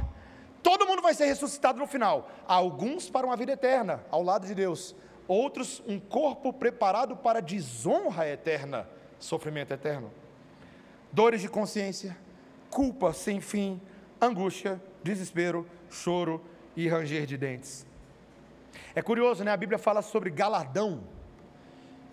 todo 0.63 0.87
mundo 0.87 1.01
vai 1.01 1.13
ser 1.13 1.25
ressuscitado 1.25 1.77
no 1.77 1.85
final. 1.85 2.31
Alguns 2.47 3.09
para 3.09 3.27
uma 3.27 3.35
vida 3.35 3.51
eterna, 3.51 4.01
ao 4.09 4.23
lado 4.23 4.47
de 4.47 4.55
Deus 4.55 4.95
outros 5.27 5.81
um 5.87 5.99
corpo 5.99 6.51
preparado 6.51 7.15
para 7.15 7.41
desonra 7.41 8.27
eterna, 8.27 8.87
sofrimento 9.19 9.73
eterno. 9.73 10.11
Dores 11.11 11.41
de 11.41 11.47
consciência, 11.47 12.17
culpa 12.69 13.13
sem 13.13 13.39
fim, 13.39 13.79
angústia, 14.21 14.81
desespero, 15.03 15.67
choro 15.89 16.43
e 16.75 16.87
ranger 16.87 17.25
de 17.25 17.37
dentes. 17.37 17.85
É 18.95 19.01
curioso, 19.01 19.43
né? 19.43 19.51
A 19.51 19.57
Bíblia 19.57 19.77
fala 19.77 20.01
sobre 20.01 20.29
galardão. 20.29 21.03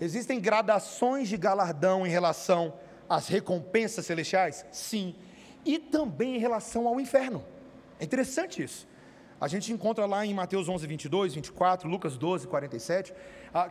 Existem 0.01 0.41
gradações 0.41 1.29
de 1.29 1.37
galardão 1.37 2.07
em 2.07 2.11
relação 2.11 2.75
às 3.09 3.29
recompensas 3.29 4.07
celestiais? 4.07 4.65
Sim. 4.71 5.15
E 5.65 5.79
também 5.79 6.37
em 6.37 6.39
relação 6.39 6.89
ao 6.89 7.01
inferno. 7.01 7.45
É 7.99 8.05
interessante 8.05 8.63
isso. 8.63 8.89
A 9.41 9.49
gente 9.49 9.73
encontra 9.73 10.05
lá 10.05 10.27
em 10.27 10.35
Mateus 10.35 10.69
11, 10.69 10.87
22, 10.87 11.35
24, 11.35 11.89
Lucas 11.89 12.19
12, 12.19 12.47
47, 12.47 13.15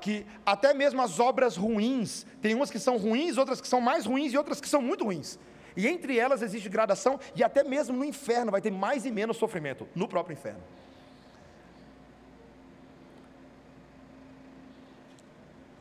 que 0.02 0.26
até 0.44 0.74
mesmo 0.74 1.00
as 1.00 1.20
obras 1.20 1.56
ruins, 1.56 2.26
tem 2.42 2.56
umas 2.56 2.72
que 2.72 2.80
são 2.80 2.98
ruins, 2.98 3.38
outras 3.38 3.62
que 3.62 3.68
são 3.68 3.80
mais 3.80 4.06
ruins 4.06 4.34
e 4.34 4.38
outras 4.38 4.60
que 4.60 4.68
são 4.68 4.82
muito 4.82 5.04
ruins. 5.04 5.38
E 5.78 5.88
entre 5.88 6.18
elas 6.18 6.42
existe 6.42 6.68
gradação, 6.68 7.20
e 7.36 7.44
até 7.44 7.64
mesmo 7.64 7.96
no 7.96 8.04
inferno 8.04 8.52
vai 8.52 8.62
ter 8.62 8.72
mais 8.72 9.06
e 9.06 9.12
menos 9.12 9.38
sofrimento, 9.38 9.88
no 9.94 10.08
próprio 10.08 10.34
inferno. 10.34 10.64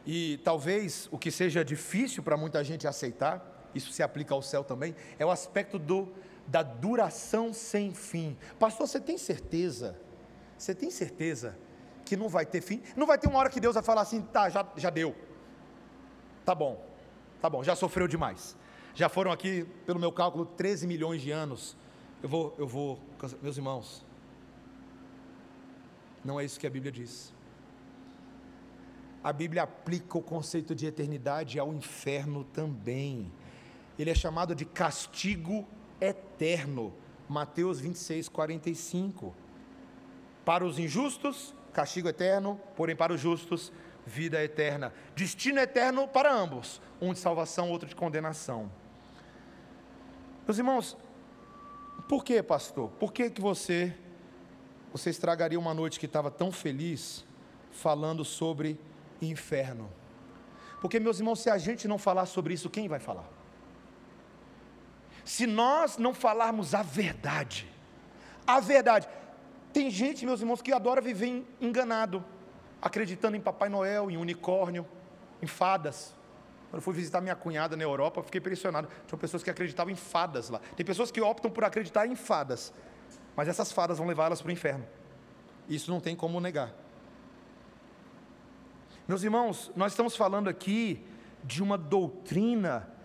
E 0.06 0.38
talvez 0.44 1.08
o 1.10 1.18
que 1.18 1.30
seja 1.30 1.64
difícil 1.64 2.22
para 2.22 2.36
muita 2.36 2.62
gente 2.62 2.86
aceitar, 2.86 3.70
isso 3.74 3.90
se 3.90 4.02
aplica 4.02 4.34
ao 4.34 4.42
céu 4.42 4.62
também, 4.62 4.94
é 5.18 5.24
o 5.24 5.30
aspecto 5.30 5.78
do 5.78 6.08
da 6.48 6.62
duração 6.62 7.52
sem 7.52 7.92
fim. 7.92 8.36
Pastor, 8.58 8.88
você 8.88 8.98
tem 8.98 9.18
certeza? 9.18 9.98
Você 10.56 10.74
tem 10.74 10.90
certeza 10.90 11.56
que 12.04 12.16
não 12.16 12.28
vai 12.28 12.46
ter 12.46 12.62
fim? 12.62 12.82
Não 12.96 13.06
vai 13.06 13.18
ter 13.18 13.28
uma 13.28 13.38
hora 13.38 13.50
que 13.50 13.60
Deus 13.60 13.74
vai 13.74 13.82
falar 13.82 14.00
assim, 14.00 14.22
tá, 14.22 14.48
já, 14.48 14.66
já 14.76 14.90
deu. 14.90 15.14
Tá 16.44 16.54
bom, 16.54 16.82
tá 17.40 17.50
bom, 17.50 17.62
já 17.62 17.76
sofreu 17.76 18.08
demais. 18.08 18.56
Já 18.94 19.08
foram 19.08 19.30
aqui, 19.30 19.64
pelo 19.84 20.00
meu 20.00 20.10
cálculo, 20.10 20.46
13 20.46 20.86
milhões 20.86 21.20
de 21.20 21.30
anos. 21.30 21.76
Eu 22.22 22.28
vou, 22.28 22.54
eu 22.58 22.66
vou, 22.66 22.98
meus 23.42 23.56
irmãos, 23.56 24.04
não 26.24 26.40
é 26.40 26.44
isso 26.44 26.58
que 26.58 26.66
a 26.66 26.70
Bíblia 26.70 26.90
diz. 26.90 27.32
A 29.22 29.32
Bíblia 29.32 29.64
aplica 29.64 30.16
o 30.16 30.22
conceito 30.22 30.74
de 30.74 30.86
eternidade 30.86 31.58
ao 31.58 31.72
inferno 31.74 32.42
também. 32.42 33.30
Ele 33.98 34.10
é 34.10 34.14
chamado 34.14 34.54
de 34.54 34.64
castigo 34.64 35.66
eterno. 36.38 36.94
Mateus 37.28 37.80
26, 37.80 38.28
45. 38.28 39.34
Para 40.44 40.64
os 40.64 40.78
injustos, 40.78 41.54
castigo 41.72 42.08
eterno, 42.08 42.58
porém 42.76 42.96
para 42.96 43.12
os 43.12 43.20
justos, 43.20 43.72
vida 44.06 44.42
eterna. 44.42 44.94
Destino 45.14 45.58
eterno 45.58 46.06
para 46.08 46.32
ambos, 46.32 46.80
um 47.00 47.12
de 47.12 47.18
salvação, 47.18 47.70
outro 47.70 47.88
de 47.88 47.94
condenação. 47.94 48.70
Meus 50.46 50.56
irmãos, 50.56 50.96
por 52.08 52.24
que, 52.24 52.42
pastor? 52.42 52.88
Por 52.92 53.12
que, 53.12 53.28
que 53.28 53.40
você, 53.40 53.94
você 54.90 55.10
estragaria 55.10 55.58
uma 55.58 55.74
noite 55.74 56.00
que 56.00 56.06
estava 56.06 56.30
tão 56.30 56.50
feliz 56.50 57.26
falando 57.70 58.24
sobre 58.24 58.80
inferno? 59.20 59.90
Porque, 60.80 60.98
meus 60.98 61.18
irmãos, 61.18 61.40
se 61.40 61.50
a 61.50 61.58
gente 61.58 61.86
não 61.86 61.98
falar 61.98 62.24
sobre 62.24 62.54
isso, 62.54 62.70
quem 62.70 62.88
vai 62.88 63.00
falar? 63.00 63.37
Se 65.28 65.46
nós 65.46 65.98
não 65.98 66.14
falarmos 66.14 66.74
a 66.74 66.82
verdade, 66.82 67.70
a 68.46 68.60
verdade, 68.60 69.06
tem 69.74 69.90
gente, 69.90 70.24
meus 70.24 70.40
irmãos, 70.40 70.62
que 70.62 70.72
adora 70.72 71.02
viver 71.02 71.46
enganado, 71.60 72.24
acreditando 72.80 73.36
em 73.36 73.40
Papai 73.40 73.68
Noel, 73.68 74.10
em 74.10 74.16
unicórnio, 74.16 74.88
em 75.42 75.46
fadas. 75.46 76.14
Quando 76.70 76.76
eu 76.76 76.80
fui 76.80 76.94
visitar 76.94 77.20
minha 77.20 77.36
cunhada 77.36 77.76
na 77.76 77.82
Europa, 77.82 78.22
fiquei 78.22 78.38
impressionado. 78.38 78.88
Tinha 79.06 79.18
pessoas 79.18 79.42
que 79.42 79.50
acreditavam 79.50 79.92
em 79.92 79.96
fadas 79.96 80.48
lá. 80.48 80.62
Tem 80.74 80.86
pessoas 80.86 81.10
que 81.10 81.20
optam 81.20 81.50
por 81.50 81.62
acreditar 81.62 82.06
em 82.06 82.16
fadas, 82.16 82.72
mas 83.36 83.48
essas 83.48 83.70
fadas 83.70 83.98
vão 83.98 84.06
levá-las 84.06 84.40
para 84.40 84.48
o 84.48 84.52
inferno. 84.52 84.86
Isso 85.68 85.90
não 85.90 86.00
tem 86.00 86.16
como 86.16 86.40
negar. 86.40 86.72
Meus 89.06 89.22
irmãos, 89.22 89.70
nós 89.76 89.92
estamos 89.92 90.16
falando 90.16 90.48
aqui 90.48 91.04
de 91.44 91.62
uma 91.62 91.76
doutrina 91.76 92.96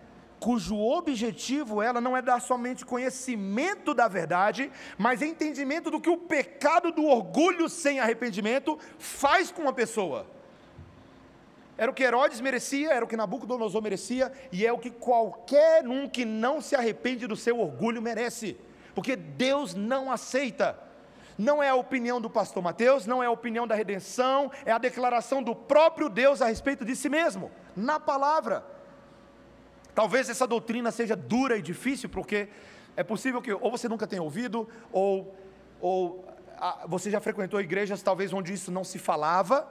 cujo 0.44 0.76
objetivo 0.78 1.80
ela 1.80 2.02
não 2.02 2.14
é 2.14 2.20
dar 2.20 2.38
somente 2.38 2.84
conhecimento 2.84 3.94
da 3.94 4.06
verdade, 4.06 4.70
mas 4.98 5.22
entendimento 5.22 5.90
do 5.90 5.98
que 5.98 6.10
o 6.10 6.18
pecado 6.18 6.92
do 6.92 7.06
orgulho 7.06 7.66
sem 7.66 7.98
arrependimento 7.98 8.78
faz 8.98 9.50
com 9.50 9.62
uma 9.62 9.72
pessoa. 9.72 10.26
Era 11.78 11.90
o 11.90 11.94
que 11.94 12.02
Herodes 12.02 12.42
merecia, 12.42 12.92
era 12.92 13.02
o 13.02 13.08
que 13.08 13.16
Nabucodonosor 13.16 13.80
merecia, 13.80 14.30
e 14.52 14.66
é 14.66 14.70
o 14.70 14.76
que 14.78 14.90
qualquer 14.90 15.88
um 15.88 16.06
que 16.06 16.26
não 16.26 16.60
se 16.60 16.76
arrepende 16.76 17.26
do 17.26 17.36
seu 17.36 17.58
orgulho 17.58 18.02
merece, 18.02 18.54
porque 18.94 19.16
Deus 19.16 19.74
não 19.74 20.12
aceita. 20.12 20.78
Não 21.38 21.62
é 21.62 21.70
a 21.70 21.74
opinião 21.74 22.20
do 22.20 22.28
pastor 22.28 22.62
Mateus, 22.62 23.06
não 23.06 23.22
é 23.22 23.26
a 23.26 23.30
opinião 23.30 23.66
da 23.66 23.74
redenção, 23.74 24.52
é 24.66 24.72
a 24.72 24.78
declaração 24.78 25.42
do 25.42 25.54
próprio 25.54 26.10
Deus 26.10 26.42
a 26.42 26.46
respeito 26.48 26.84
de 26.84 26.94
si 26.94 27.08
mesmo, 27.08 27.50
na 27.74 27.98
palavra. 27.98 28.73
Talvez 29.94 30.28
essa 30.28 30.46
doutrina 30.46 30.90
seja 30.90 31.14
dura 31.14 31.56
e 31.56 31.62
difícil, 31.62 32.08
porque 32.08 32.48
é 32.96 33.02
possível 33.02 33.40
que 33.40 33.52
ou 33.52 33.70
você 33.70 33.88
nunca 33.88 34.06
tenha 34.06 34.22
ouvido, 34.22 34.68
ou, 34.92 35.36
ou 35.80 36.26
a, 36.58 36.86
você 36.86 37.10
já 37.10 37.20
frequentou 37.20 37.60
igrejas 37.60 38.02
talvez 38.02 38.32
onde 38.32 38.52
isso 38.52 38.72
não 38.72 38.84
se 38.84 38.98
falava. 38.98 39.70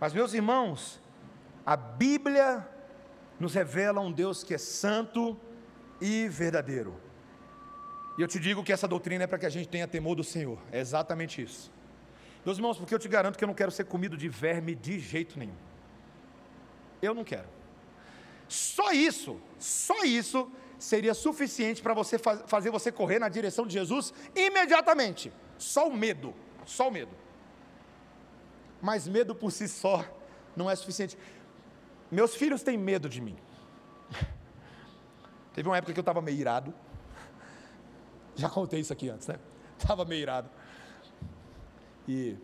Mas, 0.00 0.12
meus 0.12 0.34
irmãos, 0.34 1.00
a 1.64 1.76
Bíblia 1.76 2.66
nos 3.38 3.54
revela 3.54 4.00
um 4.00 4.12
Deus 4.12 4.42
que 4.42 4.54
é 4.54 4.58
santo 4.58 5.36
e 6.00 6.28
verdadeiro. 6.28 7.00
E 8.18 8.22
eu 8.22 8.28
te 8.28 8.40
digo 8.40 8.64
que 8.64 8.72
essa 8.72 8.88
doutrina 8.88 9.24
é 9.24 9.26
para 9.26 9.38
que 9.38 9.46
a 9.46 9.50
gente 9.50 9.68
tenha 9.68 9.86
temor 9.86 10.14
do 10.14 10.24
Senhor. 10.24 10.58
É 10.72 10.80
exatamente 10.80 11.42
isso. 11.42 11.70
Meus 12.44 12.58
irmãos, 12.58 12.78
porque 12.78 12.94
eu 12.94 12.98
te 12.98 13.08
garanto 13.08 13.36
que 13.36 13.44
eu 13.44 13.48
não 13.48 13.54
quero 13.54 13.70
ser 13.70 13.84
comido 13.84 14.16
de 14.16 14.28
verme 14.28 14.74
de 14.74 14.98
jeito 14.98 15.38
nenhum. 15.38 15.56
Eu 17.02 17.14
não 17.14 17.24
quero. 17.24 17.55
Só 18.48 18.92
isso, 18.92 19.40
só 19.58 20.04
isso 20.04 20.50
seria 20.78 21.14
suficiente 21.14 21.82
para 21.82 21.94
você 21.94 22.18
faz, 22.18 22.42
fazer 22.46 22.70
você 22.70 22.92
correr 22.92 23.18
na 23.18 23.28
direção 23.28 23.66
de 23.66 23.72
Jesus 23.72 24.12
imediatamente. 24.34 25.32
Só 25.58 25.88
o 25.88 25.96
medo, 25.96 26.34
só 26.64 26.88
o 26.88 26.92
medo. 26.92 27.12
Mas 28.80 29.08
medo 29.08 29.34
por 29.34 29.50
si 29.50 29.68
só 29.68 30.04
não 30.54 30.70
é 30.70 30.76
suficiente. 30.76 31.16
Meus 32.10 32.34
filhos 32.34 32.62
têm 32.62 32.78
medo 32.78 33.08
de 33.08 33.20
mim. 33.20 33.36
Teve 35.54 35.68
uma 35.68 35.76
época 35.76 35.92
que 35.92 35.98
eu 35.98 36.02
estava 36.02 36.20
meio 36.20 36.38
irado. 36.38 36.74
Já 38.34 38.48
contei 38.48 38.80
isso 38.80 38.92
aqui 38.92 39.08
antes, 39.08 39.26
né? 39.26 39.38
Estava 39.78 40.04
meio 40.04 40.22
irado. 40.22 40.50
E 42.06 42.36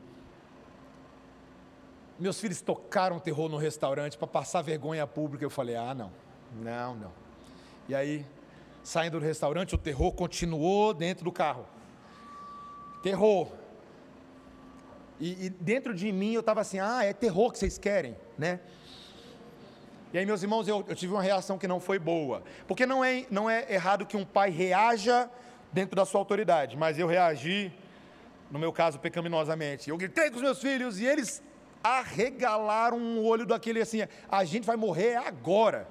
meus 2.23 2.41
filhos 2.41 2.61
tocaram 2.61 3.18
terror 3.18 3.49
no 3.49 3.57
restaurante 3.57 4.16
para 4.16 4.27
passar 4.27 4.62
vergonha 4.62 5.07
pública. 5.07 5.45
Eu 5.45 5.51
falei: 5.51 5.77
ah, 5.77 5.95
não, 5.95 6.12
não, 6.55 6.95
não. 6.95 7.12
E 7.89 7.95
aí, 7.95 8.25
saindo 8.83 9.18
do 9.18 9.25
restaurante, 9.25 9.75
o 9.75 9.79
terror 9.79 10.12
continuou 10.12 10.95
dentro 10.95 11.25
do 11.25 11.33
carro. 11.33 11.66
Terror. 13.03 13.49
E, 15.18 15.47
e 15.47 15.51
dentro 15.51 15.95
de 15.95 16.11
mim 16.12 16.33
eu 16.35 16.41
estava 16.41 16.61
assim: 16.61 16.79
ah, 16.79 17.05
é 17.05 17.12
terror 17.12 17.51
que 17.51 17.59
vocês 17.59 17.77
querem, 17.77 18.16
né? 18.39 18.61
E 20.12 20.18
aí, 20.18 20.27
meus 20.27 20.43
irmãos, 20.43 20.68
eu, 20.68 20.85
eu, 20.87 20.95
tive 20.95 21.12
uma 21.12 21.23
reação 21.23 21.57
que 21.57 21.66
não 21.66 21.81
foi 21.81 21.99
boa. 21.99 22.43
Porque 22.68 22.85
não 22.85 23.03
é, 23.03 23.25
não 23.31 23.49
é 23.49 23.73
errado 23.73 24.05
que 24.05 24.16
um 24.16 24.27
pai 24.27 24.51
reaja 24.51 25.29
dentro 25.73 25.97
da 25.97 26.05
sua 26.05 26.20
autoridade, 26.20 26.77
mas 26.77 26.99
eu 26.99 27.07
reagi, 27.07 27.73
no 28.51 28.59
meu 28.59 28.70
caso, 28.70 28.99
pecaminosamente. 28.99 29.89
Eu 29.89 29.97
gritei 29.97 30.29
com 30.31 30.37
os 30.37 30.43
meus 30.43 30.61
filhos 30.61 31.01
e 31.01 31.07
eles 31.07 31.43
arregalaram 31.83 32.99
um 32.99 33.24
olho 33.24 33.47
daquele 33.47 33.80
assim: 33.80 34.01
a 34.30 34.45
gente 34.45 34.66
vai 34.66 34.76
morrer 34.76 35.16
agora. 35.16 35.89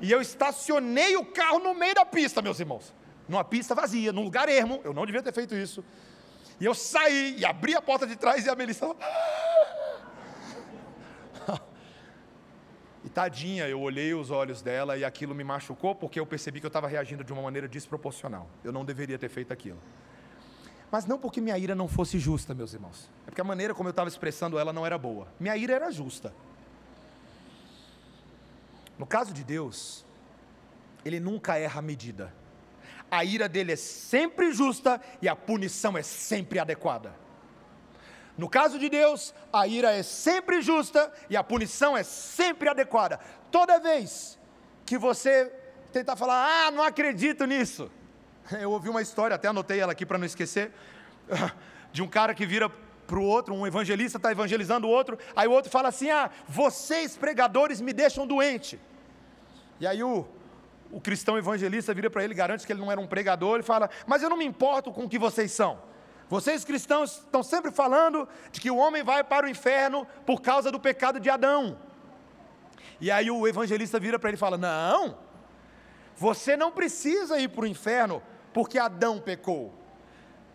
E 0.00 0.10
eu 0.10 0.20
estacionei 0.20 1.16
o 1.16 1.24
carro 1.24 1.58
no 1.58 1.74
meio 1.74 1.94
da 1.94 2.04
pista, 2.04 2.40
meus 2.40 2.60
irmãos. 2.60 2.94
Numa 3.28 3.44
pista 3.44 3.74
vazia, 3.74 4.12
num 4.12 4.22
lugar 4.22 4.48
ermo. 4.48 4.80
Eu 4.84 4.94
não 4.94 5.04
devia 5.04 5.22
ter 5.22 5.32
feito 5.32 5.54
isso. 5.54 5.84
E 6.60 6.64
eu 6.64 6.74
saí 6.74 7.36
e 7.38 7.44
abri 7.44 7.74
a 7.74 7.82
porta 7.82 8.06
de 8.06 8.16
trás 8.16 8.46
e 8.46 8.50
a 8.50 8.54
Melissa. 8.54 8.86
E 13.04 13.08
tadinha, 13.08 13.66
eu 13.68 13.80
olhei 13.80 14.12
os 14.12 14.30
olhos 14.30 14.60
dela 14.60 14.96
e 14.98 15.04
aquilo 15.04 15.34
me 15.34 15.44
machucou 15.44 15.94
porque 15.94 16.18
eu 16.18 16.26
percebi 16.26 16.58
que 16.60 16.66
eu 16.66 16.68
estava 16.68 16.88
reagindo 16.88 17.22
de 17.22 17.32
uma 17.32 17.40
maneira 17.40 17.68
desproporcional. 17.68 18.50
Eu 18.64 18.72
não 18.72 18.84
deveria 18.84 19.16
ter 19.16 19.28
feito 19.30 19.52
aquilo. 19.52 19.78
Mas 20.90 21.04
não 21.04 21.18
porque 21.18 21.40
minha 21.40 21.58
ira 21.58 21.74
não 21.74 21.86
fosse 21.86 22.18
justa, 22.18 22.54
meus 22.54 22.72
irmãos. 22.72 23.08
É 23.26 23.30
porque 23.30 23.40
a 23.40 23.44
maneira 23.44 23.74
como 23.74 23.88
eu 23.88 23.90
estava 23.90 24.08
expressando 24.08 24.58
ela 24.58 24.72
não 24.72 24.86
era 24.86 24.96
boa. 24.96 25.28
Minha 25.38 25.56
ira 25.56 25.74
era 25.74 25.90
justa. 25.90 26.32
No 28.98 29.06
caso 29.06 29.32
de 29.32 29.44
Deus, 29.44 30.04
ele 31.04 31.20
nunca 31.20 31.58
erra 31.58 31.78
a 31.78 31.82
medida. 31.82 32.34
A 33.10 33.24
ira 33.24 33.48
dele 33.48 33.72
é 33.72 33.76
sempre 33.76 34.52
justa 34.52 35.00
e 35.22 35.28
a 35.28 35.36
punição 35.36 35.96
é 35.96 36.02
sempre 36.02 36.58
adequada. 36.58 37.14
No 38.36 38.48
caso 38.48 38.78
de 38.78 38.88
Deus, 38.88 39.34
a 39.52 39.66
ira 39.66 39.92
é 39.92 40.02
sempre 40.02 40.62
justa 40.62 41.12
e 41.28 41.36
a 41.36 41.42
punição 41.42 41.96
é 41.96 42.02
sempre 42.02 42.68
adequada. 42.68 43.18
Toda 43.50 43.80
vez 43.80 44.38
que 44.86 44.96
você 44.96 45.52
tentar 45.92 46.16
falar, 46.16 46.66
ah, 46.66 46.70
não 46.70 46.82
acredito 46.82 47.44
nisso. 47.46 47.90
Eu 48.60 48.70
ouvi 48.70 48.88
uma 48.88 49.02
história, 49.02 49.34
até 49.34 49.48
anotei 49.48 49.80
ela 49.80 49.92
aqui 49.92 50.06
para 50.06 50.18
não 50.18 50.26
esquecer, 50.26 50.72
de 51.92 52.02
um 52.02 52.08
cara 52.08 52.34
que 52.34 52.46
vira 52.46 52.68
para 53.06 53.18
o 53.18 53.24
outro, 53.24 53.54
um 53.54 53.66
evangelista 53.66 54.18
está 54.18 54.30
evangelizando 54.30 54.86
o 54.86 54.90
outro, 54.90 55.18
aí 55.34 55.48
o 55.48 55.52
outro 55.52 55.70
fala 55.70 55.88
assim: 55.88 56.10
ah, 56.10 56.30
vocês 56.46 57.16
pregadores 57.16 57.80
me 57.80 57.92
deixam 57.92 58.26
doente. 58.26 58.78
E 59.80 59.86
aí 59.86 60.02
o, 60.02 60.26
o 60.90 61.00
cristão 61.00 61.38
evangelista 61.38 61.94
vira 61.94 62.10
para 62.10 62.24
ele, 62.24 62.34
garante 62.34 62.66
que 62.66 62.72
ele 62.72 62.80
não 62.80 62.92
era 62.92 63.00
um 63.00 63.06
pregador, 63.06 63.60
e 63.60 63.62
fala: 63.62 63.88
mas 64.06 64.22
eu 64.22 64.30
não 64.30 64.36
me 64.36 64.44
importo 64.44 64.92
com 64.92 65.04
o 65.04 65.08
que 65.08 65.18
vocês 65.18 65.52
são. 65.52 65.86
Vocês 66.28 66.62
cristãos 66.62 67.20
estão 67.20 67.42
sempre 67.42 67.70
falando 67.70 68.28
de 68.52 68.60
que 68.60 68.70
o 68.70 68.76
homem 68.76 69.02
vai 69.02 69.24
para 69.24 69.46
o 69.46 69.48
inferno 69.48 70.06
por 70.26 70.42
causa 70.42 70.70
do 70.70 70.78
pecado 70.78 71.18
de 71.18 71.30
Adão. 71.30 71.78
E 73.00 73.10
aí 73.10 73.30
o 73.30 73.48
evangelista 73.48 73.98
vira 73.98 74.18
para 74.18 74.28
ele 74.28 74.36
e 74.36 74.38
fala: 74.38 74.58
Não, 74.58 75.16
você 76.14 76.54
não 76.54 76.70
precisa 76.70 77.38
ir 77.38 77.48
para 77.48 77.62
o 77.62 77.66
inferno 77.66 78.22
porque 78.58 78.76
Adão 78.76 79.20
pecou. 79.20 79.72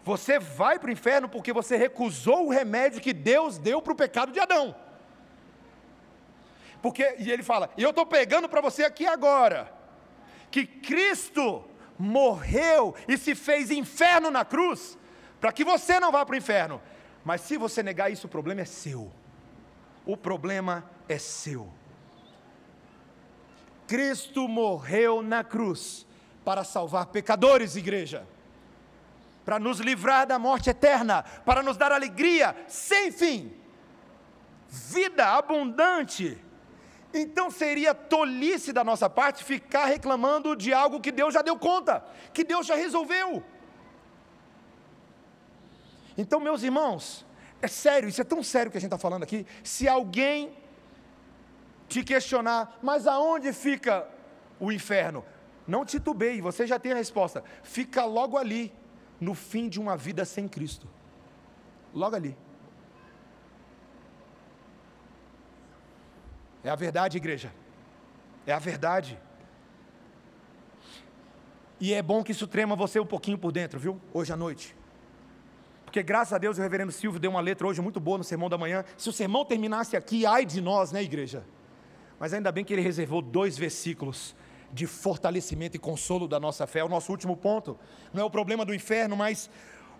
Você 0.03 0.37
vai 0.37 0.77
para 0.77 0.89
o 0.89 0.91
inferno 0.91 1.29
porque 1.29 1.53
você 1.53 1.77
recusou 1.77 2.47
o 2.47 2.51
remédio 2.51 2.99
que 2.99 3.13
Deus 3.13 3.57
deu 3.57 3.81
para 3.81 3.93
o 3.93 3.95
pecado 3.95 4.33
de 4.33 4.41
Adão. 4.41 4.75
Porque, 6.81 7.15
e 7.17 7.31
ele 7.31 7.43
fala, 7.43 7.69
e 7.77 7.81
eu 7.81 7.91
estou 7.91 8.05
pegando 8.05 8.49
para 8.49 8.59
você 8.59 8.83
aqui 8.83 9.07
agora, 9.07 9.73
que 10.51 10.65
Cristo 10.65 11.63
morreu 11.97 12.93
e 13.07 13.17
se 13.17 13.35
fez 13.35 13.71
inferno 13.71 14.29
na 14.29 14.43
cruz, 14.43 14.97
para 15.39 15.53
que 15.53 15.63
você 15.63 15.97
não 15.97 16.11
vá 16.11 16.25
para 16.25 16.33
o 16.33 16.37
inferno. 16.37 16.81
Mas 17.23 17.39
se 17.39 17.55
você 17.55 17.81
negar 17.81 18.11
isso, 18.11 18.27
o 18.27 18.29
problema 18.29 18.59
é 18.59 18.65
seu. 18.65 19.09
O 20.05 20.17
problema 20.17 20.83
é 21.07 21.17
seu. 21.17 21.69
Cristo 23.87 24.45
morreu 24.49 25.21
na 25.21 25.41
cruz 25.41 26.05
para 26.43 26.63
salvar 26.63 27.07
pecadores, 27.07 27.75
igreja, 27.75 28.27
para 29.45 29.59
nos 29.59 29.79
livrar 29.79 30.25
da 30.25 30.39
morte 30.39 30.69
eterna, 30.69 31.23
para 31.45 31.61
nos 31.61 31.77
dar 31.77 31.91
alegria 31.91 32.55
sem 32.67 33.11
fim, 33.11 33.53
vida 34.67 35.27
abundante. 35.27 36.37
Então 37.13 37.51
seria 37.51 37.93
tolice 37.93 38.73
da 38.73 38.83
nossa 38.83 39.09
parte 39.09 39.43
ficar 39.43 39.85
reclamando 39.85 40.55
de 40.55 40.73
algo 40.73 40.99
que 40.99 41.11
Deus 41.11 41.33
já 41.33 41.41
deu 41.41 41.57
conta, 41.57 42.03
que 42.33 42.43
Deus 42.43 42.65
já 42.65 42.75
resolveu. 42.75 43.43
Então, 46.17 46.39
meus 46.39 46.63
irmãos, 46.63 47.25
é 47.61 47.67
sério, 47.67 48.09
isso 48.09 48.21
é 48.21 48.23
tão 48.23 48.43
sério 48.43 48.71
que 48.71 48.77
a 48.77 48.81
gente 48.81 48.89
está 48.89 48.97
falando 48.97 49.23
aqui. 49.23 49.45
Se 49.63 49.87
alguém 49.87 50.55
te 51.87 52.03
questionar, 52.03 52.77
mas 52.81 53.05
aonde 53.07 53.53
fica 53.53 54.07
o 54.59 54.71
inferno? 54.71 55.23
Não 55.67 55.85
titubeie, 55.85 56.41
você 56.41 56.67
já 56.67 56.77
tem 56.77 56.91
a 56.91 56.95
resposta. 56.95 57.43
Fica 57.63 58.03
logo 58.05 58.37
ali, 58.37 58.73
no 59.19 59.33
fim 59.33 59.69
de 59.69 59.79
uma 59.79 59.95
vida 59.95 60.25
sem 60.25 60.47
Cristo. 60.47 60.87
Logo 61.93 62.15
ali. 62.15 62.35
É 66.63 66.69
a 66.69 66.75
verdade, 66.75 67.17
igreja. 67.17 67.53
É 68.45 68.53
a 68.53 68.59
verdade. 68.59 69.19
E 71.79 71.93
é 71.93 72.01
bom 72.01 72.23
que 72.23 72.31
isso 72.31 72.47
trema 72.47 72.75
você 72.75 72.99
um 72.99 73.05
pouquinho 73.05 73.37
por 73.37 73.51
dentro, 73.51 73.79
viu? 73.79 73.99
Hoje 74.13 74.31
à 74.31 74.37
noite. 74.37 74.75
Porque 75.85 76.01
graças 76.01 76.33
a 76.33 76.37
Deus 76.37 76.57
o 76.57 76.61
reverendo 76.61 76.91
Silvio 76.91 77.19
deu 77.19 77.29
uma 77.29 77.41
letra 77.41 77.67
hoje 77.67 77.81
muito 77.81 77.99
boa 77.99 78.17
no 78.17 78.23
sermão 78.23 78.49
da 78.49 78.57
manhã. 78.57 78.83
Se 78.97 79.09
o 79.09 79.13
sermão 79.13 79.45
terminasse 79.45 79.95
aqui, 79.95 80.25
ai 80.25 80.45
de 80.45 80.59
nós, 80.59 80.91
né, 80.91 81.03
igreja? 81.03 81.43
Mas 82.19 82.33
ainda 82.33 82.51
bem 82.51 82.63
que 82.63 82.73
ele 82.73 82.81
reservou 82.81 83.21
dois 83.21 83.57
versículos 83.57 84.35
de 84.73 84.87
fortalecimento 84.87 85.77
e 85.77 85.79
consolo 85.79 86.27
da 86.27 86.39
nossa 86.39 86.65
fé. 86.65 86.79
É 86.79 86.83
o 86.83 86.89
nosso 86.89 87.11
último 87.11 87.37
ponto. 87.37 87.79
Não 88.11 88.23
é 88.23 88.25
o 88.25 88.29
problema 88.29 88.65
do 88.65 88.73
inferno, 88.73 89.15
mas 89.15 89.49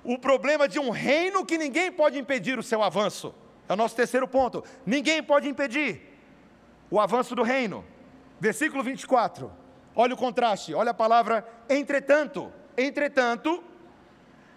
o 0.04 0.18
problema 0.18 0.68
de 0.68 0.80
um 0.80 0.90
reino 0.90 1.46
que 1.46 1.58
ninguém 1.58 1.92
pode 1.92 2.18
impedir 2.18 2.58
o 2.58 2.64
seu 2.64 2.82
avanço. 2.82 3.34
É 3.70 3.74
o 3.74 3.76
nosso 3.76 3.96
terceiro 3.96 4.28
ponto. 4.28 4.64
Ninguém 4.86 5.22
pode 5.22 5.48
impedir 5.48 6.02
o 6.90 7.00
avanço 7.00 7.36
do 7.36 7.44
reino. 7.44 7.86
Versículo 8.40 8.84
24. 8.84 9.52
Olha 9.96 10.16
o 10.16 10.18
contraste, 10.18 10.74
olha 10.74 10.90
a 10.90 10.94
palavra 10.94 11.48
entretanto. 11.70 12.52
Entretanto, 12.76 13.64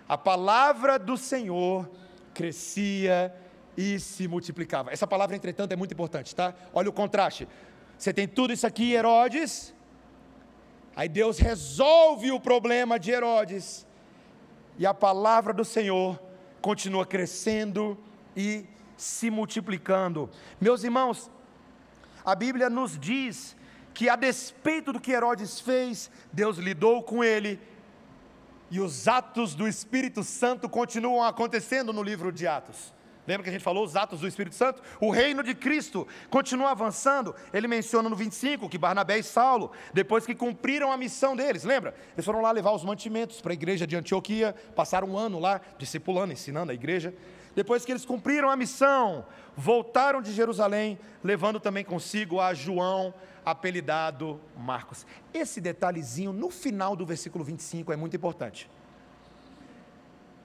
a 0.08 0.16
palavra 0.16 0.98
do 0.98 1.18
Senhor 1.18 1.88
crescia 2.32 3.34
e 3.76 4.00
se 4.00 4.26
multiplicava. 4.26 4.90
Essa 4.90 5.06
palavra, 5.06 5.36
entretanto, 5.36 5.72
é 5.72 5.76
muito 5.76 5.92
importante, 5.92 6.34
tá? 6.34 6.54
Olha 6.72 6.88
o 6.88 6.92
contraste. 6.92 7.46
Você 7.98 8.14
tem 8.14 8.26
tudo 8.26 8.54
isso 8.54 8.66
aqui, 8.66 8.94
Herodes. 8.94 9.75
Aí 10.96 11.10
Deus 11.10 11.38
resolve 11.38 12.32
o 12.32 12.40
problema 12.40 12.98
de 12.98 13.10
Herodes. 13.10 13.86
E 14.78 14.86
a 14.86 14.94
palavra 14.94 15.52
do 15.52 15.64
Senhor 15.64 16.18
continua 16.62 17.04
crescendo 17.04 17.98
e 18.34 18.66
se 18.96 19.30
multiplicando. 19.30 20.30
Meus 20.58 20.82
irmãos, 20.82 21.30
a 22.24 22.34
Bíblia 22.34 22.70
nos 22.70 22.98
diz 22.98 23.54
que, 23.92 24.08
a 24.08 24.16
despeito 24.16 24.92
do 24.92 25.00
que 25.00 25.12
Herodes 25.12 25.60
fez, 25.60 26.10
Deus 26.32 26.56
lidou 26.56 27.02
com 27.02 27.22
ele 27.22 27.60
e 28.70 28.80
os 28.80 29.06
atos 29.06 29.54
do 29.54 29.68
Espírito 29.68 30.24
Santo 30.24 30.68
continuam 30.68 31.22
acontecendo 31.22 31.92
no 31.92 32.02
livro 32.02 32.32
de 32.32 32.46
Atos. 32.46 32.95
Lembra 33.26 33.42
que 33.42 33.48
a 33.48 33.52
gente 33.52 33.62
falou 33.62 33.84
os 33.84 33.96
atos 33.96 34.20
do 34.20 34.28
Espírito 34.28 34.54
Santo? 34.54 34.82
O 35.00 35.10
reino 35.10 35.42
de 35.42 35.54
Cristo 35.54 36.06
continua 36.30 36.70
avançando. 36.70 37.34
Ele 37.52 37.66
menciona 37.66 38.08
no 38.08 38.16
25 38.16 38.68
que 38.68 38.78
Barnabé 38.78 39.18
e 39.18 39.22
Saulo, 39.22 39.72
depois 39.92 40.24
que 40.24 40.34
cumpriram 40.34 40.92
a 40.92 40.96
missão 40.96 41.34
deles, 41.34 41.64
lembra? 41.64 41.94
Eles 42.14 42.24
foram 42.24 42.40
lá 42.40 42.50
levar 42.50 42.72
os 42.72 42.84
mantimentos 42.84 43.40
para 43.40 43.52
a 43.52 43.54
igreja 43.54 43.86
de 43.86 43.96
Antioquia, 43.96 44.54
passaram 44.74 45.08
um 45.08 45.18
ano 45.18 45.38
lá 45.38 45.60
discipulando, 45.78 46.32
ensinando 46.32 46.70
a 46.70 46.74
igreja. 46.74 47.12
Depois 47.54 47.84
que 47.84 47.92
eles 47.92 48.04
cumpriram 48.04 48.50
a 48.50 48.56
missão, 48.56 49.24
voltaram 49.56 50.20
de 50.20 50.30
Jerusalém, 50.32 50.98
levando 51.24 51.58
também 51.58 51.84
consigo 51.84 52.38
a 52.38 52.52
João, 52.52 53.14
apelidado 53.44 54.38
Marcos. 54.56 55.06
Esse 55.32 55.60
detalhezinho 55.60 56.32
no 56.32 56.50
final 56.50 56.94
do 56.94 57.06
versículo 57.06 57.42
25 57.42 57.92
é 57.92 57.96
muito 57.96 58.14
importante. 58.14 58.68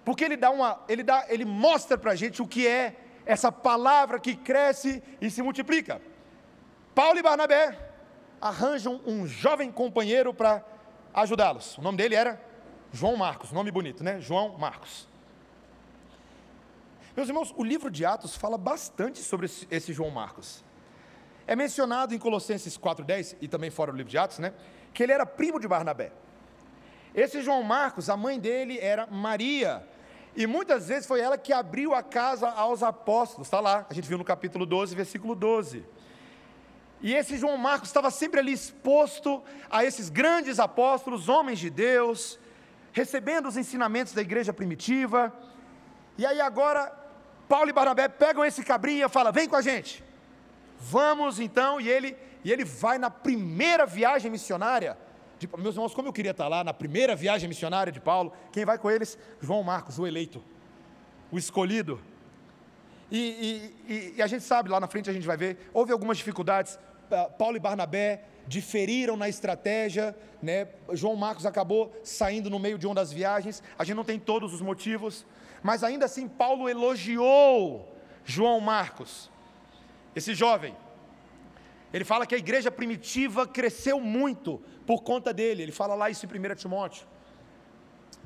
Porque 0.03 0.23
ele 0.23 0.35
dá 0.35 0.49
uma, 0.49 0.83
ele 0.87 1.03
dá, 1.03 1.25
ele 1.29 1.45
mostra 1.45 1.97
para 1.97 2.11
a 2.11 2.15
gente 2.15 2.41
o 2.41 2.47
que 2.47 2.67
é 2.67 2.95
essa 3.25 3.51
palavra 3.51 4.19
que 4.19 4.35
cresce 4.35 5.03
e 5.19 5.29
se 5.29 5.41
multiplica. 5.41 6.01
Paulo 6.95 7.19
e 7.19 7.23
Barnabé 7.23 7.77
arranjam 8.41 8.99
um 9.05 9.27
jovem 9.27 9.71
companheiro 9.71 10.33
para 10.33 10.63
ajudá-los. 11.13 11.77
O 11.77 11.81
nome 11.81 11.97
dele 11.97 12.15
era 12.15 12.41
João 12.91 13.15
Marcos, 13.15 13.51
nome 13.51 13.71
bonito, 13.71 14.03
né? 14.03 14.19
João 14.19 14.57
Marcos. 14.57 15.07
Meus 17.15 17.27
irmãos, 17.27 17.53
o 17.55 17.63
livro 17.63 17.91
de 17.91 18.05
Atos 18.05 18.35
fala 18.35 18.57
bastante 18.57 19.19
sobre 19.19 19.45
esse, 19.69 19.93
João 19.93 20.09
Marcos. 20.09 20.63
É 21.45 21.55
mencionado 21.55 22.15
em 22.15 22.19
Colossenses 22.19 22.77
4:10 22.77 23.35
e 23.41 23.47
também 23.47 23.69
fora 23.69 23.91
do 23.91 23.97
livro 23.97 24.09
de 24.09 24.17
Atos, 24.17 24.39
né? 24.39 24.53
Que 24.93 25.03
ele 25.03 25.11
era 25.11 25.25
primo 25.25 25.59
de 25.59 25.67
Barnabé. 25.67 26.11
Esse 27.13 27.41
João 27.41 27.61
Marcos, 27.63 28.09
a 28.09 28.15
mãe 28.15 28.39
dele 28.39 28.79
era 28.79 29.05
Maria, 29.07 29.85
e 30.35 30.47
muitas 30.47 30.87
vezes 30.87 31.05
foi 31.05 31.19
ela 31.19 31.37
que 31.37 31.51
abriu 31.51 31.93
a 31.93 32.01
casa 32.01 32.49
aos 32.49 32.81
apóstolos, 32.81 33.47
está 33.47 33.59
lá, 33.59 33.85
a 33.89 33.93
gente 33.93 34.07
viu 34.07 34.17
no 34.17 34.23
capítulo 34.23 34.65
12, 34.65 34.95
versículo 34.95 35.35
12. 35.35 35.85
E 37.01 37.13
esse 37.13 37.37
João 37.37 37.57
Marcos 37.57 37.89
estava 37.89 38.09
sempre 38.09 38.39
ali 38.39 38.53
exposto 38.53 39.43
a 39.69 39.83
esses 39.83 40.07
grandes 40.09 40.59
apóstolos, 40.59 41.27
homens 41.27 41.59
de 41.59 41.69
Deus, 41.69 42.39
recebendo 42.93 43.47
os 43.47 43.57
ensinamentos 43.57 44.13
da 44.13 44.21
igreja 44.21 44.53
primitiva. 44.53 45.33
E 46.17 46.25
aí 46.25 46.39
agora, 46.39 46.93
Paulo 47.49 47.69
e 47.69 47.73
Barnabé 47.73 48.07
pegam 48.07 48.45
esse 48.45 48.63
cabrinho 48.63 49.05
e 49.05 49.09
falam: 49.09 49.33
vem 49.33 49.49
com 49.49 49.55
a 49.55 49.61
gente. 49.61 50.03
Vamos 50.79 51.39
então, 51.39 51.81
e 51.81 51.89
ele, 51.89 52.15
e 52.43 52.51
ele 52.51 52.63
vai 52.63 52.97
na 52.97 53.09
primeira 53.09 53.85
viagem 53.85 54.31
missionária 54.31 54.97
de, 55.41 55.49
meus 55.57 55.73
irmãos, 55.73 55.93
como 55.95 56.07
eu 56.07 56.13
queria 56.13 56.31
estar 56.31 56.47
lá 56.47 56.63
na 56.63 56.73
primeira 56.73 57.15
viagem 57.15 57.49
missionária 57.49 57.91
de 57.91 57.99
Paulo, 57.99 58.31
quem 58.51 58.63
vai 58.63 58.77
com 58.77 58.91
eles? 58.91 59.17
João 59.41 59.63
Marcos, 59.63 59.97
o 59.97 60.05
eleito, 60.05 60.43
o 61.31 61.37
escolhido. 61.37 61.99
E, 63.11 63.73
e, 63.87 64.13
e 64.17 64.21
a 64.21 64.27
gente 64.27 64.43
sabe, 64.43 64.69
lá 64.69 64.79
na 64.79 64.87
frente 64.87 65.09
a 65.09 65.13
gente 65.13 65.25
vai 65.25 65.35
ver, 65.35 65.69
houve 65.73 65.91
algumas 65.91 66.17
dificuldades. 66.17 66.77
Paulo 67.39 67.57
e 67.57 67.59
Barnabé 67.59 68.23
diferiram 68.47 69.17
na 69.17 69.27
estratégia, 69.27 70.15
né? 70.41 70.67
João 70.93 71.15
Marcos 71.15 71.45
acabou 71.45 71.91
saindo 72.03 72.49
no 72.49 72.59
meio 72.59 72.77
de 72.77 72.85
uma 72.85 72.95
das 72.95 73.11
viagens. 73.11 73.63
A 73.79 73.83
gente 73.83 73.95
não 73.95 74.03
tem 74.03 74.19
todos 74.19 74.53
os 74.53 74.61
motivos, 74.61 75.25
mas 75.63 75.83
ainda 75.83 76.05
assim 76.05 76.27
Paulo 76.27 76.69
elogiou 76.69 77.91
João 78.23 78.59
Marcos, 78.59 79.29
esse 80.15 80.35
jovem. 80.35 80.75
Ele 81.93 82.05
fala 82.05 82.25
que 82.25 82.33
a 82.33 82.37
igreja 82.37 82.71
primitiva 82.71 83.45
cresceu 83.45 83.99
muito 83.99 84.61
por 84.85 85.03
conta 85.03 85.33
dele. 85.33 85.63
Ele 85.63 85.71
fala 85.71 85.93
lá 85.93 86.09
isso 86.09 86.25
em 86.25 86.29
1 86.29 86.55
Timóteo. 86.55 87.05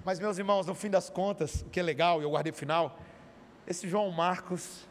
Mas, 0.04 0.20
meus 0.20 0.38
irmãos, 0.38 0.68
no 0.68 0.76
fim 0.76 0.90
das 0.90 1.10
contas, 1.10 1.62
o 1.62 1.70
que 1.70 1.80
é 1.80 1.84
legal, 1.84 2.22
eu 2.22 2.30
guardei 2.30 2.52
o 2.52 2.56
final, 2.56 3.00
esse 3.66 3.88
João 3.90 4.12
Marcos 4.12 4.86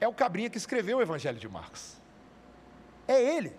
é 0.00 0.08
o 0.08 0.12
cabrinha 0.12 0.50
que 0.50 0.58
escreveu 0.58 0.98
o 0.98 1.02
Evangelho 1.02 1.38
de 1.38 1.48
Marcos. 1.48 1.96
É 3.06 3.22
ele. 3.22 3.54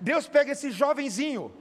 Deus 0.00 0.26
pega 0.26 0.52
esse 0.52 0.70
jovenzinho, 0.70 1.52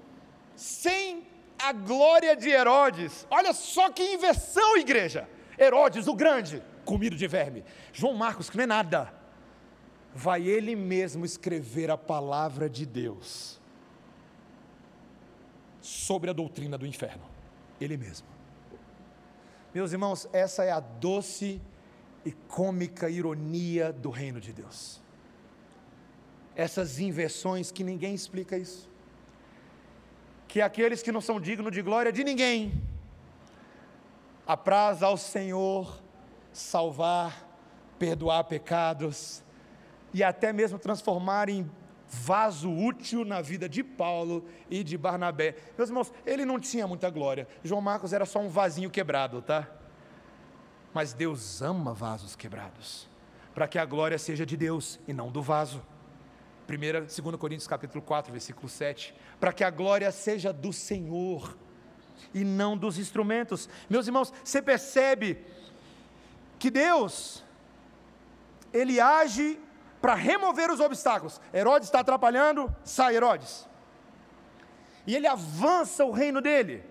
sem 0.55 1.27
a 1.59 1.73
glória 1.73 2.33
de 2.35 2.49
Herodes. 2.49 3.27
Olha 3.29 3.51
só 3.51 3.91
que 3.91 4.01
inversão, 4.13 4.77
igreja. 4.77 5.29
Herodes, 5.59 6.07
o 6.07 6.15
grande, 6.15 6.63
comido 6.85 7.17
de 7.17 7.27
verme. 7.27 7.65
João 7.91 8.13
Marcos, 8.13 8.49
que 8.49 8.55
não 8.55 8.63
é 8.63 8.67
nada 8.67 9.22
vai 10.13 10.47
ele 10.47 10.75
mesmo 10.75 11.25
escrever 11.25 11.89
a 11.89 11.97
palavra 11.97 12.69
de 12.69 12.85
Deus 12.85 13.59
sobre 15.81 16.29
a 16.29 16.33
doutrina 16.33 16.77
do 16.77 16.87
inferno. 16.87 17.23
Ele 17.81 17.97
mesmo. 17.97 18.27
Meus 19.73 19.91
irmãos, 19.91 20.29
essa 20.31 20.63
é 20.63 20.71
a 20.71 20.79
doce 20.79 21.61
e 22.23 22.31
cômica 22.31 23.09
ironia 23.09 23.91
do 23.91 24.09
reino 24.09 24.39
de 24.39 24.53
Deus. 24.53 25.01
Essas 26.55 26.99
inversões 26.99 27.71
que 27.71 27.83
ninguém 27.83 28.13
explica 28.13 28.55
isso. 28.55 28.89
Que 30.47 30.61
aqueles 30.61 31.01
que 31.01 31.11
não 31.11 31.19
são 31.19 31.41
dignos 31.41 31.71
de 31.71 31.81
glória 31.81 32.13
de 32.13 32.23
ninguém, 32.23 32.71
apraz 34.45 35.01
ao 35.01 35.17
Senhor 35.17 36.01
salvar, 36.53 37.49
perdoar 37.97 38.43
pecados, 38.43 39.42
e 40.13 40.23
até 40.23 40.53
mesmo 40.53 40.77
transformar 40.77 41.49
em 41.49 41.69
vaso 42.07 42.71
útil 42.71 43.25
na 43.25 43.41
vida 43.41 43.67
de 43.67 43.83
Paulo 43.83 44.45
e 44.69 44.83
de 44.83 44.97
Barnabé. 44.97 45.55
Meus 45.77 45.89
irmãos, 45.89 46.13
ele 46.25 46.45
não 46.45 46.59
tinha 46.59 46.87
muita 46.87 47.09
glória. 47.09 47.47
João 47.63 47.81
Marcos 47.81 48.13
era 48.13 48.25
só 48.25 48.39
um 48.39 48.49
vasinho 48.49 48.89
quebrado, 48.89 49.41
tá? 49.41 49.67
Mas 50.93 51.13
Deus 51.13 51.61
ama 51.61 51.93
vasos 51.93 52.35
quebrados, 52.35 53.09
para 53.55 53.67
que 53.67 53.79
a 53.79 53.85
glória 53.85 54.17
seja 54.19 54.45
de 54.45 54.55
Deus 54.55 54.99
e 55.07 55.13
não 55.13 55.31
do 55.31 55.41
vaso. 55.41 55.81
1, 56.69 57.23
2 57.23 57.35
Coríntios 57.37 57.67
capítulo 57.67 58.01
4, 58.01 58.31
versículo 58.31 58.69
7, 58.69 59.13
para 59.39 59.51
que 59.51 59.63
a 59.63 59.69
glória 59.69 60.11
seja 60.11 60.53
do 60.53 60.71
Senhor 60.71 61.57
e 62.33 62.43
não 62.43 62.77
dos 62.77 62.97
instrumentos. 62.97 63.67
Meus 63.89 64.07
irmãos, 64.07 64.31
você 64.43 64.61
percebe 64.61 65.43
que 66.59 66.69
Deus 66.69 67.43
ele 68.71 68.99
age 68.99 69.59
para 70.03 70.15
remover 70.15 70.69
os 70.69 70.81
obstáculos. 70.81 71.39
Herodes 71.53 71.87
está 71.87 72.01
atrapalhando, 72.01 72.69
sai 72.83 73.15
Herodes. 73.15 73.65
E 75.07 75.15
ele 75.15 75.25
avança 75.25 76.03
o 76.03 76.11
reino 76.11 76.41
dele, 76.41 76.83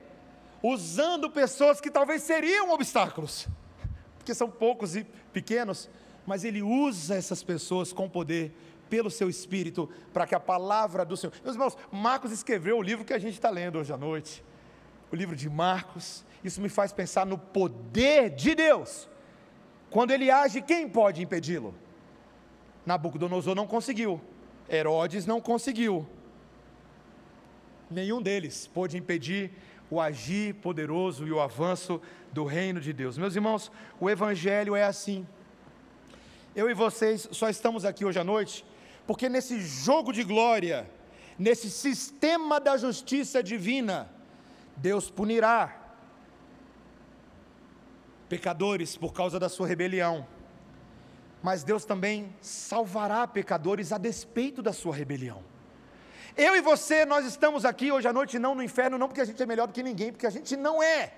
usando 0.62 1.28
pessoas 1.28 1.78
que 1.78 1.90
talvez 1.90 2.22
seriam 2.22 2.70
obstáculos, 2.70 3.46
porque 4.16 4.34
são 4.34 4.50
poucos 4.50 4.96
e 4.96 5.04
pequenos, 5.30 5.90
mas 6.26 6.42
ele 6.42 6.62
usa 6.62 7.14
essas 7.14 7.42
pessoas 7.42 7.92
com 7.92 8.08
poder, 8.08 8.56
pelo 8.88 9.10
seu 9.10 9.28
espírito, 9.28 9.90
para 10.10 10.26
que 10.26 10.34
a 10.34 10.40
palavra 10.40 11.04
do 11.04 11.14
Senhor. 11.14 11.34
Meus 11.44 11.54
irmãos, 11.54 11.76
Marcos 11.90 12.32
escreveu 12.32 12.78
o 12.78 12.82
livro 12.82 13.04
que 13.04 13.12
a 13.12 13.18
gente 13.18 13.34
está 13.34 13.50
lendo 13.50 13.78
hoje 13.78 13.92
à 13.92 13.96
noite, 13.98 14.42
o 15.12 15.16
livro 15.16 15.36
de 15.36 15.50
Marcos. 15.50 16.24
Isso 16.42 16.62
me 16.62 16.70
faz 16.70 16.94
pensar 16.94 17.26
no 17.26 17.36
poder 17.36 18.30
de 18.30 18.54
Deus. 18.54 19.06
Quando 19.90 20.12
ele 20.12 20.30
age, 20.30 20.62
quem 20.62 20.88
pode 20.88 21.22
impedi-lo? 21.22 21.74
Nabucodonosor 22.84 23.54
não 23.54 23.66
conseguiu, 23.66 24.20
Herodes 24.68 25.26
não 25.26 25.40
conseguiu. 25.40 26.06
Nenhum 27.90 28.22
deles 28.22 28.66
pôde 28.66 28.96
impedir 28.96 29.50
o 29.90 30.00
agir 30.00 30.54
poderoso 30.54 31.26
e 31.26 31.32
o 31.32 31.40
avanço 31.40 32.00
do 32.32 32.44
reino 32.44 32.80
de 32.80 32.92
Deus. 32.92 33.18
Meus 33.18 33.36
irmãos, 33.36 33.70
o 34.00 34.08
Evangelho 34.08 34.74
é 34.74 34.84
assim. 34.84 35.26
Eu 36.56 36.70
e 36.70 36.74
vocês 36.74 37.28
só 37.30 37.48
estamos 37.48 37.84
aqui 37.84 38.04
hoje 38.04 38.18
à 38.18 38.24
noite 38.24 38.64
porque 39.06 39.28
nesse 39.28 39.60
jogo 39.60 40.12
de 40.12 40.22
glória, 40.22 40.88
nesse 41.38 41.70
sistema 41.70 42.60
da 42.60 42.76
justiça 42.76 43.42
divina, 43.42 44.10
Deus 44.76 45.10
punirá 45.10 45.78
pecadores 48.28 48.96
por 48.96 49.12
causa 49.12 49.38
da 49.38 49.48
sua 49.48 49.66
rebelião 49.66 50.26
mas 51.42 51.64
Deus 51.64 51.84
também 51.84 52.34
salvará 52.40 53.26
pecadores 53.26 53.92
a 53.92 53.98
despeito 53.98 54.62
da 54.62 54.72
sua 54.72 54.94
rebelião. 54.94 55.42
Eu 56.36 56.56
e 56.56 56.60
você, 56.60 57.04
nós 57.04 57.26
estamos 57.26 57.64
aqui 57.64 57.90
hoje 57.90 58.08
à 58.08 58.12
noite 58.12 58.38
não 58.38 58.54
no 58.54 58.62
inferno, 58.62 58.96
não 58.96 59.08
porque 59.08 59.20
a 59.20 59.24
gente 59.24 59.42
é 59.42 59.46
melhor 59.46 59.66
do 59.66 59.72
que 59.72 59.82
ninguém, 59.82 60.12
porque 60.12 60.26
a 60.26 60.30
gente 60.30 60.56
não 60.56 60.82
é. 60.82 61.12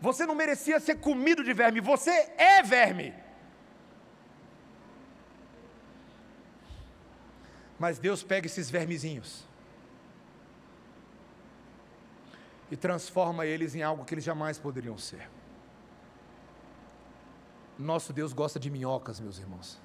Você 0.00 0.26
não 0.26 0.34
merecia 0.34 0.80
ser 0.80 0.96
comido 0.96 1.44
de 1.44 1.52
verme, 1.52 1.80
você 1.80 2.10
é 2.36 2.62
verme. 2.62 3.14
Mas 7.78 7.98
Deus 7.98 8.22
pega 8.22 8.46
esses 8.46 8.68
vermezinhos 8.68 9.46
e 12.70 12.76
transforma 12.76 13.46
eles 13.46 13.74
em 13.74 13.82
algo 13.82 14.04
que 14.04 14.12
eles 14.12 14.24
jamais 14.24 14.58
poderiam 14.58 14.98
ser. 14.98 15.28
Nosso 17.80 18.12
Deus 18.12 18.32
gosta 18.32 18.60
de 18.60 18.70
minhocas, 18.70 19.18
meus 19.20 19.38
irmãos. 19.38 19.80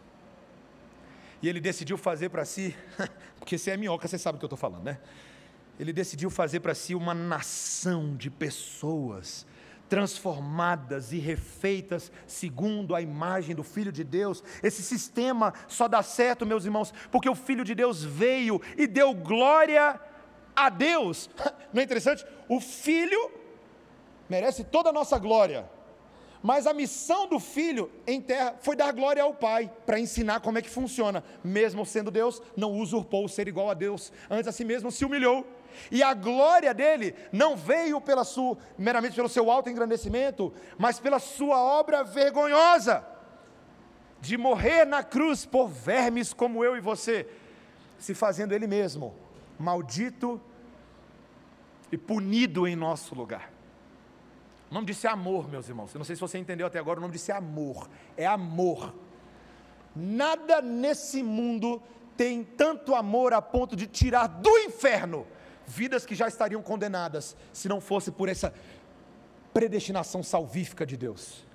E 1.42 1.50
ele 1.50 1.60
decidiu 1.60 1.98
fazer 1.98 2.30
para 2.30 2.46
si, 2.46 2.76
porque 3.40 3.58
se 3.58 3.72
é 3.72 3.78
minhoca, 3.78 4.08
você 4.08 4.18
sabe 4.18 4.36
o 4.36 4.40
que 4.40 4.46
eu 4.46 4.48
estou 4.48 4.58
falando, 4.58 4.84
né? 4.84 5.00
Ele 5.80 5.92
decidiu 5.92 6.30
fazer 6.30 6.60
para 6.62 6.74
si 6.74 6.96
uma 6.96 7.14
nação 7.14 8.16
de 8.16 8.30
pessoas 8.30 9.46
transformadas 9.88 11.12
e 11.12 11.20
refeitas 11.20 12.12
segundo 12.26 12.96
a 12.96 13.02
imagem 13.02 13.56
do 13.56 13.64
Filho 13.64 13.92
de 13.92 14.04
Deus. 14.04 14.44
Esse 14.64 14.82
sistema 14.82 15.54
só 15.68 15.88
dá 15.88 16.02
certo, 16.02 16.46
meus 16.46 16.66
irmãos, 16.66 16.94
porque 17.12 17.30
o 17.30 17.36
Filho 17.36 17.64
de 17.64 17.76
Deus 17.76 18.04
veio 18.04 18.62
e 18.78 18.88
deu 18.88 19.14
glória 19.14 20.00
a 20.56 20.70
Deus. 20.70 21.30
Não 21.72 21.82
é 21.82 21.84
interessante? 21.84 22.26
O 22.50 22.60
Filho 22.60 23.32
merece 24.30 24.64
toda 24.64 24.90
a 24.90 24.94
nossa 24.94 25.20
glória. 25.20 25.70
Mas 26.46 26.68
a 26.68 26.76
missão 26.76 27.28
do 27.28 27.40
filho 27.40 27.92
em 28.06 28.22
terra 28.22 28.54
foi 28.62 28.76
dar 28.76 28.94
glória 28.94 29.24
ao 29.24 29.34
Pai, 29.34 29.72
para 29.84 30.00
ensinar 30.00 30.42
como 30.42 30.60
é 30.60 30.62
que 30.62 30.70
funciona. 30.70 31.24
Mesmo 31.44 31.84
sendo 31.88 32.12
Deus, 32.12 32.40
não 32.56 32.72
usurpou 32.74 33.26
o 33.26 33.28
ser 33.28 33.48
igual 33.48 33.68
a 33.68 33.74
Deus, 33.74 34.14
antes 34.30 34.48
a 34.48 34.52
si 34.52 34.64
mesmo 34.64 34.92
se 34.92 35.04
humilhou. 35.04 35.44
E 35.90 36.04
a 36.04 36.14
glória 36.14 36.72
dele 36.72 37.16
não 37.32 37.56
veio 37.56 38.00
pela 38.00 38.24
sua, 38.24 38.60
meramente 38.78 39.16
pelo 39.16 39.28
seu 39.28 39.50
alto 39.50 39.72
engrandecimento, 39.72 40.54
mas 40.78 41.00
pela 41.00 41.18
sua 41.18 41.60
obra 41.60 42.04
vergonhosa 42.04 43.04
de 44.22 44.38
morrer 44.38 44.86
na 44.86 45.02
cruz 45.02 45.48
por 45.48 45.68
vermes 45.68 46.32
como 46.32 46.64
eu 46.64 46.78
e 46.78 46.80
você, 46.80 47.28
se 47.98 48.14
fazendo 48.14 48.54
ele 48.54 48.68
mesmo 48.68 49.16
maldito 49.58 50.40
e 51.92 51.98
punido 51.98 52.68
em 52.68 52.76
nosso 52.76 53.16
lugar. 53.16 53.55
O 54.76 54.78
nome 54.78 54.88
disso 54.88 55.08
é 55.08 55.10
amor, 55.10 55.48
meus 55.48 55.70
irmãos. 55.70 55.94
Eu 55.94 56.00
não 56.00 56.04
sei 56.04 56.18
se 56.18 56.22
você 56.22 56.38
entendeu 56.38 56.68
até 56.68 56.78
agora, 56.78 57.00
o 57.00 57.02
nome 57.02 57.14
disso 57.14 57.32
é 57.32 57.34
amor. 57.34 57.90
É 58.18 58.26
amor. 58.26 58.94
Nada 59.96 60.62
nesse 60.62 61.24
mundo 61.24 61.82
tem 62.18 62.44
tanto 62.44 62.94
amor 62.94 63.32
a 63.32 63.42
ponto 63.42 63.74
de 63.74 63.88
tirar 63.88 64.28
do 64.28 64.50
inferno 64.58 65.26
vidas 65.66 66.06
que 66.06 66.14
já 66.14 66.28
estariam 66.28 66.62
condenadas, 66.62 67.38
se 67.54 67.70
não 67.70 67.80
fosse 67.80 68.12
por 68.12 68.28
essa 68.28 68.54
predestinação 69.54 70.22
salvífica 70.22 70.86
de 70.86 70.98
Deus, 70.98 71.46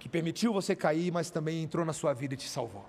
que 0.00 0.08
permitiu 0.08 0.52
você 0.52 0.74
cair, 0.74 1.12
mas 1.12 1.30
também 1.30 1.62
entrou 1.62 1.84
na 1.84 1.92
sua 1.92 2.12
vida 2.12 2.34
e 2.34 2.36
te 2.36 2.48
salvou. 2.48 2.84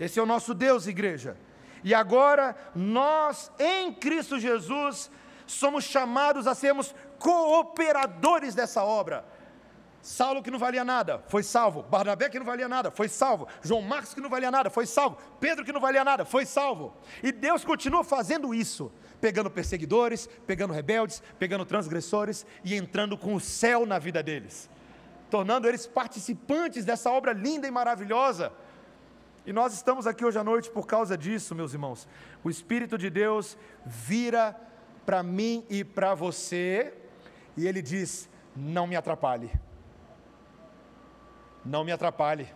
Esse 0.00 0.18
é 0.18 0.22
o 0.22 0.26
nosso 0.26 0.54
Deus, 0.54 0.86
igreja. 0.86 1.36
E 1.84 1.92
agora 1.92 2.56
nós, 2.74 3.52
em 3.58 3.92
Cristo 3.92 4.38
Jesus, 4.38 5.10
somos 5.46 5.84
chamados 5.84 6.46
a 6.46 6.54
sermos 6.54 6.94
cooperadores 7.18 8.54
dessa 8.54 8.84
obra. 8.84 9.24
Saulo 10.06 10.40
que 10.40 10.52
não 10.52 10.58
valia 10.58 10.84
nada, 10.84 11.20
foi 11.26 11.42
salvo. 11.42 11.82
Barnabé 11.82 12.28
que 12.28 12.38
não 12.38 12.46
valia 12.46 12.68
nada, 12.68 12.92
foi 12.92 13.08
salvo. 13.08 13.48
João 13.60 13.82
Marcos 13.82 14.14
que 14.14 14.20
não 14.20 14.30
valia 14.30 14.52
nada, 14.52 14.70
foi 14.70 14.86
salvo. 14.86 15.18
Pedro 15.40 15.64
que 15.64 15.72
não 15.72 15.80
valia 15.80 16.04
nada, 16.04 16.24
foi 16.24 16.46
salvo. 16.46 16.96
E 17.24 17.32
Deus 17.32 17.64
continua 17.64 18.04
fazendo 18.04 18.54
isso, 18.54 18.92
pegando 19.20 19.50
perseguidores, 19.50 20.28
pegando 20.46 20.72
rebeldes, 20.72 21.20
pegando 21.40 21.64
transgressores 21.64 22.46
e 22.62 22.76
entrando 22.76 23.18
com 23.18 23.34
o 23.34 23.40
céu 23.40 23.84
na 23.84 23.98
vida 23.98 24.22
deles, 24.22 24.70
tornando 25.28 25.66
eles 25.66 25.88
participantes 25.88 26.84
dessa 26.84 27.10
obra 27.10 27.32
linda 27.32 27.66
e 27.66 27.70
maravilhosa. 27.72 28.52
E 29.44 29.52
nós 29.52 29.72
estamos 29.72 30.06
aqui 30.06 30.24
hoje 30.24 30.38
à 30.38 30.44
noite 30.44 30.70
por 30.70 30.86
causa 30.86 31.18
disso, 31.18 31.52
meus 31.52 31.72
irmãos. 31.72 32.06
O 32.44 32.48
Espírito 32.48 32.96
de 32.96 33.10
Deus 33.10 33.58
vira 33.84 34.56
para 35.04 35.20
mim 35.22 35.64
e 35.68 35.82
para 35.84 36.14
você, 36.14 36.94
e 37.56 37.66
ele 37.66 37.82
diz: 37.82 38.28
não 38.54 38.86
me 38.86 38.96
atrapalhe. 38.96 39.50
Não 41.64 41.84
me 41.84 41.92
atrapalhe. 41.92 42.48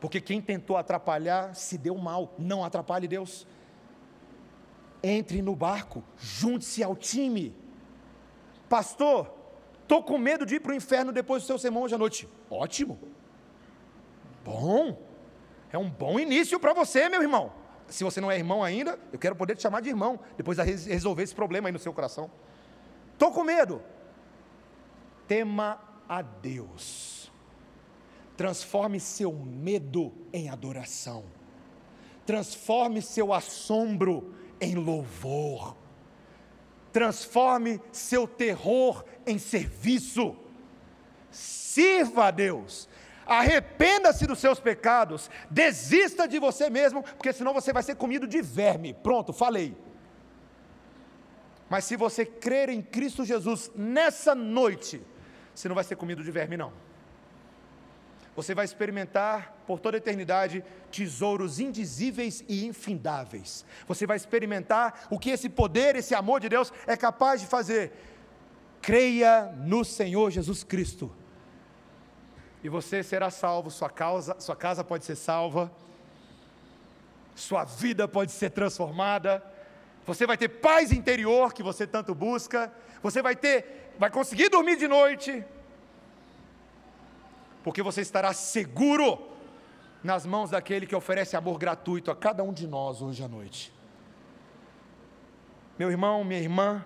Porque 0.00 0.20
quem 0.20 0.40
tentou 0.40 0.76
atrapalhar 0.76 1.54
se 1.54 1.78
deu 1.78 1.96
mal. 1.96 2.34
Não 2.38 2.64
atrapalhe 2.64 3.08
Deus. 3.08 3.46
Entre 5.02 5.42
no 5.42 5.54
barco, 5.54 6.02
junte-se 6.16 6.82
ao 6.82 6.96
time. 6.96 7.54
Pastor, 8.68 9.32
estou 9.82 10.02
com 10.02 10.16
medo 10.16 10.46
de 10.46 10.56
ir 10.56 10.60
para 10.60 10.72
o 10.72 10.74
inferno 10.74 11.12
depois 11.12 11.42
do 11.42 11.46
seu 11.46 11.58
sermão 11.58 11.82
hoje 11.82 11.94
à 11.94 11.98
noite. 11.98 12.28
Ótimo. 12.50 12.98
Bom. 14.44 15.02
É 15.70 15.76
um 15.78 15.90
bom 15.90 16.18
início 16.18 16.58
para 16.60 16.72
você, 16.72 17.08
meu 17.08 17.20
irmão 17.20 17.52
se 17.88 18.04
você 18.04 18.20
não 18.20 18.30
é 18.30 18.36
irmão 18.36 18.62
ainda, 18.62 18.98
eu 19.12 19.18
quero 19.18 19.36
poder 19.36 19.56
te 19.56 19.62
chamar 19.62 19.80
de 19.80 19.88
irmão, 19.88 20.18
depois 20.36 20.58
de 20.58 20.64
resolver 20.88 21.22
esse 21.22 21.34
problema 21.34 21.68
aí 21.68 21.72
no 21.72 21.78
seu 21.78 21.92
coração. 21.92 22.30
Estou 23.14 23.32
com 23.32 23.42
medo. 23.42 23.82
Tema 25.26 25.80
a 26.08 26.20
Deus. 26.20 27.32
Transforme 28.36 29.00
seu 29.00 29.32
medo 29.32 30.12
em 30.32 30.50
adoração. 30.50 31.24
Transforme 32.26 33.00
seu 33.00 33.32
assombro 33.32 34.34
em 34.60 34.74
louvor. 34.74 35.76
Transforme 36.92 37.80
seu 37.90 38.28
terror 38.28 39.04
em 39.26 39.38
serviço. 39.38 40.36
Sirva 41.30 42.26
a 42.26 42.30
Deus 42.30 42.88
Arrependa-se 43.26 44.26
dos 44.26 44.38
seus 44.38 44.60
pecados, 44.60 45.30
desista 45.50 46.28
de 46.28 46.38
você 46.38 46.68
mesmo, 46.68 47.02
porque 47.02 47.32
senão 47.32 47.54
você 47.54 47.72
vai 47.72 47.82
ser 47.82 47.96
comido 47.96 48.26
de 48.26 48.42
verme. 48.42 48.92
Pronto, 48.92 49.32
falei. 49.32 49.76
Mas 51.68 51.84
se 51.84 51.96
você 51.96 52.24
crer 52.24 52.68
em 52.68 52.82
Cristo 52.82 53.24
Jesus 53.24 53.70
nessa 53.74 54.34
noite, 54.34 55.02
você 55.54 55.68
não 55.68 55.74
vai 55.74 55.84
ser 55.84 55.96
comido 55.96 56.22
de 56.22 56.30
verme, 56.30 56.56
não. 56.56 56.72
Você 58.36 58.54
vai 58.54 58.64
experimentar 58.64 59.54
por 59.66 59.78
toda 59.78 59.96
a 59.96 59.98
eternidade 59.98 60.64
tesouros 60.90 61.60
indizíveis 61.60 62.44
e 62.48 62.66
infindáveis. 62.66 63.64
Você 63.86 64.06
vai 64.06 64.16
experimentar 64.16 65.06
o 65.08 65.18
que 65.18 65.30
esse 65.30 65.48
poder, 65.48 65.94
esse 65.96 66.14
amor 66.14 66.40
de 66.40 66.48
Deus 66.48 66.72
é 66.86 66.96
capaz 66.96 67.40
de 67.40 67.46
fazer. 67.46 67.92
Creia 68.82 69.52
no 69.56 69.84
Senhor 69.84 70.30
Jesus 70.30 70.64
Cristo 70.64 71.14
e 72.64 72.68
você 72.70 73.02
será 73.02 73.30
salvo, 73.30 73.70
sua, 73.70 73.90
causa, 73.90 74.40
sua 74.40 74.56
casa 74.56 74.82
pode 74.82 75.04
ser 75.04 75.16
salva, 75.16 75.70
sua 77.34 77.62
vida 77.62 78.08
pode 78.08 78.32
ser 78.32 78.50
transformada, 78.50 79.44
você 80.06 80.26
vai 80.26 80.36
ter 80.36 80.48
paz 80.48 80.92
interior 80.92 81.52
que 81.52 81.62
você 81.62 81.86
tanto 81.86 82.14
busca, 82.14 82.72
você 83.02 83.22
vai 83.22 83.34
ter, 83.34 83.92
vai 83.98 84.10
conseguir 84.10 84.48
dormir 84.48 84.76
de 84.76 84.86
noite, 84.86 85.44
porque 87.62 87.82
você 87.82 88.02
estará 88.02 88.32
seguro 88.32 89.34
nas 90.02 90.26
mãos 90.26 90.50
daquele 90.50 90.86
que 90.86 90.94
oferece 90.94 91.34
amor 91.34 91.58
gratuito 91.58 92.10
a 92.10 92.16
cada 92.16 92.42
um 92.42 92.52
de 92.52 92.66
nós 92.66 93.00
hoje 93.00 93.22
à 93.24 93.28
noite. 93.28 93.72
Meu 95.78 95.90
irmão, 95.90 96.22
minha 96.22 96.38
irmã, 96.38 96.84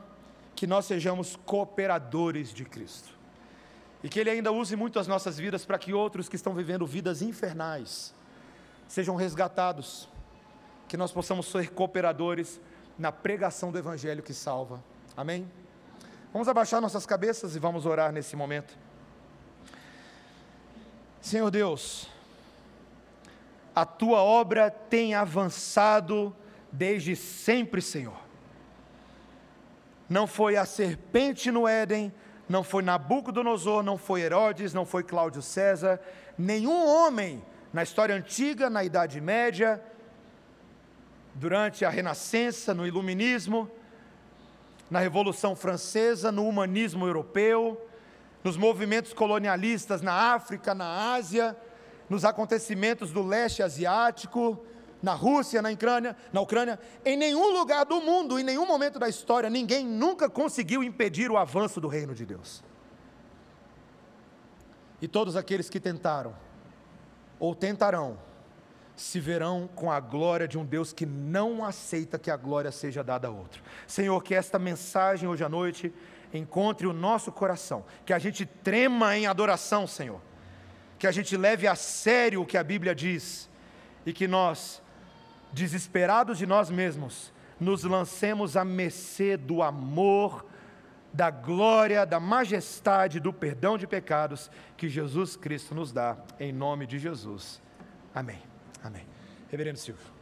que 0.55 0.67
nós 0.67 0.87
sejamos 0.87 1.37
cooperadores 1.45 2.55
de 2.55 2.65
Cristo. 2.65 3.11
E 4.03 4.09
que 4.09 4.21
Ele 4.21 4.31
ainda 4.31 4.53
use 4.53 4.77
muito 4.77 4.99
as 4.99 5.09
nossas 5.09 5.37
vidas 5.37 5.65
para 5.65 5.79
que 5.79 5.93
outros 5.93 6.29
que 6.29 6.37
estão 6.37 6.55
vivendo 6.55 6.87
vidas 6.87 7.21
infernais 7.21 8.15
sejam 8.87 9.17
resgatados. 9.17 10.09
Que 10.87 10.97
nós 10.97 11.13
possamos 11.13 11.47
ser 11.47 11.71
cooperadores 11.71 12.61
na 12.99 13.13
pregação 13.13 13.71
do 13.71 13.79
Evangelho 13.79 14.23
que 14.23 14.35
salva. 14.35 14.83
Amém? 15.17 15.51
Vamos 16.33 16.49
abaixar 16.49 16.81
nossas 16.81 17.07
cabeças 17.07 17.55
e 17.55 17.59
vamos 17.59 17.87
orar 17.87 18.13
nesse 18.13 18.37
momento. 18.37 18.77
Senhor 21.21 21.51
Deus, 21.51 22.09
a 23.75 23.85
tua 23.85 24.23
obra 24.23 24.71
tem 24.71 25.15
avançado 25.15 26.35
desde 26.73 27.15
sempre, 27.15 27.81
Senhor. 27.81 28.19
Não 30.09 30.27
foi 30.27 30.57
a 30.57 30.65
serpente 30.65 31.51
no 31.51 31.69
Éden 31.69 32.13
não 32.49 32.65
foi 32.65 32.83
Nabucodonosor, 32.83 33.83
não 33.83 33.99
foi 33.99 34.23
Herodes, 34.23 34.73
não 34.73 34.87
foi 34.87 35.03
Cláudio 35.03 35.43
César, 35.43 36.01
nenhum 36.37 36.87
homem 36.87 37.45
na 37.73 37.83
história 37.83 38.15
antiga, 38.15 38.71
na 38.71 38.83
Idade 38.83 39.21
Média, 39.21 39.83
durante 41.39 41.85
a 41.85 41.89
Renascença, 41.89 42.75
no 42.75 42.87
Iluminismo, 42.87 43.71
na 44.91 44.99
Revolução 44.99 45.55
Francesa, 45.55 46.33
no 46.33 46.47
humanismo 46.47 47.07
europeu, 47.07 47.81
nos 48.43 48.57
movimentos 48.57 49.13
colonialistas 49.13 50.03
na 50.03 50.35
África, 50.35 50.75
na 50.75 51.15
Ásia, 51.15 51.57
nos 52.09 52.25
acontecimentos 52.25 53.13
do 53.13 53.23
leste 53.23 53.63
asiático, 53.63 54.59
na 55.01 55.15
Rússia, 55.15 55.63
na 55.63 55.71
Ucrânia, 55.71 56.17
na 56.33 56.41
Ucrânia, 56.41 56.79
em 57.05 57.17
nenhum 57.17 57.53
lugar 57.53 57.85
do 57.85 58.01
mundo, 58.01 58.39
em 58.39 58.43
nenhum 58.43 58.67
momento 58.67 58.99
da 58.99 59.09
história, 59.09 59.49
ninguém 59.49 59.87
nunca 59.87 60.29
conseguiu 60.29 60.83
impedir 60.83 61.31
o 61.31 61.37
avanço 61.37 61.81
do 61.81 61.87
reino 61.87 62.15
de 62.15 62.27
Deus. 62.27 62.65
E 65.01 65.07
todos 65.07 65.37
aqueles 65.37 65.71
que 65.71 65.79
tentaram, 65.79 66.35
ou 67.39 67.55
tentarão, 67.55 68.19
se 68.99 69.21
verão 69.21 69.71
com 69.77 69.93
a 69.93 70.01
glória 70.01 70.49
de 70.49 70.59
um 70.59 70.65
Deus 70.65 70.93
que 70.93 71.07
não 71.07 71.65
aceita 71.65 72.19
que 72.19 72.31
a 72.31 72.37
glória 72.37 72.73
seja 72.73 73.03
dada 73.05 73.29
a 73.29 73.31
outro. 73.31 73.63
Senhor, 73.87 74.21
que 74.23 74.35
esta 74.35 74.59
mensagem 74.59 75.29
hoje 75.29 75.45
à 75.45 75.49
noite 75.49 75.93
encontre 76.35 76.87
o 76.87 76.93
nosso 76.93 77.31
coração, 77.31 77.85
que 78.05 78.13
a 78.13 78.19
gente 78.19 78.45
trema 78.45 79.17
em 79.17 79.27
adoração, 79.27 79.87
Senhor, 79.87 80.21
que 80.99 81.07
a 81.07 81.13
gente 81.13 81.37
leve 81.37 81.69
a 81.69 81.77
sério 81.77 82.43
o 82.43 82.47
que 82.47 82.59
a 82.59 82.65
Bíblia 82.65 82.93
diz 82.93 83.49
e 84.05 84.13
que 84.13 84.27
nós 84.27 84.83
desesperados 85.53 86.37
de 86.37 86.45
nós 86.47 86.69
mesmos, 86.69 87.33
nos 87.59 87.85
lancemos 87.85 88.57
à 88.57 88.65
mercê 88.65 89.37
do 89.37 89.63
amor, 89.63 90.45
da 91.13 91.31
glória, 91.31 92.05
da 92.05 92.19
majestade, 92.19 93.21
do 93.21 93.33
perdão 93.33 93.79
de 93.79 93.87
pecados 93.87 94.51
que 94.77 94.89
Jesus 94.89 95.37
Cristo 95.37 95.75
nos 95.75 95.93
dá, 95.93 96.17
em 96.39 96.53
nome 96.53 96.85
de 96.85 96.99
Jesus. 96.99 97.63
Amém. 98.13 98.48
Amém. 98.83 99.07
Reverendo 99.51 99.79
Silvio. 99.79 100.18